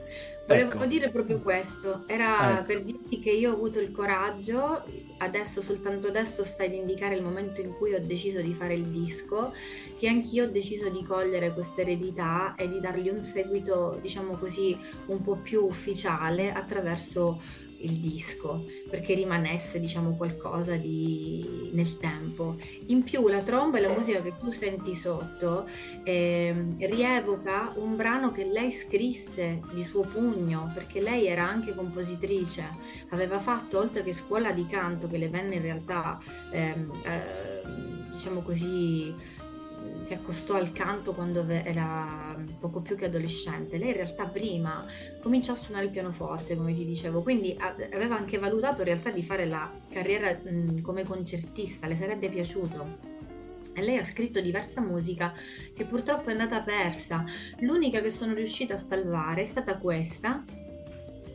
Volevo 0.47 0.73
ecco. 0.75 0.87
dire 0.87 1.11
proprio 1.11 1.41
questo, 1.41 2.05
era 2.07 2.59
ecco. 2.59 2.67
per 2.67 2.83
dirti 2.85 3.19
che 3.19 3.31
io 3.31 3.51
ho 3.51 3.55
avuto 3.55 3.81
il 3.81 3.91
coraggio, 3.91 4.85
adesso, 5.19 5.61
soltanto 5.61 6.07
adesso 6.07 6.45
stai 6.45 6.67
ad 6.67 6.75
indicare 6.75 7.17
il 7.17 7.23
momento 7.23 7.61
in 7.61 7.75
cui 7.75 7.95
ho 7.95 8.01
deciso 8.01 8.41
di 8.41 8.55
fare 8.55 8.75
il 8.75 8.87
disco, 8.87 9.53
che 9.99 10.07
anch'io 10.07 10.45
ho 10.45 10.49
deciso 10.49 10.89
di 10.89 11.03
cogliere 11.03 11.53
questa 11.53 11.81
eredità 11.81 12.55
e 12.57 12.69
di 12.69 12.79
dargli 12.79 13.09
un 13.09 13.25
seguito, 13.25 13.99
diciamo 14.01 14.37
così, 14.37 14.79
un 15.07 15.21
po' 15.21 15.35
più 15.35 15.65
ufficiale 15.65 16.53
attraverso 16.53 17.41
il 17.81 17.99
disco 17.99 18.65
perché 18.89 19.15
rimanesse 19.15 19.81
diciamo 19.81 20.17
qualcosa 20.17 20.77
di 20.77 21.71
nel 21.73 21.99
tempo. 21.99 22.57
In 22.87 23.03
più 23.03 23.29
la 23.29 23.41
tromba 23.41 23.79
e 23.79 23.81
la 23.81 23.93
musica 23.93 24.23
che 24.23 24.33
tu 24.39 24.51
senti 24.51 24.95
sotto 24.95 25.69
eh, 26.05 26.55
rievoca 26.79 27.73
un 27.77 27.97
brano 27.97 28.33
che 28.33 28.45
lei 28.45 28.71
scrisse 28.71 29.61
di 29.73 29.85
suo 29.85 30.03
pugno 30.03 30.71
perché 30.75 31.01
lei 31.01 31.27
era 31.27 31.47
anche 31.47 31.75
compositrice. 31.75 32.69
Aveva 33.11 33.39
fatto 33.39 33.79
oltre 33.79 34.03
che 34.03 34.13
scuola 34.13 34.53
di 34.53 34.67
canto 34.67 35.09
che 35.09 35.19
le 35.19 35.29
venne 35.29 35.57
in 35.57 35.63
realtà 35.63 36.19
ehm, 36.51 36.93
eh, 37.05 37.63
diciamo 38.13 38.41
così 38.43 39.15
si 40.07 40.15
accostò 40.15 40.55
al 40.55 40.71
canto 40.71 41.13
quando 41.15 41.45
era 41.49 42.37
poco 42.61 42.81
più 42.81 42.95
che 42.95 43.07
adolescente. 43.07 43.77
Lei 43.77 43.89
in 43.89 43.95
realtà 43.95 44.25
prima 44.27 44.87
cominciò 45.21 45.53
a 45.53 45.57
suonare 45.57 45.87
il 45.87 45.91
pianoforte, 45.91 46.55
come 46.55 46.73
ti 46.73 46.85
dicevo, 46.85 47.23
quindi 47.23 47.57
aveva 47.93 48.17
anche 48.17 48.39
valutato 48.39 48.83
in 48.83 48.87
realtà 48.87 49.11
di 49.11 49.25
fare 49.25 49.47
la 49.47 49.69
carriera 49.91 50.39
come 50.81 51.03
concertista, 51.03 51.89
le 51.89 51.97
sarebbe 51.97 52.29
piaciuto. 52.29 53.15
E 53.75 53.83
lei 53.83 53.99
ha 53.99 54.05
scritto 54.05 54.41
diversa 54.41 54.81
musica 54.81 55.35
che 55.75 55.85
purtroppo 55.85 56.29
è 56.29 56.33
andata 56.33 56.61
persa. 56.61 57.25
L'unica 57.59 58.01
che 58.01 58.11
sono 58.11 58.33
riuscita 58.33 58.75
a 58.75 58.79
salvare 58.79 59.43
è 59.43 59.45
stata 59.45 59.77
questa, 59.77 60.45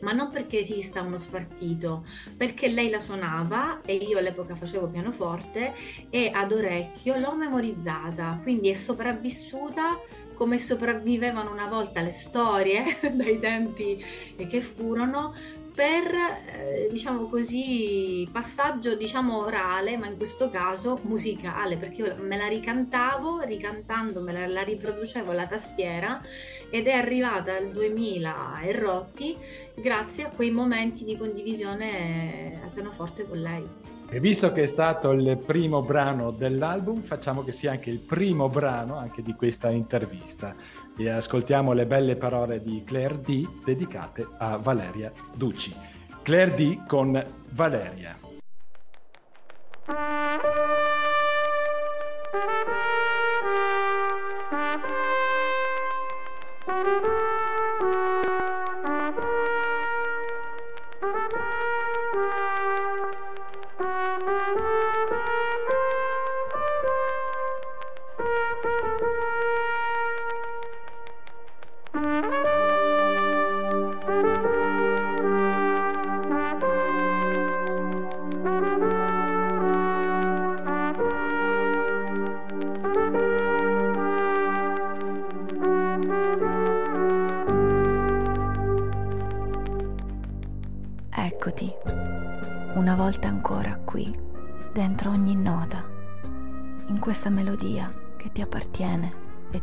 ma 0.02 0.12
non 0.12 0.30
perché 0.30 0.60
esista 0.60 1.00
uno 1.00 1.18
spartito, 1.18 2.04
perché 2.36 2.68
lei 2.68 2.90
la 2.90 3.00
suonava 3.00 3.80
e 3.84 3.94
io 3.94 4.18
all'epoca 4.18 4.54
facevo 4.54 4.88
pianoforte 4.88 5.74
e 6.10 6.30
ad 6.32 6.52
orecchio 6.52 7.18
l'ho 7.18 7.34
memorizzata, 7.34 8.38
quindi 8.42 8.68
è 8.68 8.74
sopravvissuta 8.74 9.98
come 10.34 10.58
sopravvivevano 10.58 11.52
una 11.52 11.68
volta 11.68 12.00
le 12.00 12.10
storie 12.10 12.98
dai 13.14 13.38
tempi 13.38 14.04
che 14.36 14.60
furono 14.60 15.34
per 15.74 16.04
eh, 16.04 16.88
diciamo 16.90 17.26
così 17.26 18.28
passaggio 18.30 18.94
diciamo 18.94 19.38
orale 19.38 19.96
ma 19.96 20.06
in 20.06 20.16
questo 20.16 20.50
caso 20.50 21.00
musicale 21.02 21.76
perché 21.76 22.14
me 22.14 22.36
la 22.36 22.46
ricantavo 22.46 23.40
ricantando 23.40 24.20
me 24.20 24.32
la, 24.32 24.46
la 24.46 24.62
riproducevo 24.62 25.30
alla 25.30 25.46
tastiera 25.46 26.20
ed 26.70 26.86
è 26.86 26.92
arrivata 26.92 27.56
al 27.56 27.70
2000 27.70 28.60
e 28.64 28.72
rotti 28.72 29.36
grazie 29.74 30.24
a 30.24 30.30
quei 30.30 30.50
momenti 30.50 31.04
di 31.04 31.16
condivisione 31.16 32.60
al 32.62 32.70
pianoforte 32.72 33.26
con 33.26 33.40
lei. 33.40 33.90
E 34.14 34.20
visto 34.20 34.52
che 34.52 34.64
è 34.64 34.66
stato 34.66 35.12
il 35.12 35.38
primo 35.38 35.80
brano 35.80 36.32
dell'album, 36.32 37.00
facciamo 37.00 37.42
che 37.42 37.52
sia 37.52 37.70
anche 37.70 37.88
il 37.88 37.98
primo 37.98 38.46
brano 38.48 38.96
anche 38.98 39.22
di 39.22 39.32
questa 39.32 39.70
intervista 39.70 40.54
e 40.96 41.08
ascoltiamo 41.08 41.72
le 41.72 41.86
belle 41.86 42.16
parole 42.16 42.62
di 42.62 42.82
Claire 42.84 43.20
D 43.20 43.64
dedicate 43.64 44.26
a 44.38 44.56
Valeria 44.56 45.12
Ducci. 45.34 45.74
Claire 46.22 46.54
D 46.54 46.86
con 46.86 47.22
Valeria. 47.50 48.18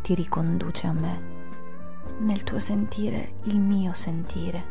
Ti 0.09 0.15
riconduce 0.15 0.87
a 0.87 0.91
me, 0.91 1.21
nel 2.21 2.41
tuo 2.41 2.57
sentire 2.57 3.33
il 3.43 3.59
mio 3.59 3.93
sentire, 3.93 4.63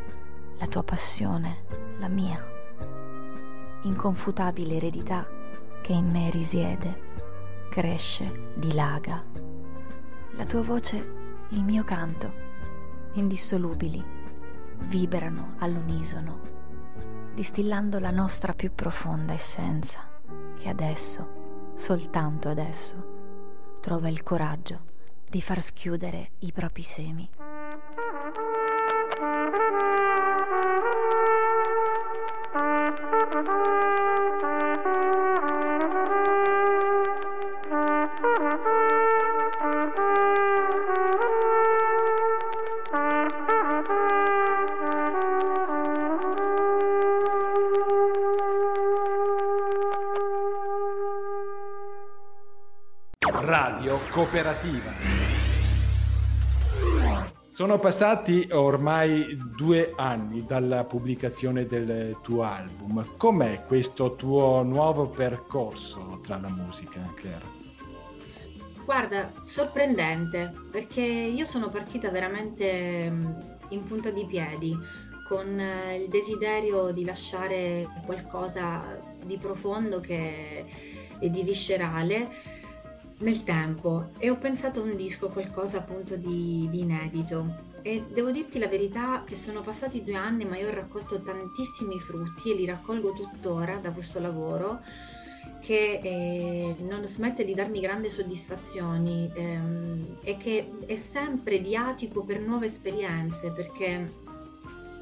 la 0.59 0.67
tua 0.67 0.83
passione, 0.83 1.59
la 2.01 2.09
mia, 2.09 2.45
inconfutabile 3.83 4.75
eredità 4.75 5.25
che 5.81 5.93
in 5.93 6.11
me 6.11 6.29
risiede, 6.31 7.03
cresce, 7.71 8.51
dilaga. 8.57 9.25
La 10.33 10.45
tua 10.45 10.63
voce, 10.63 10.97
il 11.51 11.63
mio 11.63 11.85
canto, 11.85 12.33
indissolubili, 13.13 14.05
vibrano 14.87 15.55
all'unisono, 15.59 16.41
distillando 17.33 18.01
la 18.01 18.11
nostra 18.11 18.55
più 18.55 18.73
profonda 18.75 19.35
essenza 19.35 20.01
che 20.59 20.69
adesso 20.69 21.75
soltanto 21.77 22.49
adesso, 22.49 23.77
trova 23.81 24.09
il 24.09 24.25
coraggio 24.25 24.88
di 25.31 25.41
far 25.41 25.61
schiudere 25.61 26.31
i 26.41 26.53
propri 26.53 26.83
semi. 26.83 27.29
Cooperativa. 54.11 54.91
Sono 57.53 57.79
passati 57.79 58.49
ormai 58.53 59.37
due 59.57 59.93
anni 59.97 60.45
dalla 60.47 60.85
pubblicazione 60.85 61.67
del 61.67 62.17
tuo 62.23 62.43
album. 62.43 63.17
Com'è 63.17 63.65
questo 63.67 64.15
tuo 64.15 64.63
nuovo 64.63 65.07
percorso 65.09 66.21
tra 66.23 66.39
la 66.39 66.49
musica, 66.51 67.01
Claire? 67.15 67.57
Guarda, 68.85 69.31
sorprendente, 69.45 70.53
perché 70.71 71.03
io 71.03 71.45
sono 71.45 71.69
partita 71.69 72.11
veramente 72.11 73.11
mm, 73.11 73.27
in 73.71 73.85
punta 73.87 74.11
di 74.11 74.25
piedi, 74.25 74.75
con 75.29 75.61
eh, 75.61 75.97
il 75.97 76.09
desiderio 76.09 76.91
di 76.93 77.05
lasciare 77.05 77.87
qualcosa 78.07 78.99
di 79.23 79.37
profondo 79.37 80.01
e 80.01 80.65
di 81.19 81.43
viscerale 81.43 82.48
nel 83.19 83.45
tempo 83.45 84.11
e 84.19 84.31
ho 84.31 84.37
pensato 84.37 84.81
a 84.81 84.85
un 84.85 84.97
disco, 84.97 85.29
qualcosa 85.29 85.79
appunto 85.79 86.17
di, 86.17 86.69
di, 86.71 86.81
inedito. 86.81 87.67
E 87.83 88.05
devo 88.13 88.31
dirti 88.31 88.59
la 88.59 88.69
verità 88.69 89.23
che 89.25 89.37
sono 89.37 89.63
passati 89.63 90.03
due 90.03 90.17
anni 90.17 90.45
ma 90.45 90.57
io 90.57 90.69
ho 90.69 90.75
raccolto 90.75 91.21
tantissimi 91.21 91.99
frutti 91.99 92.51
e 92.51 92.55
li 92.55 92.67
raccolgo 92.67 93.13
tuttora 93.13 93.77
da 93.77 93.91
questo 93.91 94.21
lavoro 94.21 94.81
che 95.61 96.01
eh, 96.03 96.77
non 96.81 97.05
smette 97.05 97.45
di 97.45 97.55
darmi 97.55 97.81
grandi 97.81 98.11
soddisfazioni 98.11 99.31
ehm, 99.35 100.19
e 100.23 100.37
che 100.37 100.71
è 100.87 100.97
sempre 100.97 101.59
viatico 101.59 102.23
per 102.23 102.41
nuove 102.41 102.67
esperienze 102.67 103.53
perché 103.53 104.13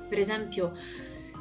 per 0.08 0.18
esempio 0.18 0.72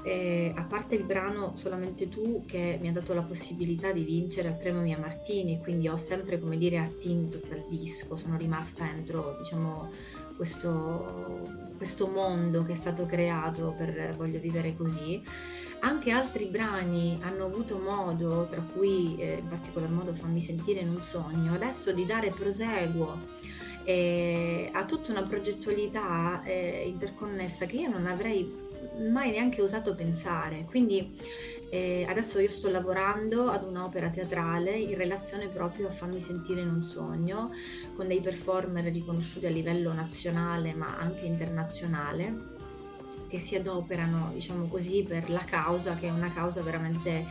eh, 0.05 0.53
a 0.55 0.61
parte 0.61 0.95
il 0.95 1.03
brano 1.03 1.55
Solamente 1.55 2.07
tu 2.09 2.43
che 2.45 2.77
mi 2.79 2.89
ha 2.89 2.91
dato 2.91 3.13
la 3.13 3.23
possibilità 3.23 3.91
di 3.91 4.03
vincere 4.03 4.49
al 4.49 4.57
premio 4.57 4.81
Mia 4.81 4.99
Martini, 4.99 5.59
quindi 5.61 5.87
ho 5.87 5.97
sempre, 5.97 6.39
come 6.39 6.57
dire, 6.57 6.77
attinto 6.77 7.41
dal 7.47 7.65
disco, 7.67 8.15
sono 8.15 8.37
rimasta 8.37 8.85
dentro, 8.85 9.35
diciamo, 9.39 9.89
questo, 10.35 11.49
questo 11.77 12.07
mondo 12.07 12.63
che 12.63 12.73
è 12.73 12.75
stato 12.75 13.05
creato 13.05 13.73
per 13.75 14.13
Voglio 14.15 14.39
vivere 14.39 14.75
così. 14.75 15.21
Anche 15.79 16.11
altri 16.11 16.45
brani 16.45 17.17
hanno 17.21 17.45
avuto 17.45 17.77
modo, 17.77 18.47
tra 18.49 18.61
cui 18.61 19.15
eh, 19.17 19.39
in 19.39 19.47
particolar 19.47 19.89
modo 19.89 20.13
Fammi 20.13 20.39
sentire 20.39 20.81
in 20.81 20.89
un 20.89 21.01
sogno, 21.01 21.53
adesso 21.53 21.91
di 21.91 22.05
dare 22.05 22.29
proseguo 22.29 23.17
eh, 23.83 24.69
a 24.73 24.83
tutta 24.85 25.11
una 25.11 25.23
progettualità 25.23 26.41
eh, 26.43 26.85
interconnessa 26.87 27.65
che 27.65 27.77
io 27.77 27.89
non 27.89 28.07
avrei 28.07 28.63
mai 29.09 29.31
neanche 29.31 29.61
osato 29.61 29.95
pensare. 29.95 30.65
Quindi 30.65 31.17
eh, 31.69 32.05
adesso 32.07 32.39
io 32.39 32.49
sto 32.49 32.69
lavorando 32.69 33.49
ad 33.49 33.63
un'opera 33.63 34.09
teatrale 34.09 34.77
in 34.77 34.95
relazione 34.95 35.47
proprio 35.47 35.87
a 35.87 35.91
Fammi 35.91 36.19
sentire 36.19 36.61
in 36.61 36.69
un 36.69 36.83
sogno, 36.83 37.51
con 37.95 38.07
dei 38.07 38.21
performer 38.21 38.85
riconosciuti 38.85 39.45
a 39.45 39.49
livello 39.49 39.91
nazionale 39.93 40.73
ma 40.73 40.97
anche 40.97 41.25
internazionale 41.25 42.53
che 43.27 43.39
si 43.39 43.55
adoperano, 43.55 44.31
diciamo 44.33 44.67
così, 44.67 45.03
per 45.03 45.29
la 45.29 45.43
causa, 45.45 45.95
che 45.95 46.07
è 46.07 46.11
una 46.11 46.31
causa 46.31 46.61
veramente 46.61 47.25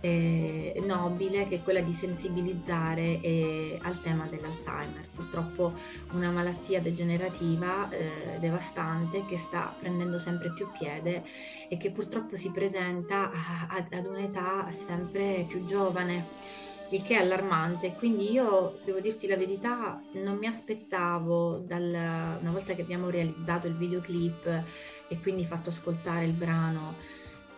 eh, 0.00 0.80
nobile 0.84 1.46
che 1.48 1.56
è 1.56 1.62
quella 1.62 1.80
di 1.80 1.92
sensibilizzare 1.92 3.20
eh, 3.20 3.78
al 3.82 4.00
tema 4.00 4.26
dell'Alzheimer, 4.26 5.08
purtroppo 5.14 5.74
una 6.12 6.30
malattia 6.30 6.80
degenerativa 6.80 7.90
eh, 7.90 8.38
devastante 8.38 9.24
che 9.26 9.36
sta 9.36 9.74
prendendo 9.78 10.18
sempre 10.18 10.52
più 10.52 10.68
piede 10.76 11.24
e 11.68 11.76
che 11.76 11.90
purtroppo 11.90 12.36
si 12.36 12.50
presenta 12.50 13.30
a, 13.30 13.68
a, 13.70 13.86
ad 13.90 14.06
un'età 14.06 14.70
sempre 14.70 15.44
più 15.48 15.64
giovane. 15.64 16.56
il 16.90 17.02
che 17.02 17.16
è 17.16 17.20
allarmante. 17.20 17.92
Quindi 17.98 18.32
io 18.32 18.78
devo 18.82 19.00
dirti 19.00 19.26
la 19.26 19.36
verità, 19.36 20.00
non 20.12 20.38
mi 20.38 20.46
aspettavo 20.46 21.58
dal, 21.58 22.38
una 22.40 22.50
volta 22.50 22.74
che 22.74 22.80
abbiamo 22.80 23.10
realizzato 23.10 23.66
il 23.66 23.76
videoclip 23.76 24.62
e 25.06 25.20
quindi 25.20 25.44
fatto 25.44 25.68
ascoltare 25.68 26.24
il 26.24 26.32
brano 26.32 26.94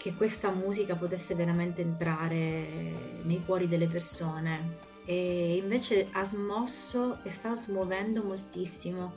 che 0.01 0.15
questa 0.15 0.51
musica 0.51 0.97
potesse 0.97 1.35
veramente 1.35 1.83
entrare 1.83 3.21
nei 3.23 3.43
cuori 3.45 3.69
delle 3.69 3.87
persone. 3.87 4.89
E 5.05 5.57
invece 5.57 6.09
ha 6.13 6.25
smosso 6.25 7.19
e 7.23 7.29
sta 7.29 7.55
smuovendo 7.55 8.23
moltissimo. 8.23 9.13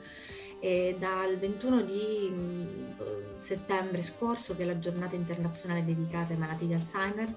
E 0.60 0.96
dal 0.98 1.38
21 1.38 1.82
di 1.82 2.28
mm, 2.30 2.66
settembre 3.38 4.02
scorso 4.02 4.54
che 4.54 4.62
è 4.62 4.66
la 4.66 4.78
giornata 4.78 5.14
internazionale 5.16 5.86
dedicata 5.86 6.34
ai 6.34 6.38
malati 6.38 6.66
di 6.66 6.74
Alzheimer 6.74 7.34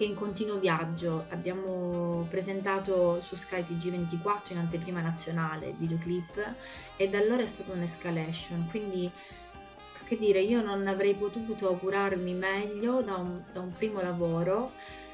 che 0.00 0.06
in 0.06 0.14
continuo 0.14 0.58
viaggio 0.58 1.26
abbiamo 1.28 2.26
presentato 2.30 3.20
su 3.20 3.34
Sky 3.36 3.60
TG24 3.60 4.52
in 4.52 4.56
anteprima 4.56 5.02
nazionale 5.02 5.74
videoclip 5.76 6.54
e 6.96 7.10
da 7.10 7.18
allora 7.18 7.42
è 7.42 7.46
stata 7.46 7.72
un'escalation. 7.72 8.66
Quindi 8.70 9.12
che 10.10 10.18
dire 10.18 10.40
io 10.40 10.60
non 10.60 10.88
avrei 10.88 11.14
potuto 11.14 11.68
augurarmi 11.68 12.34
meglio 12.34 13.00
da 13.00 13.14
un, 13.14 13.42
da 13.52 13.60
un 13.60 13.70
primo 13.70 14.00
lavoro 14.00 14.72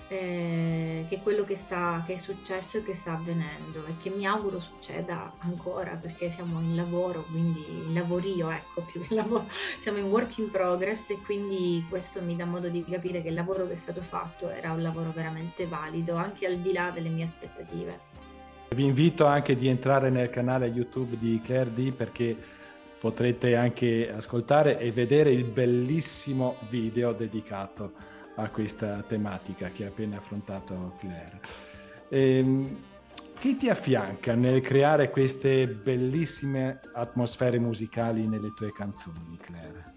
eh, 0.09 1.05
che 1.07 1.20
quello 1.22 1.44
che, 1.44 1.55
sta, 1.55 2.03
che 2.07 2.14
è 2.14 2.16
successo 2.16 2.78
e 2.78 2.82
che 2.82 2.94
sta 2.94 3.12
avvenendo 3.12 3.84
e 3.86 3.97
che 4.01 4.09
mi 4.09 4.24
auguro 4.24 4.59
succeda 4.59 5.34
ancora 5.40 5.99
perché 6.01 6.30
siamo 6.30 6.61
in 6.61 6.74
lavoro, 6.74 7.24
quindi 7.24 7.62
in 7.68 7.92
lavorio, 7.92 8.51
ecco, 8.51 8.86
più 8.90 9.03
che 9.03 9.14
lavoro, 9.14 9.44
siamo 9.78 9.99
in 9.99 10.07
work 10.07 10.38
in 10.38 10.51
progress 10.51 11.11
e 11.11 11.18
quindi 11.22 11.84
questo 11.90 12.22
mi 12.22 12.34
dà 12.34 12.47
modo 12.47 12.70
di 12.70 12.82
capire 12.82 13.20
che 13.20 13.28
il 13.28 13.34
lavoro 13.34 13.66
che 13.66 13.74
è 13.74 13.76
stato 13.76 14.01
fatto 14.01 14.49
era 14.49 14.72
un 14.72 14.80
lavoro 14.80 15.12
veramente 15.14 15.66
valido, 15.66 16.14
anche 16.14 16.47
al 16.47 16.57
di 16.57 16.72
là 16.72 16.90
delle 16.90 17.11
mie 17.11 17.24
aspettative. 17.24 18.14
Vi 18.70 18.84
invito 18.84 19.26
anche 19.26 19.57
di 19.57 19.68
entrare 19.68 20.09
nel 20.09 20.30
canale 20.30 20.66
YouTube 20.68 21.18
di 21.18 21.38
Claire 21.44 21.72
D 21.74 21.92
perché 21.92 22.55
potrete 22.99 23.57
anche 23.57 24.11
ascoltare 24.11 24.78
e 24.78 24.92
vedere 24.92 25.30
il 25.30 25.44
bellissimo 25.44 26.57
video 26.68 27.12
dedicato 27.12 27.92
a 28.36 28.49
questa 28.51 29.03
tematica 29.07 29.70
che 29.70 29.84
ha 29.84 29.88
appena 29.88 30.18
affrontato 30.18 30.94
Claire. 30.99 31.40
Ehm, 32.09 32.76
chi 33.38 33.57
ti 33.57 33.68
affianca 33.68 34.34
nel 34.34 34.61
creare 34.61 35.11
queste 35.11 35.68
bellissime 35.68 36.80
atmosfere 36.94 37.59
musicali 37.59 38.26
nelle 38.26 38.53
tue 38.55 38.72
canzoni, 38.72 39.36
Claire? 39.40 39.94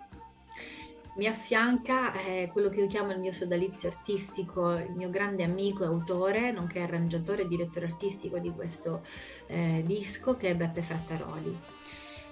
Mi 1.15 1.25
affianca 1.27 2.13
eh, 2.13 2.49
quello 2.51 2.69
che 2.69 2.81
io 2.81 2.87
chiamo 2.87 3.11
il 3.11 3.19
mio 3.19 3.33
sodalizio 3.33 3.89
artistico, 3.89 4.71
il 4.77 4.93
mio 4.95 5.09
grande 5.09 5.43
amico 5.43 5.83
e 5.83 5.87
autore, 5.87 6.51
nonché 6.51 6.79
arrangiatore 6.79 7.41
e 7.41 7.47
direttore 7.47 7.87
artistico 7.87 8.37
di 8.39 8.51
questo 8.51 9.01
eh, 9.47 9.83
disco, 9.85 10.37
che 10.37 10.49
è 10.49 10.55
Beppe 10.55 10.81
Frattaroli. 10.81 11.57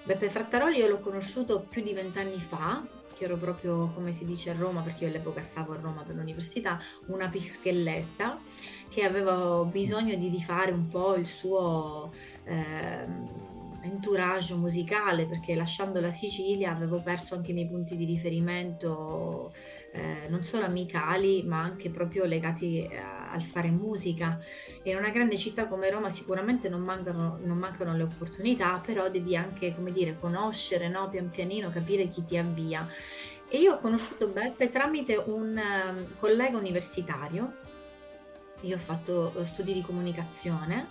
Beppe 0.08 0.30
Frattaroli 0.30 0.78
io 0.78 0.88
l'ho 0.88 1.01
conosciuto 1.01 1.66
più 1.68 1.84
di 1.84 1.91
vent'anni 1.91 2.39
fa, 2.39 2.82
che 3.14 3.26
ero 3.26 3.36
proprio, 3.36 3.91
come 3.93 4.14
si 4.14 4.24
dice 4.24 4.51
a 4.51 4.53
Roma, 4.53 4.80
perché 4.80 5.03
io 5.03 5.10
all'epoca 5.10 5.41
stavo 5.41 5.74
a 5.74 5.80
Roma 5.82 6.03
per 6.03 6.16
l'università, 6.16 6.80
una 7.08 7.28
pischelletta 7.28 8.39
che 8.88 9.03
aveva 9.03 9.66
bisogno 9.66 10.16
di 10.16 10.30
rifare 10.30 10.72
un 10.72 10.88
po' 10.88 11.16
il 11.16 11.28
suo 11.28 12.14
eh, 12.45 13.05
entourage 13.82 14.55
musicale, 14.55 15.26
perché 15.26 15.55
lasciando 15.55 15.99
la 15.99 16.12
Sicilia 16.12 16.72
avevo 16.72 17.01
perso 17.01 17.36
anche 17.36 17.51
i 17.51 17.53
miei 17.53 17.68
punti 17.68 17.97
di 17.97 18.05
riferimento 18.05 19.51
eh, 19.91 20.28
non 20.30 20.43
solo 20.43 20.66
amicali 20.66 21.43
ma 21.43 21.62
anche 21.62 21.89
proprio 21.89 22.26
legati 22.26 22.84
eh, 22.84 22.97
al 23.38 23.43
fare 23.43 23.69
musica. 23.69 24.39
In 24.83 24.97
una 24.97 25.09
grande 25.09 25.38
città 25.38 25.67
come 25.67 25.89
Roma 25.89 26.09
sicuramente 26.09 26.67
non 26.67 26.81
mancano, 26.81 27.39
non 27.43 27.57
mancano 27.57 27.95
le 27.95 28.03
opportunità, 28.03 28.81
però 28.85 29.09
devi 29.09 29.35
anche, 29.35 29.73
come 29.73 29.91
dire, 29.91 30.17
conoscere, 30.19 30.89
no? 30.89 31.09
pian 31.09 31.29
pianino, 31.29 31.69
capire 31.69 32.07
chi 32.07 32.25
ti 32.25 32.38
avvia. 32.38 32.88
E 33.49 33.59
io 33.59 33.73
ho 33.73 33.77
conosciuto 33.77 34.27
Beppe 34.27 34.69
tramite 34.69 35.15
un 35.15 35.57
um, 35.57 36.05
collega 36.19 36.57
universitario 36.57 37.65
io 38.61 38.75
ho 38.75 38.79
fatto 38.79 39.43
studi 39.43 39.71
di 39.71 39.81
comunicazione 39.81 40.88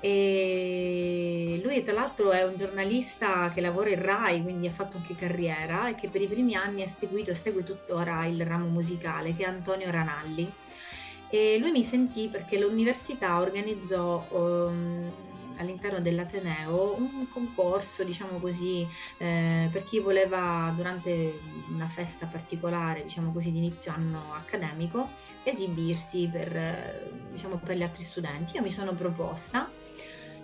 e 0.00 1.58
lui 1.62 1.82
tra 1.82 1.94
l'altro 1.94 2.32
è 2.32 2.44
un 2.44 2.56
giornalista 2.56 3.50
che 3.54 3.62
lavora 3.62 3.88
in 3.88 4.02
RAI, 4.02 4.42
quindi 4.42 4.66
ha 4.66 4.70
fatto 4.70 4.98
anche 4.98 5.14
carriera 5.14 5.88
e 5.88 5.94
che 5.94 6.08
per 6.08 6.20
i 6.20 6.26
primi 6.26 6.54
anni 6.54 6.82
ha 6.82 6.88
seguito 6.88 7.30
e 7.30 7.34
segue 7.34 7.64
tuttora 7.64 8.26
il 8.26 8.44
ramo 8.44 8.66
musicale 8.66 9.34
che 9.34 9.44
è 9.44 9.46
Antonio 9.46 9.90
Ranalli. 9.90 10.52
E 11.30 11.58
lui 11.58 11.70
mi 11.70 11.82
sentì 11.82 12.28
perché 12.28 12.58
l'università 12.58 13.38
organizzò 13.40 14.26
um, 14.30 15.10
all'interno 15.58 16.00
dell'Ateneo 16.00 16.94
un 16.96 17.28
concorso, 17.30 18.02
diciamo 18.02 18.38
così, 18.38 18.86
eh, 19.18 19.68
per 19.70 19.84
chi 19.84 20.00
voleva 20.00 20.72
durante 20.74 21.40
una 21.68 21.86
festa 21.86 22.26
particolare, 22.26 23.02
diciamo 23.02 23.32
così, 23.32 23.52
di 23.52 23.58
inizio 23.58 23.92
anno 23.92 24.32
accademico, 24.34 25.10
esibirsi 25.42 26.28
per, 26.32 27.10
diciamo, 27.30 27.60
per 27.62 27.76
gli 27.76 27.82
altri 27.82 28.02
studenti. 28.02 28.56
Io 28.56 28.62
mi 28.62 28.70
sono 28.70 28.94
proposta 28.94 29.68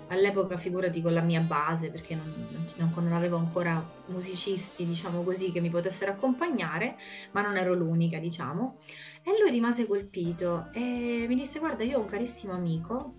all'epoca 0.09 0.59
figurati 0.59 1.01
con 1.01 1.15
la 1.15 1.23
mia 1.23 1.41
base 1.41 1.91
perché 1.91 2.15
non, 2.15 2.33
non, 2.77 2.93
non, 2.95 3.13
avevo 3.13 3.39
ancora 3.39 3.83
musicisti 4.07 4.85
diciamo 4.85 5.23
così 5.23 5.51
che 5.51 5.61
mi 5.61 5.71
potessero 5.71 6.13
accompagnare 6.13 6.97
ma 7.31 7.41
non 7.41 7.57
ero 7.57 7.73
l'unica 7.73 8.19
diciamo 8.19 8.77
e 9.25 9.39
lui 9.41 9.51
rimase 9.51 9.87
colpito 9.87 10.69
e 10.73 11.25
mi 11.27 11.35
disse 11.35 11.59
guarda 11.59 11.83
io 11.83 11.99
ho 11.99 12.03
un 12.03 12.07
carissimo 12.07 12.53
amico 12.53 13.15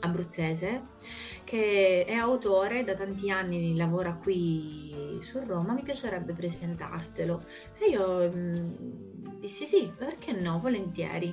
abruzzese 0.00 0.82
che 1.46 2.04
è 2.04 2.14
autore, 2.14 2.82
da 2.82 2.94
tanti 2.94 3.30
anni 3.30 3.76
lavora 3.76 4.14
qui 4.14 5.18
su 5.20 5.40
Roma, 5.46 5.74
mi 5.74 5.82
piacerebbe 5.82 6.32
presentartelo. 6.32 7.44
E 7.78 7.88
io 7.88 8.28
mh, 8.28 8.36
mm, 8.36 9.38
dissi 9.38 9.64
sì, 9.64 9.92
perché 9.96 10.32
no, 10.32 10.58
volentieri. 10.58 11.32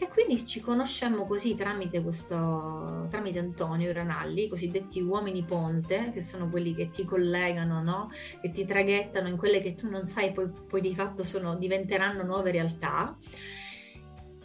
E 0.00 0.06
quindi 0.06 0.46
ci 0.46 0.60
conoscemmo 0.60 1.26
così 1.26 1.56
tramite 1.56 2.00
questo, 2.00 3.08
tramite 3.10 3.40
Antonio 3.40 3.92
Ranalli, 3.92 4.44
i 4.44 4.48
cosiddetti 4.48 5.00
uomini 5.00 5.42
ponte, 5.42 6.12
che 6.12 6.22
sono 6.22 6.48
quelli 6.48 6.72
che 6.72 6.88
ti 6.88 7.04
collegano, 7.04 7.82
no? 7.82 8.10
che 8.40 8.52
ti 8.52 8.64
traghettano 8.64 9.26
in 9.26 9.36
quelle 9.36 9.60
che 9.60 9.74
tu 9.74 9.90
non 9.90 10.06
sai, 10.06 10.30
poi, 10.30 10.48
poi 10.68 10.80
di 10.80 10.94
fatto 10.94 11.24
sono, 11.24 11.56
diventeranno 11.56 12.22
nuove 12.22 12.52
realtà. 12.52 13.16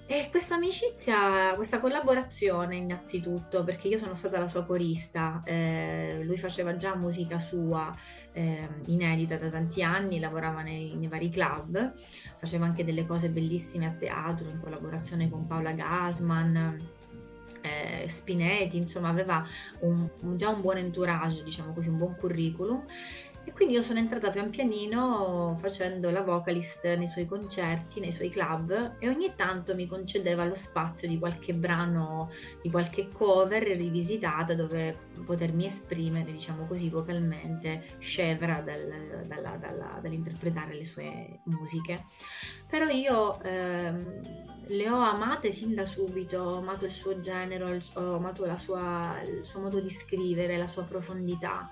E 0.06 0.28
questa 0.30 0.56
amicizia, 0.56 1.54
questa 1.56 1.80
collaborazione 1.80 2.76
innanzitutto, 2.76 3.64
perché 3.64 3.88
io 3.88 3.98
sono 3.98 4.16
stata 4.16 4.38
la 4.38 4.50
sua 4.50 4.66
corista, 4.66 5.42
eh, 5.46 6.20
lui 6.24 6.38
faceva 6.38 6.76
già 6.76 6.94
musica 6.96 7.40
sua 7.40 7.90
eh, 8.34 8.68
inedita 8.88 9.38
da 9.38 9.48
tanti 9.48 9.82
anni, 9.82 10.20
lavorava 10.20 10.62
nei, 10.62 10.94
nei, 10.96 11.08
vari 11.08 11.30
club, 11.30 11.94
faceva 12.38 12.66
anche 12.66 12.84
delle 12.84 13.06
cose 13.06 13.30
bellissime 13.30 13.86
a 13.86 13.92
teatro 13.92 14.50
in 14.50 14.60
collaborazione 14.60 15.30
con 15.30 15.48
Paola 15.48 15.72
Gasman. 15.72 17.02
Eh, 17.62 18.10
Spinetti, 18.10 18.76
insomma, 18.76 19.08
aveva 19.08 19.46
un, 19.82 20.10
già 20.36 20.50
un 20.50 20.60
buon 20.60 20.78
entourage, 20.78 21.44
diciamo 21.44 21.72
così, 21.72 21.88
un 21.88 21.98
buon 21.98 22.18
curriculum 22.18 22.84
e 23.46 23.52
quindi 23.52 23.74
io 23.74 23.82
sono 23.82 24.00
entrata 24.00 24.30
pian 24.30 24.50
pianino 24.50 25.58
facendo 25.60 26.10
la 26.12 26.22
vocalist 26.22 26.86
nei 26.96 27.08
suoi 27.08 27.26
concerti, 27.26 28.00
nei 28.00 28.12
suoi 28.12 28.30
club 28.30 28.96
e 29.00 29.10
ogni 29.10 29.34
tanto 29.36 29.76
mi 29.76 29.86
concedeva 29.86 30.46
lo 30.46 30.56
spazio 30.56 31.08
di 31.08 31.20
qualche 31.20 31.54
brano, 31.54 32.30
di 32.62 32.72
qualche 32.72 33.10
cover 33.10 33.64
rivisitata 33.64 34.56
dove 34.56 35.12
potermi 35.26 35.66
esprimere, 35.66 36.32
diciamo 36.32 36.66
così, 36.66 36.90
vocalmente, 36.90 37.96
scevra 38.00 38.62
dal, 38.62 39.24
dalla, 39.26 39.58
dalla, 39.58 40.00
dall'interpretare 40.02 40.76
le 40.76 40.86
sue 40.86 41.42
musiche. 41.46 42.06
Però 42.70 42.88
io 42.88 43.42
ehm, 43.44 44.22
le 44.68 44.90
ho 44.90 45.00
amate 45.00 45.52
sin 45.52 45.76
da 45.76 45.86
subito, 45.86 46.40
ho 46.40 46.58
amato 46.58 46.86
il 46.86 46.92
suo 46.92 47.20
genere, 47.20 47.82
ho 47.94 48.16
amato 48.16 48.58
sua, 48.58 49.22
il 49.22 49.46
suo 49.46 49.60
modo 49.60 49.80
di 49.80 49.90
scrivere, 49.90 50.58
la 50.58 50.68
sua 50.68 50.84
profondità. 50.84 51.70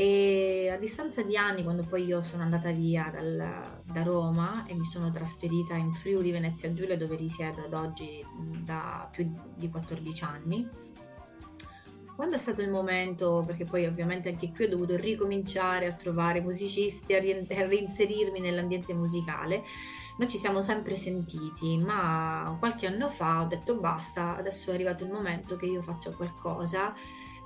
E 0.00 0.70
a 0.72 0.78
distanza 0.78 1.20
di 1.20 1.36
anni, 1.36 1.62
quando 1.62 1.82
poi 1.82 2.06
io 2.06 2.22
sono 2.22 2.42
andata 2.42 2.70
via 2.70 3.10
dal, 3.12 3.82
da 3.84 4.02
Roma 4.02 4.64
e 4.66 4.72
mi 4.72 4.86
sono 4.86 5.10
trasferita 5.10 5.74
in 5.74 5.92
Friuli 5.92 6.30
Venezia 6.30 6.72
Giulia, 6.72 6.96
dove 6.96 7.16
risiedo 7.16 7.64
ad 7.66 7.74
oggi 7.74 8.24
da 8.64 9.06
più 9.12 9.30
di 9.54 9.68
14 9.68 10.24
anni, 10.24 10.66
quando 12.16 12.36
è 12.36 12.38
stato 12.38 12.62
il 12.62 12.70
momento, 12.70 13.44
perché 13.46 13.64
poi 13.64 13.84
ovviamente 13.84 14.30
anche 14.30 14.50
qui 14.52 14.64
ho 14.64 14.68
dovuto 14.70 14.96
ricominciare 14.96 15.84
a 15.84 15.92
trovare 15.92 16.40
musicisti, 16.40 17.12
a 17.12 17.20
reinserirmi 17.20 18.40
nell'ambiente 18.40 18.94
musicale, 18.94 19.64
noi 20.16 20.28
ci 20.30 20.38
siamo 20.38 20.62
sempre 20.62 20.96
sentiti, 20.96 21.76
ma 21.76 22.56
qualche 22.58 22.86
anno 22.86 23.10
fa 23.10 23.42
ho 23.42 23.46
detto 23.46 23.78
basta, 23.78 24.38
adesso 24.38 24.70
è 24.70 24.74
arrivato 24.74 25.04
il 25.04 25.10
momento 25.10 25.56
che 25.56 25.66
io 25.66 25.82
faccia 25.82 26.10
qualcosa 26.12 26.94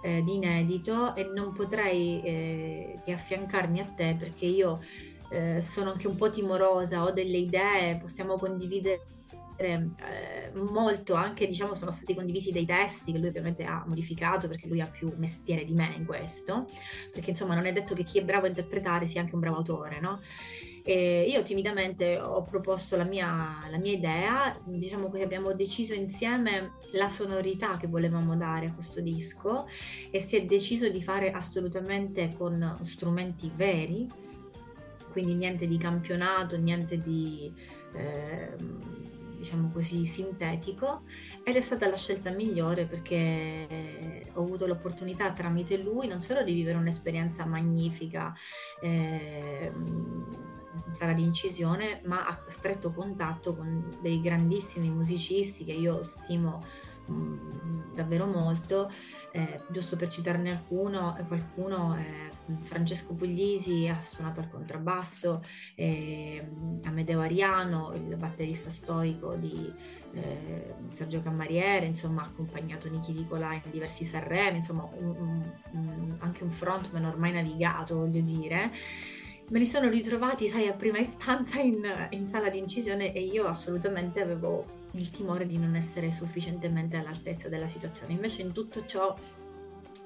eh, 0.05 0.23
di 0.23 0.35
inedito 0.35 1.15
e 1.15 1.25
non 1.25 1.55
potrei 1.55 2.21
eh, 2.23 3.01
che 3.03 3.13
affiancarmi 3.13 3.81
a 3.81 3.85
te 3.85 4.15
perché 4.19 4.45
io 4.45 4.83
eh, 5.31 5.63
sono 5.63 5.93
anche 5.93 6.07
un 6.07 6.17
po' 6.17 6.29
timorosa, 6.29 7.03
ho 7.03 7.11
delle 7.11 7.39
idee, 7.39 7.97
possiamo 7.97 8.37
condividere 8.37 9.01
eh, 9.57 9.89
molto 10.53 11.15
anche, 11.15 11.47
diciamo, 11.47 11.75
sono 11.75 11.91
stati 11.91 12.15
condivisi 12.15 12.53
dei 12.53 12.67
testi 12.67 13.13
che 13.13 13.19
lui 13.19 13.29
ovviamente 13.29 13.65
ha 13.65 13.83
modificato 13.87 14.47
perché 14.47 14.67
lui 14.67 14.83
ha 14.83 14.87
più 14.87 15.11
mestiere 15.17 15.65
di 15.65 15.73
me 15.73 15.95
in 15.97 16.05
questo, 16.05 16.69
perché 17.11 17.31
insomma 17.31 17.55
non 17.55 17.65
è 17.65 17.73
detto 17.73 17.95
che 17.95 18.03
chi 18.03 18.19
è 18.19 18.25
bravo 18.25 18.45
a 18.45 18.49
interpretare 18.49 19.07
sia 19.07 19.23
anche 19.23 19.35
un 19.35 19.41
bravo 19.41 19.57
autore, 19.57 20.01
no? 20.01 20.21
E 20.87 21.27
io 21.31 21.43
timidamente 21.43 22.19
ho 22.19 22.43
proposto 22.43 22.95
la 22.99 23.05
mia, 23.05 23.67
la 23.71 23.79
mia 23.79 23.93
idea, 23.93 24.61
diciamo 24.65 25.11
che 25.11 25.23
abbiamo 25.23 25.55
deciso 25.55 25.95
insieme 25.95 26.73
la 26.93 27.09
sonorità 27.09 27.79
che 27.79 27.87
volevamo 27.87 28.37
dare 28.37 28.67
a 28.67 28.75
questo 28.75 29.01
disco 29.01 29.67
e 30.11 30.21
si 30.21 30.37
è 30.37 30.45
deciso 30.45 30.91
di 30.91 31.01
fare 31.01 31.31
assolutamente 31.31 32.35
con 32.37 32.79
strumenti 32.83 33.51
veri, 33.57 34.07
quindi 35.11 35.33
niente 35.33 35.67
di 35.67 35.79
campionato, 35.79 36.59
niente 36.59 37.01
di... 37.01 37.51
Eh, 37.95 39.03
diciamo 39.45 39.71
così, 39.71 40.07
sintetico. 40.07 41.03
Ed 41.45 41.57
è 41.57 41.61
stata 41.61 41.89
la 41.89 41.99
scelta 41.99 42.31
migliore 42.31 42.87
perché 42.87 44.27
ho 44.33 44.43
avuto 44.43 44.67
l'opportunità 44.67 45.33
tramite 45.33 45.77
lui 45.77 46.07
non 46.07 46.23
solo 46.23 46.43
di 46.43 46.55
vivere 46.55 46.79
un'esperienza 46.79 47.45
magnifica 47.45 48.33
eh, 48.81 49.71
sala 50.93 51.13
di 51.13 51.23
incisione, 51.23 52.01
ma 52.05 52.27
a 52.27 52.39
stretto 52.49 52.93
contatto 52.93 53.55
con 53.55 53.99
dei 54.01 54.21
grandissimi 54.21 54.91
musicisti 54.91 55.65
che 55.65 55.73
io 55.73 56.03
stimo 56.03 56.63
mh, 57.07 57.95
davvero 57.95 58.27
molto, 58.27 58.91
eh, 59.33 59.61
giusto 59.69 59.97
per 59.97 60.09
citarne 60.09 60.51
alcuno, 60.51 61.17
qualcuno 61.27 61.97
eh, 61.97 62.33
Francesco 62.63 63.15
Puglisi 63.15 63.89
ha 63.89 64.03
suonato 64.03 64.41
al 64.41 64.51
contrabbasso, 64.51 65.43
eh, 65.75 66.47
Amedeo 66.85 67.21
Ariano, 67.21 67.93
il 67.95 68.17
batterista 68.17 68.71
storico 68.71 69.35
di 69.35 69.73
eh, 70.13 70.75
Sergio 70.91 71.23
Cammariere, 71.23 71.87
insomma 71.87 72.23
ha 72.23 72.27
accompagnato 72.27 72.91
Nichi 72.91 73.13
Nicolai 73.13 73.61
in 73.65 73.71
diversi 73.71 74.05
Sanremo, 74.05 74.57
insomma 74.57 74.89
un, 74.93 75.43
un, 75.73 76.17
anche 76.19 76.45
un 76.45 76.51
frontman 76.51 77.05
ormai 77.05 77.33
navigato, 77.33 77.97
voglio 77.97 78.21
dire 78.21 78.71
me 79.51 79.59
li 79.59 79.67
sono 79.67 79.89
ritrovati, 79.89 80.49
sai, 80.49 80.69
a 80.69 80.73
prima 80.73 80.99
istanza 80.99 81.61
in, 81.61 81.85
in, 82.11 82.27
sala 82.27 82.49
di 82.49 82.59
incisione 82.59 83.13
e 83.13 83.21
io 83.21 83.47
assolutamente 83.47 84.21
avevo 84.21 84.83
il 84.93 85.11
timore 85.11 85.47
di 85.47 85.59
non 85.59 85.75
essere 85.75 86.13
sufficientemente 86.13 86.97
all'altezza 86.97 87.49
della 87.49 87.69
situazione. 87.69 88.15
Invece 88.15 88.43
in 88.43 88.53
tutto 88.53 88.87
ciò 88.87 89.15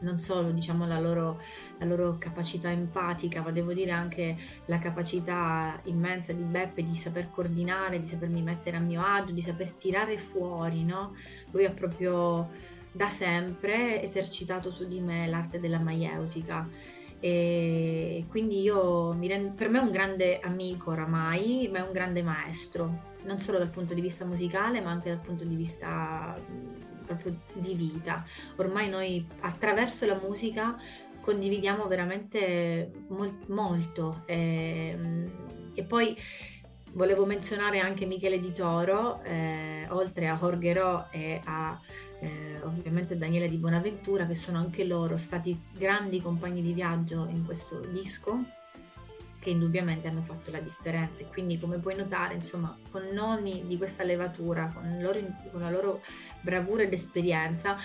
non 0.00 0.20
solo 0.20 0.50
diciamo 0.50 0.86
la 0.86 1.00
loro, 1.00 1.40
la 1.78 1.84
loro 1.84 2.16
capacità 2.18 2.70
empatica, 2.70 3.42
ma 3.42 3.50
devo 3.50 3.72
dire 3.72 3.90
anche 3.90 4.36
la 4.66 4.78
capacità 4.78 5.80
immensa 5.84 6.32
di 6.32 6.42
Beppe 6.42 6.84
di 6.84 6.94
saper 6.94 7.30
coordinare, 7.30 7.98
di 7.98 8.06
sapermi 8.06 8.42
mettere 8.42 8.76
a 8.76 8.80
mio 8.80 9.02
agio, 9.02 9.32
di 9.32 9.40
saper 9.40 9.72
tirare 9.72 10.18
fuori, 10.18 10.84
no? 10.84 11.14
Lui 11.50 11.64
ha 11.64 11.70
proprio 11.70 12.48
da 12.90 13.08
sempre 13.08 14.02
esercitato 14.02 14.70
su 14.70 14.86
di 14.88 15.00
me 15.00 15.26
l'arte 15.26 15.60
della 15.60 15.78
maieutica 15.78 16.96
e 17.20 18.24
quindi 18.28 18.60
io 18.60 19.16
rendo, 19.20 19.52
per 19.54 19.68
me 19.68 19.78
è 19.78 19.82
un 19.82 19.90
grande 19.90 20.38
amico 20.40 20.90
oramai, 20.90 21.68
ma 21.72 21.78
è 21.78 21.82
un 21.82 21.92
grande 21.92 22.22
maestro, 22.22 23.16
non 23.24 23.40
solo 23.40 23.58
dal 23.58 23.70
punto 23.70 23.94
di 23.94 24.00
vista 24.00 24.24
musicale, 24.24 24.80
ma 24.80 24.90
anche 24.90 25.08
dal 25.08 25.20
punto 25.20 25.44
di 25.44 25.56
vista 25.56 26.36
proprio 27.04 27.40
di 27.54 27.74
vita. 27.74 28.24
Ormai 28.56 28.88
noi 28.88 29.26
attraverso 29.40 30.06
la 30.06 30.20
musica 30.22 30.76
condividiamo 31.20 31.86
veramente 31.86 32.90
mol- 33.08 33.44
molto 33.48 34.22
e, 34.26 34.90
ehm, 34.94 35.30
e, 35.74 35.84
poi 35.84 36.16
volevo 36.98 37.24
menzionare 37.24 37.78
anche 37.78 38.06
Michele 38.06 38.40
Di 38.40 38.52
Toro, 38.52 39.22
eh, 39.22 39.86
oltre 39.90 40.28
a 40.28 40.36
Jorgerò 40.36 41.06
e 41.12 41.40
a 41.44 41.80
eh, 42.18 42.60
ovviamente 42.64 43.16
Daniele 43.16 43.48
Di 43.48 43.56
Bonaventura, 43.56 44.26
che 44.26 44.34
sono 44.34 44.58
anche 44.58 44.82
loro 44.82 45.16
stati 45.16 45.58
grandi 45.72 46.20
compagni 46.20 46.60
di 46.60 46.72
viaggio 46.72 47.28
in 47.30 47.44
questo 47.44 47.78
disco 47.78 48.56
che 49.38 49.50
indubbiamente 49.50 50.08
hanno 50.08 50.22
fatto 50.22 50.50
la 50.50 50.58
differenza. 50.58 51.22
E 51.22 51.28
quindi 51.28 51.60
come 51.60 51.78
puoi 51.78 51.94
notare 51.94 52.34
insomma 52.34 52.76
con 52.90 53.06
nomi 53.12 53.62
di 53.68 53.76
questa 53.76 54.02
levatura 54.02 54.66
con, 54.74 54.98
loro, 55.00 55.20
con 55.52 55.60
la 55.60 55.70
loro 55.70 56.02
bravura 56.40 56.82
ed 56.82 56.92
esperienza 56.92 57.76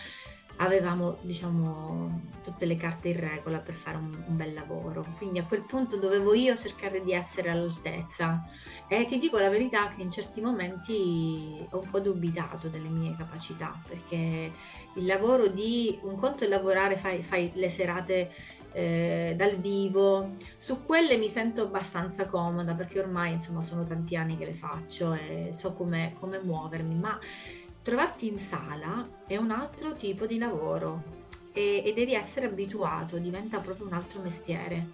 avevamo 0.58 1.18
diciamo 1.22 2.32
tutte 2.44 2.66
le 2.66 2.76
carte 2.76 3.10
in 3.10 3.20
regola 3.20 3.60
per 3.60 3.74
fare 3.74 3.98
un, 3.98 4.24
un, 4.28 4.36
bel 4.36 4.54
lavoro. 4.54 5.06
Quindi 5.18 5.40
a 5.40 5.46
quel 5.46 5.62
punto 5.62 5.98
dovevo 5.98 6.34
io 6.34 6.56
cercare 6.56 7.02
di 7.04 7.14
essere 7.14 7.50
all'altezza. 7.50 8.44
E 8.88 9.06
ti 9.06 9.18
dico 9.18 9.40
la 9.40 9.50
verità 9.50 9.88
che 9.90 10.02
in 10.02 10.12
certi 10.12 10.42
momenti 10.42 11.66
ho 11.70 11.80
un 11.80 11.90
po' 11.90 12.00
dubitato 12.00 12.68
delle 12.68 12.90
mie 12.90 13.16
capacità 13.16 13.82
perché 13.88 14.52
il 14.96 15.06
lavoro 15.06 15.48
di 15.48 15.98
un 16.04 16.18
conto 16.18 16.44
è 16.44 16.48
lavorare 16.48 16.98
fai, 16.98 17.24
fai 17.24 17.52
le 17.56 17.70
serate 17.70 18.32
eh, 18.74 19.34
dal 19.38 19.58
vivo, 19.58 20.32
su 20.58 20.84
quelle 20.84 21.18
mi 21.18 21.30
sento 21.30 21.64
abbastanza 21.64 22.28
comoda 22.28 22.74
perché 22.74 23.00
ormai 23.00 23.34
insomma 23.34 23.62
sono 23.62 23.86
tanti 23.86 24.16
anni 24.16 24.38
che 24.38 24.46
le 24.46 24.54
faccio 24.54 25.14
e 25.14 25.50
so 25.54 25.74
come, 25.74 26.16
muovermi, 26.20 26.96
ma 26.96 27.18
trovarti 27.84 28.28
in 28.28 28.40
sala 28.40 29.08
è 29.28 29.38
un 29.38 29.52
altro 29.52 29.94
tipo 29.94 30.26
di 30.26 30.38
lavoro 30.40 31.22
e, 31.54 31.84
e 31.86 31.94
devi 31.94 32.14
essere 32.16 32.48
abituato, 32.48 33.18
diventa 33.18 33.60
proprio 33.60 33.86
un 33.86 33.94
altro 33.94 34.22
mestiere. 34.22 34.90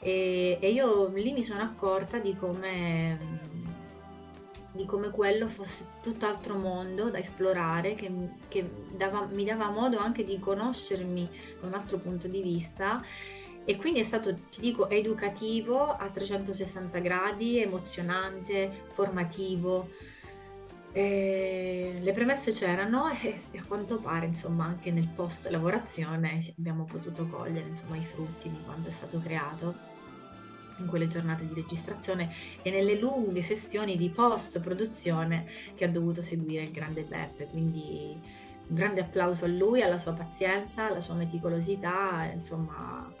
E, 0.00 0.58
e 0.60 0.70
io 0.70 1.08
lì 1.14 1.32
mi 1.32 1.44
sono 1.44 1.62
accorta 1.62 2.18
di 2.18 2.36
come 2.36 3.52
di 4.74 4.86
come 4.86 5.10
quello 5.10 5.46
fosse 5.48 5.86
tutt'altro 6.02 6.56
mondo 6.56 7.08
da 7.08 7.18
esplorare, 7.18 7.94
che, 7.94 8.10
che 8.48 8.68
dava, 8.90 9.24
mi 9.30 9.44
dava 9.44 9.70
modo 9.70 9.98
anche 9.98 10.24
di 10.24 10.36
conoscermi 10.40 11.30
da 11.60 11.66
un 11.68 11.74
altro 11.74 11.98
punto 11.98 12.26
di 12.26 12.42
vista 12.42 13.00
e 13.66 13.76
quindi 13.76 14.00
è 14.00 14.02
stato, 14.02 14.34
ti 14.34 14.60
dico, 14.60 14.90
educativo 14.90 15.96
a 15.96 16.10
360 16.10 16.98
gradi, 16.98 17.60
emozionante, 17.60 18.84
formativo. 18.88 19.88
E 20.96 21.98
le 22.00 22.12
premesse 22.12 22.52
c'erano 22.52 23.10
e 23.20 23.58
a 23.58 23.64
quanto 23.66 23.96
pare, 23.98 24.26
insomma, 24.26 24.64
anche 24.64 24.92
nel 24.92 25.08
post 25.08 25.48
lavorazione 25.48 26.38
abbiamo 26.56 26.84
potuto 26.84 27.26
cogliere 27.26 27.68
insomma, 27.68 27.96
i 27.96 28.04
frutti 28.04 28.48
di 28.48 28.58
quanto 28.64 28.90
è 28.90 28.92
stato 28.92 29.20
creato 29.20 29.74
in 30.78 30.86
quelle 30.86 31.08
giornate 31.08 31.48
di 31.48 31.54
registrazione 31.54 32.32
e 32.62 32.70
nelle 32.70 32.96
lunghe 32.96 33.42
sessioni 33.42 33.96
di 33.96 34.08
post 34.08 34.60
produzione 34.60 35.46
che 35.74 35.84
ha 35.84 35.88
dovuto 35.88 36.22
seguire 36.22 36.62
il 36.62 36.70
grande 36.70 37.02
Beppe. 37.02 37.46
Quindi 37.46 38.16
un 38.68 38.74
grande 38.76 39.00
applauso 39.00 39.46
a 39.46 39.48
lui, 39.48 39.82
alla 39.82 39.98
sua 39.98 40.12
pazienza, 40.12 40.86
alla 40.86 41.00
sua 41.00 41.14
meticolosità, 41.14 42.30
insomma, 42.32 43.12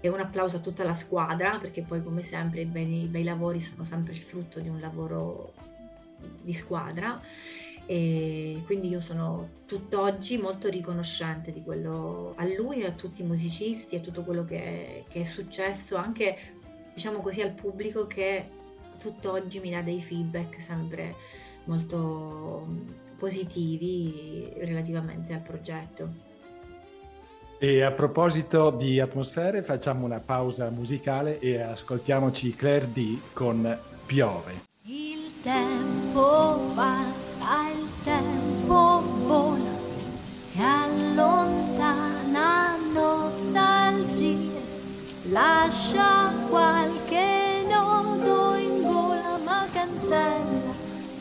e 0.00 0.08
un 0.08 0.20
applauso 0.20 0.56
a 0.56 0.60
tutta 0.60 0.84
la 0.84 0.94
squadra 0.94 1.58
perché 1.58 1.82
poi 1.82 2.02
come 2.02 2.22
sempre 2.22 2.62
i 2.62 2.64
bei, 2.64 3.02
i 3.02 3.08
bei 3.08 3.24
lavori 3.24 3.60
sono 3.60 3.84
sempre 3.84 4.14
il 4.14 4.20
frutto 4.20 4.58
di 4.58 4.68
un 4.68 4.80
lavoro 4.80 5.52
di 6.42 6.54
squadra 6.54 7.20
e 7.86 8.62
quindi 8.64 8.88
io 8.88 9.00
sono 9.00 9.48
tutt'oggi 9.66 10.38
molto 10.38 10.68
riconoscente 10.68 11.52
di 11.52 11.62
quello 11.62 12.32
a 12.36 12.44
lui 12.46 12.80
e 12.80 12.86
a 12.86 12.92
tutti 12.92 13.22
i 13.22 13.26
musicisti 13.26 13.96
e 13.96 14.00
tutto 14.00 14.22
quello 14.22 14.44
che, 14.44 15.04
che 15.08 15.20
è 15.20 15.24
successo 15.24 15.96
anche 15.96 16.52
diciamo 16.94 17.20
così, 17.20 17.42
al 17.42 17.50
pubblico 17.50 18.06
che 18.06 18.48
tutt'oggi 18.98 19.60
mi 19.60 19.70
dà 19.70 19.82
dei 19.82 20.00
feedback 20.00 20.62
sempre 20.62 21.14
molto 21.64 22.66
positivi 23.18 24.52
relativamente 24.58 25.34
al 25.34 25.40
progetto. 25.40 26.32
E 27.58 27.82
a 27.82 27.92
proposito 27.92 28.70
di 28.70 29.00
atmosfere, 29.00 29.62
facciamo 29.62 30.04
una 30.04 30.20
pausa 30.20 30.70
musicale 30.70 31.38
e 31.38 31.60
ascoltiamoci 31.60 32.54
Claire 32.54 32.90
D 32.92 33.18
con 33.32 33.78
Piove. 34.06 34.73
Tempo 35.44 36.72
passa, 36.74 37.68
il 37.70 37.86
tempo 38.02 39.02
vola 39.26 39.72
e 40.56 40.62
allontana 40.62 42.74
nostalgie 42.94 44.48
lascia 45.24 46.32
qualche 46.48 47.66
nodo 47.68 48.54
in 48.54 48.82
gola 48.84 49.36
ma 49.44 49.66
cancella 49.70 50.72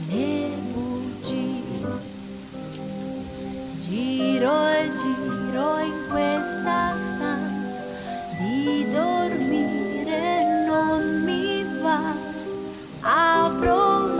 le 0.07 0.51
bugie. 0.71 1.61
Giro 3.81 4.67
e 4.69 4.89
giro 4.95 5.79
in 5.79 6.07
questa 6.09 6.93
stanza 6.95 7.83
di 8.39 8.89
dormire 8.89 10.65
non 10.65 11.23
mi 11.25 11.61
va. 11.81 12.31
Apro 13.05 14.12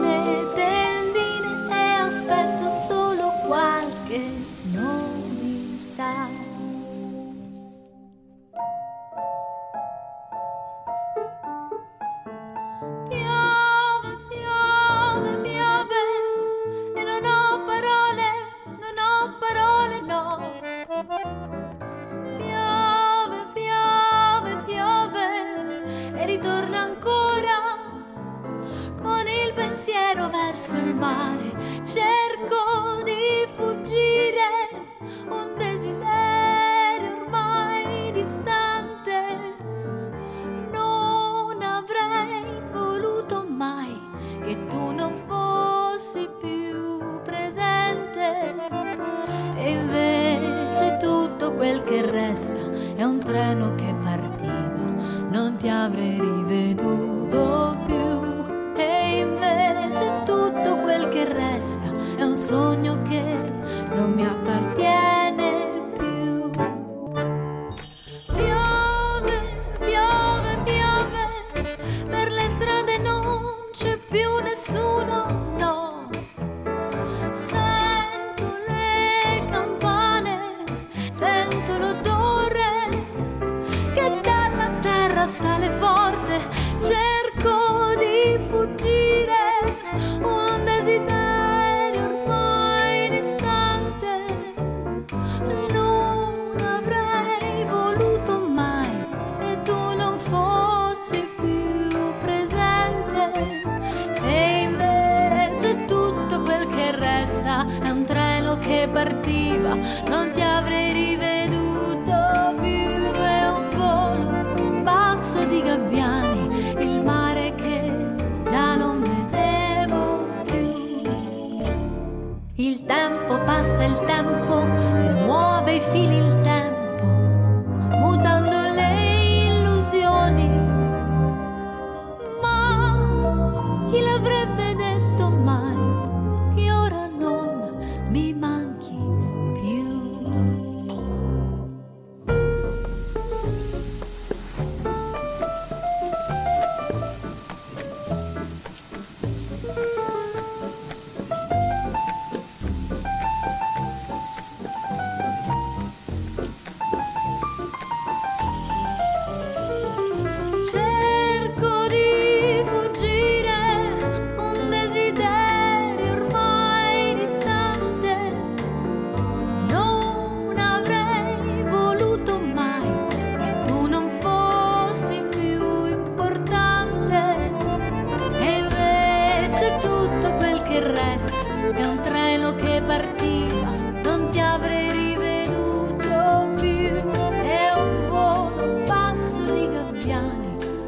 verso 30.74 30.78
il 30.78 30.96
mare, 30.96 31.52
cerco 31.86 32.13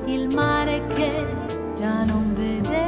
il 0.07 0.33
mare 0.33 0.85
che 0.87 1.25
già 1.75 2.03
non 2.03 2.33
vedevo 2.33 2.84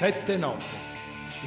Sette 0.00 0.38
note, 0.38 0.64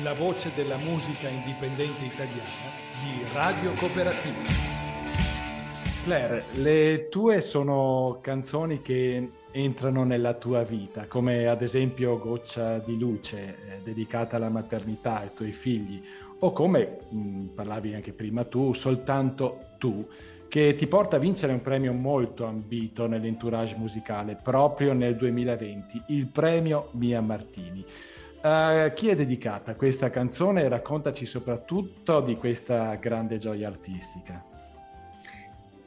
la 0.03 0.13
voce 0.13 0.51
della 0.53 0.77
musica 0.77 1.27
indipendente 1.27 2.03
italiana 2.03 2.69
di 3.01 3.25
Radio 3.34 3.73
Cooperativa. 3.73 4.43
Claire, 6.03 6.43
le 6.51 7.09
tue 7.09 7.41
sono 7.41 8.19
canzoni 8.21 8.84
che 8.84 9.31
entrano 9.49 10.03
nella 10.03 10.35
tua 10.35 10.61
vita, 10.61 11.07
come 11.07 11.47
ad 11.47 11.63
esempio 11.63 12.19
Goccia 12.19 12.77
di 12.77 12.95
luce, 12.99 13.38
eh, 13.38 13.81
dedicata 13.81 14.35
alla 14.35 14.49
maternità 14.49 15.21
ai 15.21 15.31
tuoi 15.34 15.51
figli, 15.51 15.99
o 16.38 16.51
come 16.51 16.99
mh, 17.09 17.45
parlavi 17.55 17.95
anche 17.95 18.13
prima 18.13 18.43
tu, 18.43 18.73
soltanto 18.73 19.69
tu, 19.80 20.07
che 20.47 20.75
ti 20.75 20.85
porta 20.85 21.15
a 21.15 21.19
vincere 21.19 21.53
un 21.53 21.61
premio 21.61 21.91
molto 21.91 22.45
ambito 22.45 23.07
nell'entourage 23.07 23.77
musicale 23.77 24.35
proprio 24.39 24.93
nel 24.93 25.15
2020, 25.15 26.03
il 26.09 26.27
premio 26.27 26.89
Mia 26.91 27.19
Martini. 27.19 27.84
A 28.45 28.90
chi 28.90 29.07
è 29.07 29.15
dedicata 29.15 29.74
questa 29.76 30.10
canzone? 30.10 30.68
Raccontaci 30.68 31.26
soprattutto 31.26 32.20
di 32.20 32.36
questa 32.36 32.95
grande 32.95 33.38
gioia 33.38 33.70
artistica. 33.70 34.44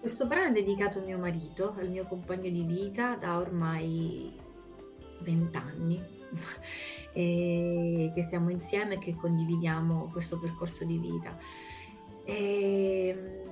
Questo 0.00 0.26
brano 0.26 0.48
è 0.48 0.52
dedicato 0.52 1.00
a 1.00 1.02
mio 1.02 1.18
marito, 1.18 1.74
al 1.76 1.90
mio 1.90 2.04
compagno 2.04 2.48
di 2.48 2.62
vita 2.62 3.16
da 3.16 3.36
ormai 3.36 4.32
vent'anni, 5.20 6.02
e 7.12 8.10
che 8.14 8.22
siamo 8.22 8.48
insieme 8.48 8.94
e 8.94 8.98
che 9.00 9.14
condividiamo 9.14 10.08
questo 10.10 10.38
percorso 10.38 10.86
di 10.86 10.96
vita. 10.96 11.36
E, 12.24 13.42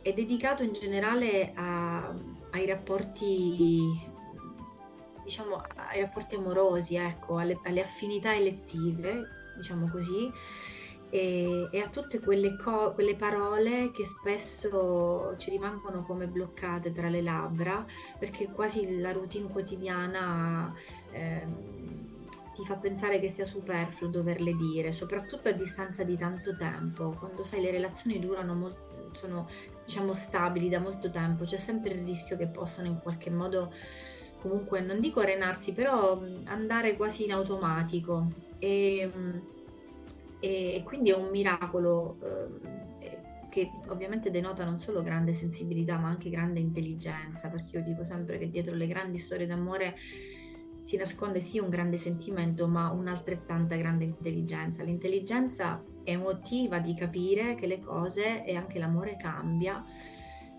è 0.00 0.12
dedicato 0.12 0.62
in 0.62 0.74
generale 0.74 1.50
a- 1.56 2.14
ai 2.50 2.66
rapporti, 2.66 4.12
diciamo, 5.24 5.62
ai 5.90 6.00
rapporti 6.02 6.36
amorosi, 6.36 6.96
ecco, 6.96 7.38
alle, 7.38 7.58
alle 7.64 7.82
affinità 7.82 8.34
elettive, 8.34 9.52
diciamo 9.56 9.88
così, 9.88 10.30
e, 11.10 11.68
e 11.70 11.80
a 11.80 11.88
tutte 11.88 12.20
quelle, 12.20 12.56
co- 12.56 12.92
quelle 12.92 13.14
parole 13.14 13.90
che 13.90 14.04
spesso 14.04 15.34
ci 15.36 15.50
rimangono 15.50 16.02
come 16.02 16.26
bloccate 16.26 16.92
tra 16.92 17.08
le 17.08 17.22
labbra, 17.22 17.84
perché 18.18 18.46
quasi 18.50 18.98
la 18.98 19.12
routine 19.12 19.48
quotidiana 19.48 20.74
ehm, 21.12 22.12
ti 22.54 22.64
fa 22.64 22.74
pensare 22.76 23.18
che 23.18 23.28
sia 23.28 23.44
superfluo 23.44 24.08
doverle 24.08 24.54
dire, 24.54 24.92
soprattutto 24.92 25.48
a 25.48 25.52
distanza 25.52 26.04
di 26.04 26.16
tanto 26.16 26.56
tempo, 26.56 27.14
quando 27.18 27.44
sai 27.44 27.60
le 27.60 27.70
relazioni 27.70 28.18
durano 28.18 28.54
molto, 28.54 29.10
sono 29.12 29.48
diciamo 29.84 30.12
stabili 30.12 30.68
da 30.68 30.80
molto 30.80 31.10
tempo, 31.10 31.44
c'è 31.44 31.56
sempre 31.56 31.92
il 31.92 32.04
rischio 32.04 32.36
che 32.36 32.46
possano 32.46 32.88
in 32.88 32.98
qualche 33.00 33.30
modo 33.30 33.72
comunque 34.44 34.82
non 34.82 35.00
dico 35.00 35.20
arenarsi, 35.20 35.72
però 35.72 36.22
andare 36.44 36.96
quasi 36.96 37.24
in 37.24 37.32
automatico 37.32 38.28
e, 38.58 39.10
e 40.38 40.82
quindi 40.84 41.08
è 41.08 41.16
un 41.16 41.30
miracolo 41.30 42.18
eh, 43.00 43.22
che 43.48 43.70
ovviamente 43.86 44.30
denota 44.30 44.62
non 44.64 44.78
solo 44.78 45.02
grande 45.02 45.32
sensibilità 45.32 45.96
ma 45.96 46.08
anche 46.08 46.28
grande 46.28 46.60
intelligenza, 46.60 47.48
perché 47.48 47.78
io 47.78 47.82
dico 47.82 48.04
sempre 48.04 48.36
che 48.36 48.50
dietro 48.50 48.74
le 48.74 48.86
grandi 48.86 49.16
storie 49.16 49.46
d'amore 49.46 49.96
si 50.82 50.98
nasconde 50.98 51.40
sì 51.40 51.58
un 51.58 51.70
grande 51.70 51.96
sentimento 51.96 52.68
ma 52.68 52.90
un'altrettanta 52.90 53.76
grande 53.76 54.04
intelligenza. 54.04 54.82
L'intelligenza 54.82 55.82
emotiva 56.04 56.80
di 56.80 56.94
capire 56.94 57.54
che 57.54 57.66
le 57.66 57.80
cose 57.80 58.44
e 58.44 58.54
anche 58.56 58.78
l'amore 58.78 59.16
cambia 59.16 59.82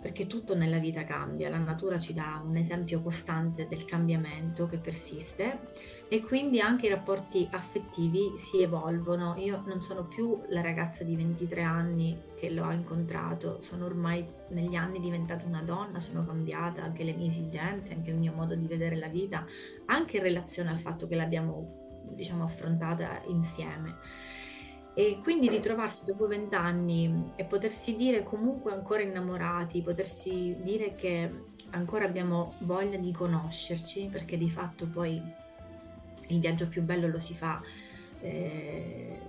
perché 0.05 0.27
tutto 0.27 0.53
nella 0.53 0.77
vita 0.77 1.03
cambia, 1.03 1.49
la 1.49 1.57
natura 1.57 1.97
ci 1.97 2.13
dà 2.13 2.39
un 2.45 2.55
esempio 2.57 3.01
costante 3.01 3.65
del 3.67 3.85
cambiamento 3.85 4.67
che 4.67 4.77
persiste 4.77 5.61
e 6.07 6.21
quindi 6.21 6.59
anche 6.59 6.85
i 6.85 6.89
rapporti 6.89 7.47
affettivi 7.49 8.33
si 8.37 8.61
evolvono. 8.61 9.33
Io 9.39 9.63
non 9.65 9.81
sono 9.81 10.05
più 10.05 10.43
la 10.49 10.61
ragazza 10.61 11.03
di 11.03 11.15
23 11.15 11.63
anni 11.63 12.21
che 12.39 12.51
l'ho 12.51 12.69
incontrato, 12.69 13.63
sono 13.63 13.85
ormai 13.85 14.23
negli 14.49 14.75
anni 14.75 14.99
diventata 14.99 15.47
una 15.47 15.63
donna, 15.63 15.99
sono 15.99 16.23
cambiata 16.23 16.83
anche 16.83 17.03
le 17.03 17.13
mie 17.13 17.25
esigenze, 17.25 17.95
anche 17.95 18.11
il 18.11 18.17
mio 18.17 18.31
modo 18.31 18.53
di 18.53 18.67
vedere 18.67 18.97
la 18.97 19.07
vita, 19.07 19.43
anche 19.87 20.17
in 20.17 20.21
relazione 20.23 20.69
al 20.69 20.77
fatto 20.77 21.07
che 21.07 21.15
l'abbiamo 21.15 22.03
diciamo 22.13 22.43
affrontata 22.43 23.23
insieme. 23.25 23.97
E 24.97 25.19
quindi 25.21 25.49
ritrovarsi 25.49 26.05
dopo 26.05 26.25
vent'anni 26.25 27.33
e 27.35 27.43
potersi 27.43 27.97
dire 27.97 28.23
comunque 28.23 28.71
ancora 28.71 29.01
innamorati, 29.01 29.81
potersi 29.81 30.55
dire 30.61 30.95
che 30.95 31.29
ancora 31.71 32.05
abbiamo 32.05 32.53
voglia 32.59 32.97
di 32.97 33.11
conoscerci, 33.11 34.07
perché 34.09 34.37
di 34.37 34.49
fatto 34.49 34.87
poi 34.87 35.21
il 36.27 36.39
viaggio 36.39 36.69
più 36.69 36.81
bello 36.81 37.07
lo 37.07 37.19
si 37.19 37.33
fa 37.33 37.61
eh, 38.21 39.19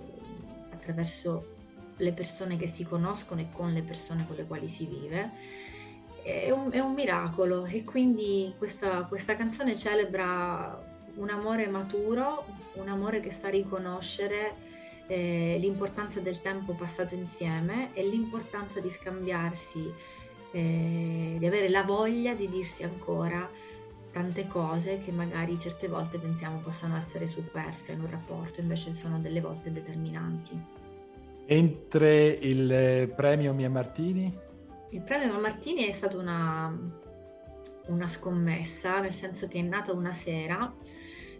attraverso 0.71 1.55
le 1.97 2.13
persone 2.13 2.55
che 2.55 2.67
si 2.67 2.85
conoscono 2.85 3.41
e 3.41 3.47
con 3.51 3.73
le 3.73 3.81
persone 3.81 4.25
con 4.25 4.37
le 4.37 4.45
quali 4.45 4.69
si 4.69 4.85
vive. 4.85 5.31
È 6.21 6.49
un, 6.49 6.71
è 6.71 6.79
un 6.79 6.93
miracolo 6.93 7.65
e 7.65 7.83
quindi 7.83 8.53
questa, 8.57 9.03
questa 9.03 9.35
canzone 9.35 9.75
celebra 9.75 10.81
un 11.15 11.29
amore 11.29 11.67
maturo, 11.67 12.45
un 12.75 12.87
amore 12.87 13.19
che 13.19 13.31
sa 13.31 13.49
riconoscere 13.49 14.66
eh, 15.07 15.57
l'importanza 15.59 16.19
del 16.19 16.41
tempo 16.41 16.73
passato 16.73 17.15
insieme 17.15 17.93
e 17.93 18.05
l'importanza 18.05 18.79
di 18.79 18.89
scambiarsi, 18.89 19.91
eh, 20.51 21.35
di 21.37 21.45
avere 21.45 21.69
la 21.69 21.83
voglia 21.83 22.33
di 22.33 22.49
dirsi 22.49 22.83
ancora 22.83 23.49
tante 24.11 24.47
cose 24.47 24.99
che 24.99 25.11
magari 25.11 25.57
certe 25.59 25.87
volte 25.87 26.17
pensiamo 26.17 26.59
possano 26.59 26.97
essere 26.97 27.27
superflue 27.27 27.95
in 27.95 28.01
un 28.01 28.09
rapporto, 28.09 28.61
invece 28.61 28.93
sono 28.93 29.19
delle 29.19 29.41
volte 29.41 29.71
determinanti. 29.71 30.59
Mentre 31.47 32.27
il 32.27 33.11
premio 33.15 33.53
Mia 33.53 33.69
Martini? 33.69 34.35
Il 34.89 35.03
premio 35.03 35.27
Mia 35.31 35.39
Martini 35.39 35.85
è 35.85 35.91
stata 35.91 36.17
una, 36.17 36.75
una 37.87 38.07
scommessa, 38.07 38.99
nel 38.99 39.13
senso 39.13 39.47
che 39.47 39.59
è 39.59 39.61
nata 39.61 39.93
una 39.93 40.13
sera 40.13 40.73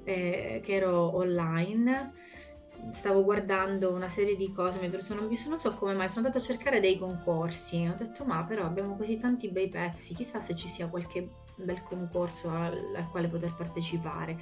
eh, 0.03 0.61
che 0.63 0.73
ero 0.73 1.17
online 1.17 2.13
stavo 2.91 3.23
guardando 3.23 3.91
una 3.91 4.09
serie 4.09 4.35
di 4.35 4.51
cose, 4.51 4.79
mi 4.79 5.01
sono, 5.01 5.21
non 5.21 5.59
so 5.59 5.73
come 5.73 5.93
mai, 5.93 6.09
sono 6.09 6.25
andata 6.25 6.37
a 6.37 6.47
cercare 6.47 6.79
dei 6.79 6.97
concorsi, 6.97 7.87
ho 7.91 7.95
detto 7.97 8.25
ma 8.25 8.43
però 8.45 8.65
abbiamo 8.65 8.95
così 8.95 9.17
tanti 9.17 9.49
bei 9.49 9.69
pezzi, 9.69 10.13
chissà 10.13 10.39
se 10.39 10.55
ci 10.55 10.67
sia 10.67 10.87
qualche 10.87 11.29
bel 11.55 11.81
concorso 11.83 12.49
al, 12.49 12.93
al 12.95 13.09
quale 13.09 13.27
poter 13.27 13.53
partecipare. 13.55 14.37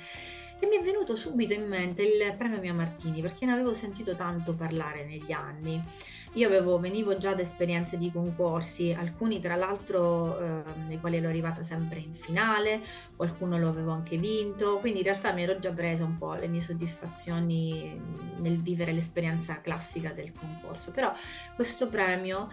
E 0.60 0.68
mi 0.68 0.78
è 0.78 0.82
venuto 0.82 1.16
subito 1.16 1.54
in 1.54 1.68
mente 1.68 2.02
il 2.02 2.34
premio 2.38 2.60
Mia 2.60 2.74
Martini 2.74 3.22
perché 3.22 3.46
ne 3.46 3.52
avevo 3.52 3.74
sentito 3.74 4.16
tanto 4.16 4.54
parlare 4.54 5.06
negli 5.06 5.32
anni. 5.32 5.82
Io 6.36 6.48
avevo, 6.48 6.78
venivo 6.80 7.18
già 7.18 7.34
da 7.34 7.42
esperienze 7.42 7.98
di 7.98 8.12
concorsi, 8.12 8.92
alcuni 8.92 9.40
tra 9.40 9.56
l'altro 9.56 10.38
eh, 10.38 10.64
nei 10.86 11.00
quali 11.00 11.16
ero 11.16 11.30
arrivata 11.30 11.64
sempre 11.64 12.00
in 12.00 12.14
finale, 12.14 12.82
qualcuno 13.16 13.58
lo 13.58 13.70
avevo 13.70 13.92
anche 13.92 14.18
vinto, 14.18 14.80
quindi 14.80 15.00
in 15.00 15.06
realtà 15.06 15.32
mi 15.32 15.44
ero 15.44 15.58
già 15.60 15.72
presa 15.72 16.04
un 16.04 16.18
po' 16.18 16.34
le 16.34 16.48
mie 16.48 16.60
soddisfazioni 16.60 17.98
nel 18.40 18.62
vivere 18.62 18.92
l'esperienza 18.92 19.62
classica 19.62 20.12
del 20.12 20.34
concorso. 20.34 20.92
Però 20.92 21.14
questo 21.56 21.88
premio 21.88 22.50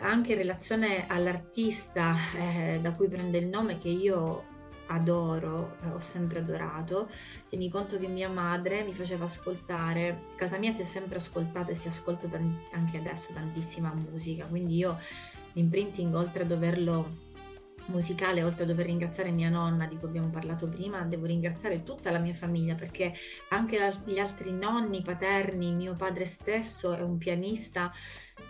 anche 0.00 0.32
in 0.32 0.38
relazione 0.38 1.06
all'artista 1.06 2.16
eh, 2.36 2.80
da 2.82 2.90
cui 2.90 3.06
prende 3.06 3.38
il 3.38 3.46
nome 3.46 3.78
che 3.78 3.88
io 3.88 4.50
adoro, 4.92 5.76
eh, 5.82 5.88
ho 5.88 6.00
sempre 6.00 6.40
adorato. 6.40 7.08
Tieni 7.48 7.68
conto 7.68 7.98
che 7.98 8.06
mia 8.06 8.28
madre 8.28 8.82
mi 8.82 8.94
faceva 8.94 9.24
ascoltare, 9.24 10.26
casa 10.36 10.58
mia 10.58 10.72
si 10.72 10.82
è 10.82 10.84
sempre 10.84 11.16
ascoltata 11.18 11.70
e 11.70 11.74
si 11.74 11.88
ascolta 11.88 12.28
anche 12.72 12.98
adesso 12.98 13.32
tantissima 13.32 13.92
musica, 13.92 14.46
quindi 14.46 14.76
io 14.76 14.98
l'imprinting 15.52 16.14
oltre 16.14 16.42
a 16.44 16.46
doverlo 16.46 17.21
musicale, 17.86 18.42
oltre 18.42 18.64
a 18.64 18.66
dover 18.66 18.86
ringraziare 18.86 19.30
mia 19.30 19.48
nonna 19.48 19.86
di 19.86 19.96
cui 19.96 20.08
abbiamo 20.08 20.28
parlato 20.28 20.68
prima, 20.68 21.02
devo 21.02 21.26
ringraziare 21.26 21.82
tutta 21.82 22.10
la 22.10 22.18
mia 22.18 22.34
famiglia 22.34 22.74
perché 22.74 23.12
anche 23.48 23.78
gli 24.04 24.18
altri 24.18 24.52
nonni 24.52 25.02
paterni, 25.02 25.72
mio 25.72 25.94
padre 25.94 26.24
stesso 26.26 26.94
è 26.94 27.00
un 27.00 27.18
pianista 27.18 27.92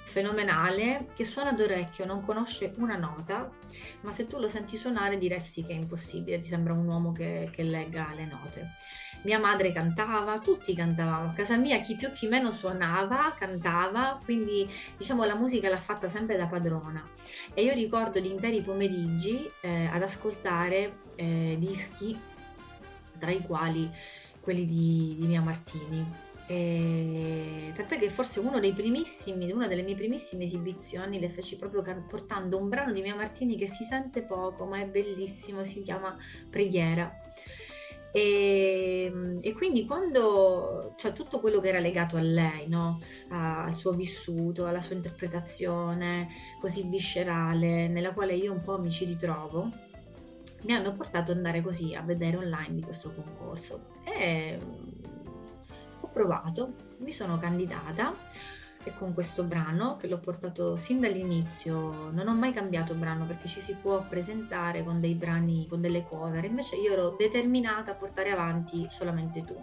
fenomenale 0.04 1.08
che 1.14 1.24
suona 1.24 1.52
d'orecchio, 1.52 2.04
non 2.04 2.22
conosce 2.22 2.74
una 2.76 2.96
nota, 2.96 3.50
ma 4.02 4.12
se 4.12 4.26
tu 4.26 4.38
lo 4.38 4.48
senti 4.48 4.76
suonare 4.76 5.18
diresti 5.18 5.64
che 5.64 5.72
è 5.72 5.76
impossibile, 5.76 6.38
ti 6.38 6.48
sembra 6.48 6.72
un 6.72 6.86
uomo 6.86 7.12
che, 7.12 7.50
che 7.52 7.62
legga 7.62 8.12
le 8.14 8.26
note. 8.26 8.70
Mia 9.22 9.38
madre 9.38 9.72
cantava, 9.72 10.38
tutti 10.38 10.74
cantavamo, 10.74 11.30
a 11.30 11.32
casa 11.32 11.56
mia 11.56 11.80
chi 11.80 11.94
più 11.96 12.10
chi 12.12 12.26
meno 12.26 12.50
suonava, 12.50 13.34
cantava, 13.38 14.18
quindi 14.24 14.68
diciamo 14.96 15.24
la 15.24 15.36
musica 15.36 15.68
l'ha 15.68 15.78
fatta 15.78 16.08
sempre 16.08 16.36
da 16.36 16.46
padrona. 16.46 17.06
E 17.54 17.62
io 17.62 17.72
ricordo 17.72 18.18
gli 18.18 18.30
interi 18.30 18.60
pomeriggi 18.62 19.48
eh, 19.60 19.86
ad 19.86 20.02
ascoltare 20.02 20.98
eh, 21.14 21.56
dischi, 21.58 22.18
tra 23.18 23.30
i 23.30 23.40
quali 23.42 23.90
quelli 24.40 24.66
di, 24.66 25.16
di 25.18 25.26
Mia 25.26 25.40
Martini 25.40 26.30
e... 26.46 27.72
Tant'è 27.74 27.98
che 27.98 28.10
forse 28.10 28.40
uno 28.40 28.60
dei 28.60 28.72
primissimi, 28.72 29.50
una 29.50 29.68
delle 29.68 29.82
mie 29.82 29.94
primissime 29.94 30.44
esibizioni 30.44 31.18
le 31.18 31.28
feci 31.28 31.56
proprio 31.56 31.82
portando 32.06 32.58
un 32.58 32.68
brano 32.68 32.92
di 32.92 33.00
Mia 33.00 33.14
Martini 33.14 33.56
che 33.56 33.66
si 33.66 33.84
sente 33.84 34.22
poco 34.22 34.66
ma 34.66 34.78
è 34.78 34.86
bellissimo, 34.86 35.64
si 35.64 35.82
chiama 35.82 36.16
Preghiera. 36.50 37.10
E, 38.12 39.38
e, 39.40 39.52
quindi 39.54 39.86
quando 39.86 40.92
cioè, 40.96 41.12
tutto 41.12 41.40
quello 41.40 41.60
che 41.60 41.68
era 41.68 41.78
legato 41.78 42.16
a 42.16 42.20
lei, 42.20 42.68
no? 42.68 43.00
al 43.30 43.74
suo 43.74 43.92
vissuto, 43.92 44.66
alla 44.66 44.82
sua 44.82 44.94
interpretazione 44.94 46.28
così 46.60 46.82
viscerale, 46.88 47.88
nella 47.88 48.12
quale 48.12 48.34
io 48.34 48.52
un 48.52 48.60
po' 48.60 48.78
mi 48.78 48.90
ci 48.90 49.06
ritrovo, 49.06 49.70
mi 50.62 50.74
hanno 50.74 50.94
portato 50.94 51.30
ad 51.30 51.38
andare 51.38 51.62
così 51.62 51.94
a 51.94 52.02
vedere 52.02 52.36
online 52.36 52.74
di 52.74 52.82
questo 52.82 53.12
concorso. 53.14 53.86
E 54.04 54.58
provato, 56.12 56.74
mi 56.98 57.10
sono 57.10 57.38
candidata 57.38 58.14
e 58.84 58.92
con 58.94 59.14
questo 59.14 59.44
brano 59.44 59.96
che 59.96 60.08
l'ho 60.08 60.18
portato 60.18 60.76
sin 60.76 61.00
dall'inizio, 61.00 62.10
non 62.10 62.28
ho 62.28 62.34
mai 62.34 62.52
cambiato 62.52 62.94
brano 62.94 63.24
perché 63.24 63.48
ci 63.48 63.60
si 63.60 63.74
può 63.74 64.04
presentare 64.08 64.82
con 64.82 65.00
dei 65.00 65.14
brani, 65.14 65.66
con 65.68 65.80
delle 65.80 66.04
cover, 66.04 66.44
invece 66.44 66.76
io 66.76 66.92
ero 66.92 67.14
determinata 67.16 67.92
a 67.92 67.94
portare 67.94 68.30
avanti 68.30 68.86
solamente 68.88 69.42
tu. 69.42 69.62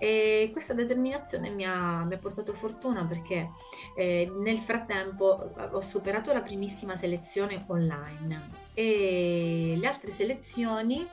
E 0.00 0.50
questa 0.52 0.74
determinazione 0.74 1.50
mi 1.50 1.64
ha, 1.64 2.04
mi 2.04 2.14
ha 2.14 2.18
portato 2.18 2.52
fortuna 2.52 3.04
perché 3.04 3.50
eh, 3.96 4.30
nel 4.38 4.58
frattempo 4.58 5.52
ho 5.72 5.80
superato 5.80 6.32
la 6.32 6.40
primissima 6.40 6.96
selezione 6.96 7.64
online. 7.66 8.66
E 8.74 9.74
le 9.76 9.86
altre 9.88 10.10
selezioni 10.10 11.04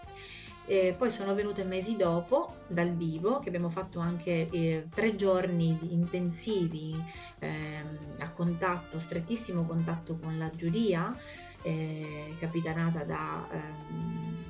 e 0.67 0.95
poi 0.97 1.11
sono 1.11 1.33
venute 1.35 1.63
mesi 1.63 1.95
dopo 1.95 2.55
dal 2.67 2.91
vivo, 2.91 3.39
che 3.39 3.49
abbiamo 3.49 3.69
fatto 3.69 3.99
anche 3.99 4.49
eh, 4.49 4.87
tre 4.93 5.15
giorni 5.15 5.77
intensivi 5.91 6.95
eh, 7.39 7.83
a 8.19 8.29
contatto, 8.31 8.99
strettissimo 8.99 9.65
contatto 9.65 10.17
con 10.17 10.37
la 10.37 10.49
giuria, 10.55 11.15
eh, 11.61 12.35
capitanata 12.39 13.03
da 13.03 13.47
ehm, 13.51 14.43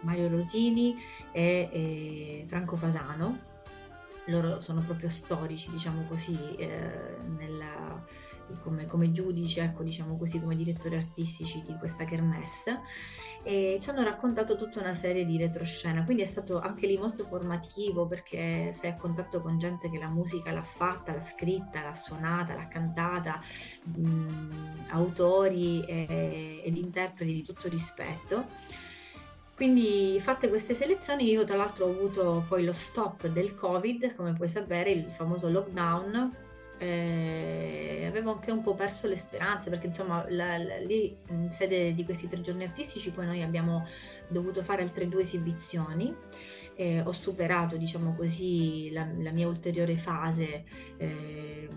Mario 0.00 0.28
Rosini 0.28 0.96
e 1.32 2.44
Franco 2.46 2.76
Fasano. 2.76 3.54
Loro 4.26 4.60
sono 4.60 4.80
proprio 4.80 5.08
storici, 5.08 5.70
diciamo 5.70 6.04
così, 6.08 6.36
eh, 6.56 7.16
nella 7.38 8.04
come, 8.62 8.86
come 8.86 9.12
giudici, 9.12 9.60
ecco, 9.60 9.82
diciamo 9.82 10.16
così, 10.16 10.40
come 10.40 10.56
direttori 10.56 10.96
artistici 10.96 11.62
di 11.66 11.74
questa 11.78 12.04
kermesse 12.04 12.80
e 13.42 13.78
ci 13.80 13.90
hanno 13.90 14.02
raccontato 14.02 14.56
tutta 14.56 14.80
una 14.80 14.94
serie 14.94 15.24
di 15.24 15.38
retroscena, 15.38 16.02
quindi 16.02 16.24
è 16.24 16.26
stato 16.26 16.58
anche 16.58 16.88
lì 16.88 16.98
molto 16.98 17.22
formativo 17.22 18.06
perché 18.06 18.72
sei 18.72 18.90
a 18.90 18.96
contatto 18.96 19.40
con 19.40 19.56
gente 19.56 19.88
che 19.88 19.98
la 19.98 20.08
musica 20.08 20.50
l'ha 20.50 20.64
fatta, 20.64 21.12
l'ha 21.12 21.20
scritta, 21.20 21.82
l'ha 21.82 21.94
suonata, 21.94 22.54
l'ha 22.54 22.66
cantata, 22.66 23.40
mh, 23.84 24.86
autori 24.88 25.84
e, 25.84 26.62
ed 26.64 26.76
interpreti 26.76 27.32
di 27.32 27.42
tutto 27.44 27.68
rispetto. 27.68 28.46
Quindi 29.54 30.18
fatte 30.20 30.48
queste 30.48 30.74
selezioni 30.74 31.30
io 31.30 31.44
tra 31.44 31.56
l'altro 31.56 31.86
ho 31.86 31.90
avuto 31.90 32.44
poi 32.48 32.64
lo 32.64 32.72
stop 32.72 33.28
del 33.28 33.54
Covid, 33.54 34.14
come 34.14 34.32
puoi 34.32 34.48
sapere, 34.48 34.90
il 34.90 35.04
famoso 35.12 35.48
lockdown 35.48 36.44
eh, 36.78 38.04
avevo 38.06 38.32
anche 38.32 38.50
un 38.50 38.62
po' 38.62 38.74
perso 38.74 39.06
le 39.06 39.16
speranze 39.16 39.70
perché 39.70 39.86
insomma 39.86 40.24
la, 40.28 40.58
la, 40.58 40.76
lì 40.78 41.16
in 41.30 41.50
sede 41.50 41.94
di 41.94 42.04
questi 42.04 42.28
tre 42.28 42.40
giorni 42.40 42.64
artistici 42.64 43.12
poi 43.12 43.26
noi 43.26 43.42
abbiamo 43.42 43.86
dovuto 44.28 44.62
fare 44.62 44.82
altre 44.82 45.08
due 45.08 45.22
esibizioni 45.22 46.14
eh, 46.74 47.00
ho 47.00 47.12
superato 47.12 47.76
diciamo 47.76 48.14
così 48.14 48.90
la, 48.92 49.08
la 49.18 49.30
mia 49.30 49.48
ulteriore 49.48 49.96
fase 49.96 50.64
eh, 50.98 51.68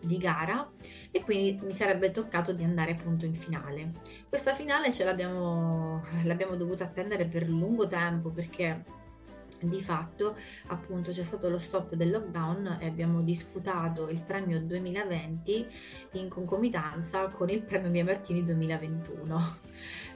di 0.00 0.18
gara 0.18 0.68
e 1.12 1.22
quindi 1.22 1.58
mi 1.64 1.72
sarebbe 1.72 2.10
toccato 2.10 2.52
di 2.52 2.62
andare 2.62 2.92
appunto 2.92 3.24
in 3.24 3.34
finale. 3.34 3.90
Questa 4.28 4.54
finale 4.54 4.92
ce 4.92 5.04
l'abbiamo, 5.04 6.02
l'abbiamo 6.24 6.54
dovuta 6.56 6.84
attendere 6.84 7.26
per 7.26 7.48
lungo 7.48 7.86
tempo 7.86 8.30
perché 8.30 8.84
di 9.66 9.82
fatto 9.82 10.36
appunto 10.68 11.10
c'è 11.10 11.22
stato 11.22 11.48
lo 11.48 11.58
stop 11.58 11.94
del 11.94 12.10
lockdown 12.10 12.78
e 12.80 12.86
abbiamo 12.86 13.22
disputato 13.22 14.08
il 14.08 14.20
premio 14.22 14.60
2020 14.60 15.66
in 16.12 16.28
concomitanza 16.28 17.28
con 17.28 17.50
il 17.50 17.62
premio 17.62 17.90
Mia 17.90 18.04
Martini 18.04 18.44
2021 18.44 19.56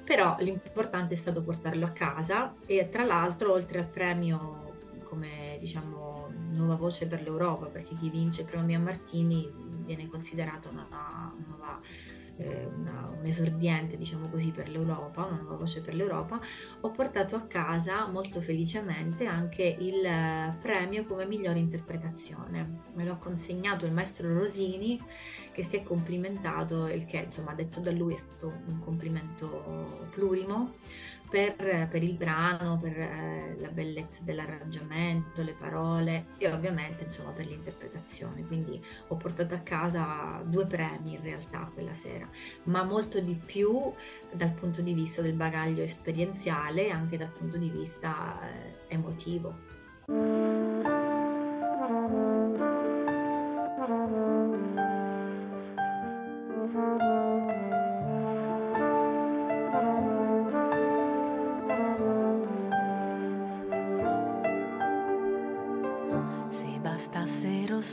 però 0.04 0.36
l'importante 0.40 1.14
è 1.14 1.16
stato 1.16 1.42
portarlo 1.42 1.86
a 1.86 1.90
casa 1.90 2.54
e 2.66 2.88
tra 2.90 3.04
l'altro 3.04 3.52
oltre 3.52 3.78
al 3.78 3.88
premio 3.88 4.72
come 5.04 5.56
diciamo 5.60 6.30
nuova 6.50 6.74
voce 6.74 7.06
per 7.06 7.22
l'Europa 7.22 7.66
perché 7.66 7.94
chi 7.94 8.08
vince 8.10 8.42
il 8.42 8.46
premio 8.46 8.66
Mia 8.66 8.78
Martini 8.80 9.50
viene 9.84 10.08
considerato 10.08 10.68
una, 10.70 10.86
nuova 11.46 11.80
eh, 12.36 12.66
una, 12.66 13.10
un 13.18 13.24
esordiente, 13.24 13.96
diciamo 13.96 14.28
così, 14.28 14.50
per 14.50 14.68
l'Europa, 14.68 15.24
una 15.24 15.40
nuova 15.40 15.56
voce 15.56 15.80
per 15.80 15.94
l'Europa, 15.94 16.40
ho 16.80 16.90
portato 16.90 17.36
a 17.36 17.42
casa 17.42 18.06
molto 18.06 18.40
felicemente 18.40 19.26
anche 19.26 19.76
il 19.78 20.04
eh, 20.04 20.56
premio 20.60 21.04
come 21.04 21.26
migliore 21.26 21.58
interpretazione. 21.58 22.82
Me 22.94 23.04
l'ho 23.04 23.18
consegnato 23.18 23.86
il 23.86 23.92
maestro 23.92 24.32
Rosini 24.32 25.00
che 25.52 25.62
si 25.62 25.76
è 25.76 25.82
complimentato, 25.82 26.88
il 26.88 27.04
che 27.04 27.18
insomma 27.18 27.54
detto 27.54 27.80
da 27.80 27.90
lui 27.90 28.14
è 28.14 28.18
stato 28.18 28.52
un 28.66 28.78
complimento 28.80 30.08
plurimo 30.10 30.72
per, 31.34 31.88
per, 31.90 32.02
il 32.02 32.14
brano, 32.14 32.78
per 32.78 32.96
eh, 32.96 33.56
la 33.58 33.68
bellezza 33.68 34.20
dell'arrangiamento, 34.22 35.42
le 35.42 35.54
parole 35.58 36.26
e 36.38 36.48
ovviamente 36.52 37.04
insomma 37.04 37.30
per 37.30 37.46
l'interpretazione. 37.46 38.46
Quindi 38.46 38.80
ho 39.08 39.16
portato 39.16 39.54
a 39.54 39.58
casa 39.58 40.40
due 40.44 40.66
premi 40.66 41.14
in 41.14 41.22
realtà 41.22 41.68
quella 41.74 41.94
sera, 41.94 42.23
ma 42.64 42.82
molto 42.82 43.20
di 43.20 43.34
più 43.34 43.92
dal 44.32 44.52
punto 44.52 44.82
di 44.82 44.94
vista 44.94 45.22
del 45.22 45.34
bagaglio 45.34 45.82
esperienziale 45.82 46.86
e 46.86 46.90
anche 46.90 47.16
dal 47.16 47.30
punto 47.30 47.56
di 47.56 47.70
vista 47.70 48.40
eh, 48.42 48.94
emotivo. 48.94 49.72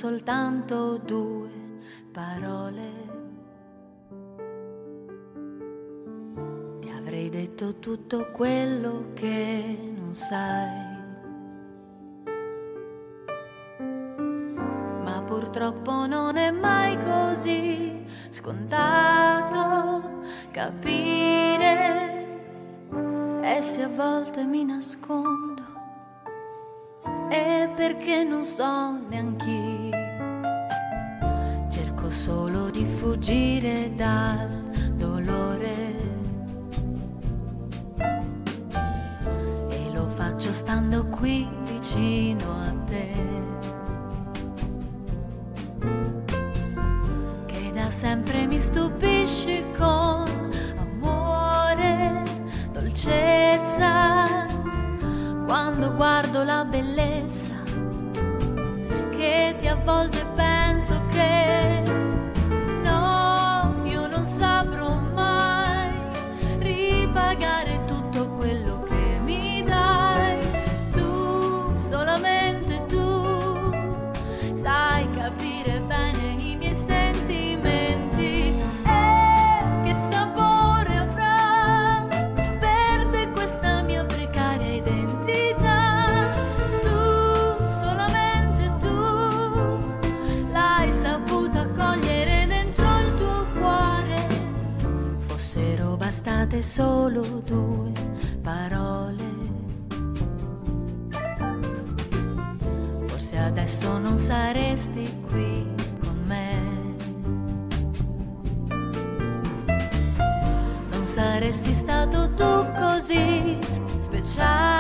soltanto 0.02 0.98
due 0.98 1.50
parole. 2.12 3.21
Detto 7.62 7.76
tutto 7.80 8.32
quello 8.32 9.12
che 9.14 9.78
non 9.96 10.16
sai. 10.16 11.00
Ma 15.04 15.22
purtroppo 15.24 16.08
non 16.08 16.38
è 16.38 16.50
mai 16.50 16.98
così 16.98 18.04
scontato 18.32 20.24
capire. 20.50 22.40
E 23.44 23.62
se 23.62 23.84
a 23.84 23.90
volte 23.90 24.44
mi 24.44 24.66
nascondo 24.66 25.62
è 27.30 27.72
perché 27.76 28.24
non 28.24 28.44
so 28.44 28.98
neanch'io 29.08 29.61
qui 41.22 41.48
vicino 41.66 42.52
a 42.64 42.74
te. 42.88 43.14
Che 47.46 47.72
da 47.72 47.92
sempre 47.92 48.48
mi 48.48 48.58
stupisci 48.58 49.64
con 49.78 50.26
amore, 50.78 52.24
dolcezza, 52.72 54.26
quando 55.46 55.94
guardo 55.94 56.44
la 56.44 56.66
bellezza 56.66 57.54
che 59.12 59.56
ti 59.60 59.68
avvolge 59.68 60.31
solo 96.62 97.22
due 97.46 97.92
parole. 98.42 99.24
Forse 103.06 103.38
adesso 103.38 103.98
non 103.98 104.16
saresti 104.18 105.24
qui 105.28 105.68
con 106.02 106.24
me. 106.26 106.56
Non 110.92 111.06
saresti 111.06 111.74
stato 111.74 112.30
tu 112.34 112.68
così 112.80 113.58
speciale, 114.00 114.71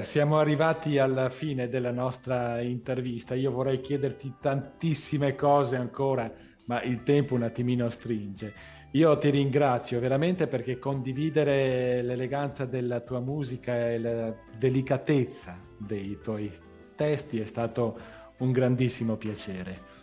Claire, 0.00 0.04
siamo 0.04 0.38
arrivati 0.38 0.98
alla 0.98 1.28
fine 1.28 1.68
della 1.68 1.90
nostra 1.90 2.60
intervista. 2.60 3.34
Io 3.34 3.50
vorrei 3.50 3.80
chiederti 3.80 4.34
tantissime 4.40 5.34
cose 5.34 5.76
ancora, 5.76 6.30
ma 6.66 6.82
il 6.82 7.02
tempo 7.02 7.34
un 7.34 7.42
attimino 7.42 7.88
stringe. 7.88 8.52
Io 8.92 9.16
ti 9.18 9.30
ringrazio 9.30 10.00
veramente 10.00 10.46
perché 10.46 10.78
condividere 10.78 12.02
l'eleganza 12.02 12.64
della 12.64 13.00
tua 13.00 13.20
musica 13.20 13.90
e 13.90 13.98
la 13.98 14.34
delicatezza 14.56 15.58
dei 15.76 16.18
tuoi 16.22 16.52
testi 16.96 17.40
è 17.40 17.46
stato 17.46 17.98
un 18.38 18.52
grandissimo 18.52 19.16
piacere. 19.16 19.98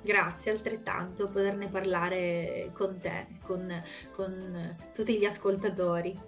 Grazie 0.00 0.52
altrettanto 0.52 1.28
poterne 1.28 1.68
parlare 1.68 2.70
con 2.72 2.98
te, 2.98 3.26
con, 3.44 3.82
con 4.12 4.76
tutti 4.94 5.18
gli 5.18 5.24
ascoltatori. 5.24 6.27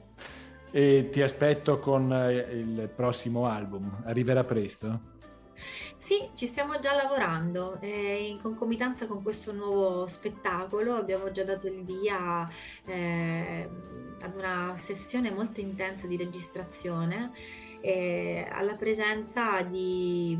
E 0.71 1.09
ti 1.11 1.21
aspetto 1.21 1.79
con 1.79 2.11
il 2.11 2.91
prossimo 2.95 3.47
album. 3.47 4.03
Arriverà 4.05 4.45
presto? 4.45 5.19
Sì, 5.97 6.31
ci 6.35 6.47
stiamo 6.47 6.79
già 6.79 6.95
lavorando 6.95 7.79
eh, 7.81 8.29
in 8.29 8.41
concomitanza 8.41 9.07
con 9.07 9.23
questo 9.23 9.53
nuovo 9.53 10.07
spettacolo. 10.07 10.95
Abbiamo 10.95 11.31
già 11.31 11.45
dato 11.45 11.67
il 11.67 11.85
via 11.85 12.49
eh, 12.87 13.69
ad 14.21 14.35
una 14.35 14.75
sessione 14.77 15.31
molto 15.31 15.61
intensa 15.61 16.07
di 16.07 16.17
registrazione 16.17 17.33
eh, 17.81 18.47
alla 18.51 18.75
presenza 18.75 19.63
di, 19.63 20.37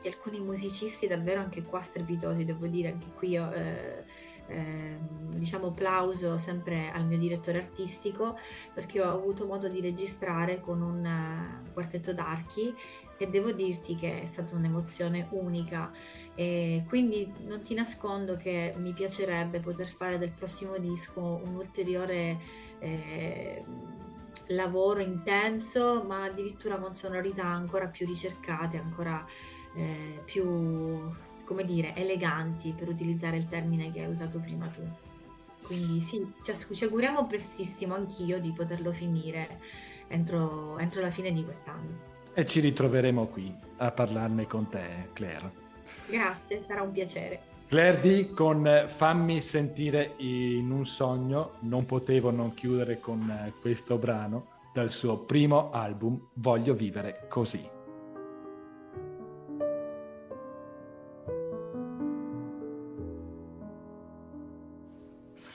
di, 0.00 0.08
alcuni 0.08 0.40
musicisti 0.40 1.06
davvero 1.06 1.40
anche 1.40 1.62
qua 1.62 1.80
strepitosi, 1.80 2.44
devo 2.44 2.66
dire, 2.66 2.92
anche 2.92 3.06
qui 3.14 3.30
io, 3.30 3.50
eh, 4.46 4.96
diciamo 5.34 5.72
plauso 5.72 6.38
sempre 6.38 6.90
al 6.90 7.06
mio 7.06 7.18
direttore 7.18 7.58
artistico 7.58 8.36
perché 8.72 9.00
ho 9.00 9.10
avuto 9.10 9.46
modo 9.46 9.68
di 9.68 9.80
registrare 9.80 10.60
con 10.60 10.80
un 10.80 11.04
uh, 11.04 11.72
quartetto 11.72 12.12
d'archi 12.12 12.74
e 13.16 13.28
devo 13.28 13.52
dirti 13.52 13.94
che 13.94 14.22
è 14.22 14.26
stata 14.26 14.56
un'emozione 14.56 15.28
unica. 15.30 15.90
E 16.34 16.84
quindi 16.88 17.32
non 17.46 17.62
ti 17.62 17.74
nascondo 17.74 18.36
che 18.36 18.74
mi 18.76 18.92
piacerebbe 18.92 19.60
poter 19.60 19.86
fare 19.88 20.18
del 20.18 20.32
prossimo 20.32 20.78
disco 20.78 21.40
un 21.44 21.54
ulteriore 21.54 22.38
eh, 22.80 23.64
lavoro 24.48 25.00
intenso 25.00 26.02
ma 26.06 26.24
addirittura 26.24 26.76
con 26.76 26.92
sonorità 26.92 27.46
ancora 27.46 27.86
più 27.86 28.04
ricercate 28.04 28.76
ancora 28.76 29.24
eh, 29.74 30.20
più 30.24 31.08
come 31.44 31.64
dire 31.64 31.94
eleganti 31.94 32.74
per 32.76 32.88
utilizzare 32.88 33.36
il 33.36 33.48
termine 33.48 33.92
che 33.92 34.02
hai 34.02 34.10
usato 34.10 34.38
prima 34.38 34.66
tu 34.66 34.82
quindi 35.62 36.00
sì 36.00 36.20
ci 36.42 36.84
auguriamo 36.84 37.26
prestissimo 37.26 37.94
anch'io 37.94 38.38
di 38.40 38.52
poterlo 38.52 38.92
finire 38.92 39.60
entro, 40.08 40.78
entro 40.78 41.00
la 41.00 41.10
fine 41.10 41.32
di 41.32 41.44
quest'anno 41.44 42.12
e 42.36 42.44
ci 42.44 42.58
ritroveremo 42.58 43.26
qui 43.26 43.54
a 43.76 43.92
parlarne 43.92 44.46
con 44.46 44.68
te, 44.68 45.08
Claire. 45.12 45.52
Grazie, 46.06 46.62
sarà 46.62 46.82
un 46.82 46.90
piacere. 46.90 47.52
Claire 47.68 48.00
D 48.00 48.34
con 48.34 48.84
Fammi 48.88 49.40
sentire 49.40 50.14
in 50.18 50.70
un 50.70 50.84
sogno, 50.84 51.54
non 51.60 51.86
potevo 51.86 52.30
non 52.30 52.52
chiudere 52.52 52.98
con 52.98 53.52
questo 53.60 53.96
brano 53.96 54.48
dal 54.72 54.90
suo 54.90 55.18
primo 55.18 55.70
album 55.70 56.20
Voglio 56.34 56.74
vivere 56.74 57.26
così. 57.28 57.73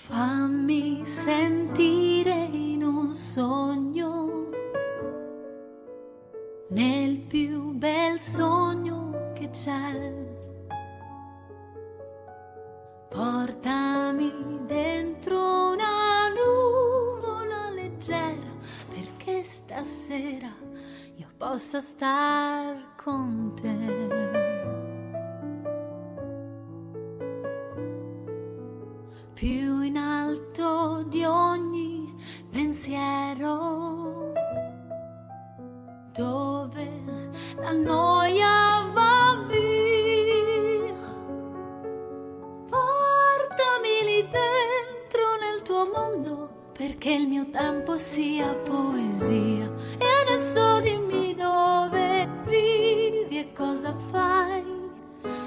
Fammi 0.09 1.05
sentire 1.05 2.33
in 2.51 2.83
un 2.83 3.13
sogno 3.13 4.49
nel 6.69 7.19
più 7.19 7.73
bel 7.73 8.19
sogno 8.19 9.33
che 9.35 9.51
c'è. 9.51 10.11
Portami 13.07 14.31
dentro 14.65 15.73
una 15.73 16.29
nuvola 16.29 17.69
leggera 17.69 18.49
perché 18.87 19.43
stasera 19.43 20.49
io 21.17 21.27
possa 21.37 21.79
star 21.79 22.95
con 22.95 23.53
te. 23.61 24.58
Più 29.39 29.83
in 29.83 29.95
alto 29.95 31.01
di 31.07 31.23
ogni 31.23 32.13
pensiero 32.51 34.33
dove 36.11 36.85
la 37.55 37.71
noia 37.71 38.91
va 38.91 39.41
via. 39.47 40.93
Portami 42.67 43.95
lì 44.03 44.27
dentro 44.27 45.37
nel 45.39 45.61
tuo 45.63 45.89
mondo 45.89 46.71
perché 46.73 47.13
il 47.13 47.29
mio 47.29 47.49
tempo 47.49 47.95
sia 47.95 48.53
poesia. 48.55 49.71
E 49.99 50.05
adesso 50.21 50.81
dimmi 50.81 51.33
dove 51.33 52.27
vivi 52.45 53.39
e 53.39 53.53
cosa 53.53 53.95
fai 54.11 54.65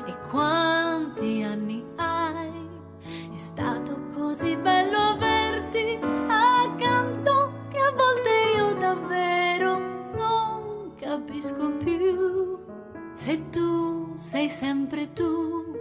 e 0.07 0.17
quanti 0.31 1.43
anni 1.43 1.82
così 4.33 4.57
bello 4.57 4.97
averti 4.97 5.99
accanto 6.01 7.53
che 7.69 7.79
a 7.79 7.91
volte 7.91 8.31
io 8.57 8.75
davvero 8.79 9.79
non 10.17 10.95
capisco 10.99 11.71
più 11.73 12.59
se 13.13 13.51
tu 13.51 14.15
sei 14.17 14.49
sempre 14.49 15.13
tu, 15.13 15.77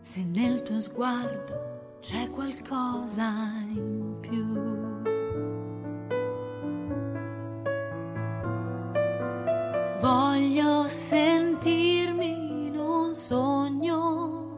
se 0.00 0.24
nel 0.24 0.62
tuo 0.62 0.80
sguardo 0.80 1.98
c'è 2.00 2.30
qualcosa 2.30 3.28
in 3.68 4.16
più. 4.18 4.62
Voglio 10.00 10.88
sentirmi 10.88 12.66
in 12.66 12.78
un 12.78 13.12
sogno, 13.12 14.48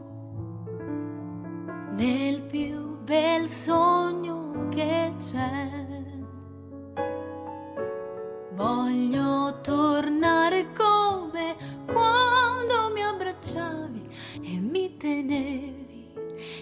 nel 1.93 2.41
più 2.43 2.96
bel 3.07 3.47
sogno 3.47 4.67
che 4.67 5.13
c'è. 5.17 5.69
Voglio 8.51 9.61
tornare 9.61 10.73
come 10.73 11.55
quando 11.85 12.91
mi 12.93 13.01
abbracciavi 13.01 14.09
e 14.41 14.59
mi 14.59 14.97
tenevi 14.97 16.13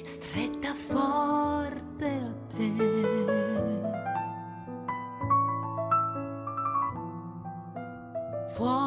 stretta 0.04 0.76
forte 0.76 2.06
a 2.06 2.34
te. 2.56 2.74
Fuori 8.50 8.85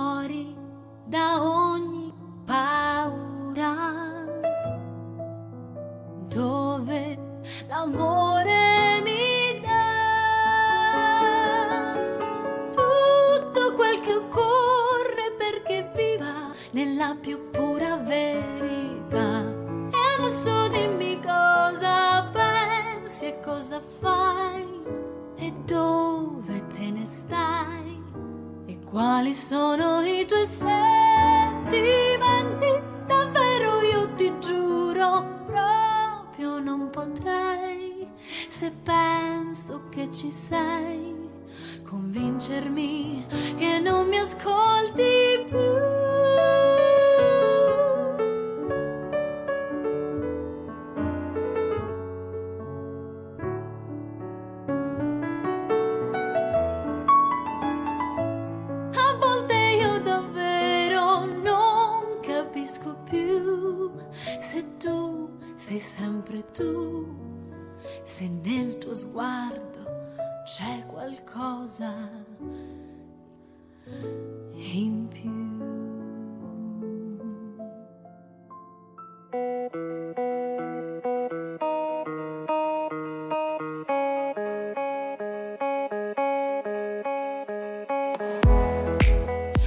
cosa 23.79 23.83
fai 24.01 24.67
e 25.37 25.53
dove 25.65 26.67
te 26.69 26.91
ne 26.91 27.05
stai 27.05 28.03
e 28.67 28.79
quali 28.85 29.33
sono 29.33 30.01
i 30.05 30.27
tuoi 30.27 30.45
sentimenti. 30.45 31.87
Davvero 33.07 33.81
io 33.83 34.09
ti 34.15 34.33
giuro, 34.41 35.45
proprio 35.47 36.59
non 36.59 36.91
potrei 36.91 38.09
se 38.49 38.73
penso 38.83 39.85
che 39.91 40.11
ci 40.11 40.33
sei 40.33 41.17
convincermi 41.89 43.25
che 43.57 43.79
non 43.79 44.09
mi 44.09 44.19
ascolti 44.19 45.47
più. 45.49 46.08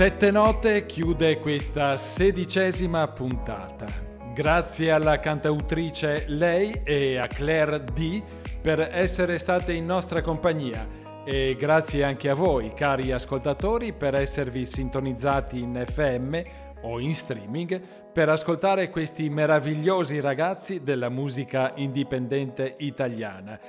Sette 0.01 0.31
Note 0.31 0.87
chiude 0.87 1.37
questa 1.37 1.95
sedicesima 1.95 3.07
puntata. 3.09 3.85
Grazie 4.33 4.89
alla 4.89 5.19
cantautrice 5.19 6.23
Lei 6.27 6.81
e 6.83 7.17
a 7.17 7.27
Claire 7.27 7.83
D 7.83 8.19
per 8.61 8.79
essere 8.79 9.37
state 9.37 9.73
in 9.73 9.85
nostra 9.85 10.23
compagnia 10.23 11.00
e 11.23 11.55
grazie 11.57 12.03
anche 12.03 12.29
a 12.29 12.33
voi, 12.33 12.73
cari 12.73 13.11
ascoltatori, 13.11 13.93
per 13.93 14.15
esservi 14.15 14.65
sintonizzati 14.65 15.59
in 15.59 15.83
FM 15.87 16.41
o 16.81 16.99
in 16.99 17.13
streaming 17.13 17.81
per 18.11 18.29
ascoltare 18.29 18.89
questi 18.89 19.29
meravigliosi 19.29 20.19
ragazzi 20.19 20.83
della 20.83 21.09
musica 21.09 21.73
indipendente 21.75 22.75
italiana. 22.79 23.59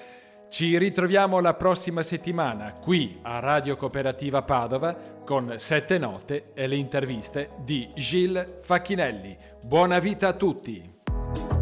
Ci 0.49 0.77
ritroviamo 0.77 1.41
la 1.41 1.55
prossima 1.55 2.03
settimana 2.03 2.73
qui 2.73 3.19
a 3.23 3.39
Radio 3.39 3.77
Cooperativa 3.77 4.43
Padova 4.43 4.95
con 5.25 5.55
Sette 5.57 5.99
Note 5.99 6.51
e 6.55 6.67
le 6.67 6.77
interviste 6.77 7.51
di 7.61 7.89
Gilles 7.95 8.59
Facchinelli. 8.61 9.37
Buona 9.65 9.99
vita 9.99 10.29
a 10.29 10.33
tutti! 10.33 11.62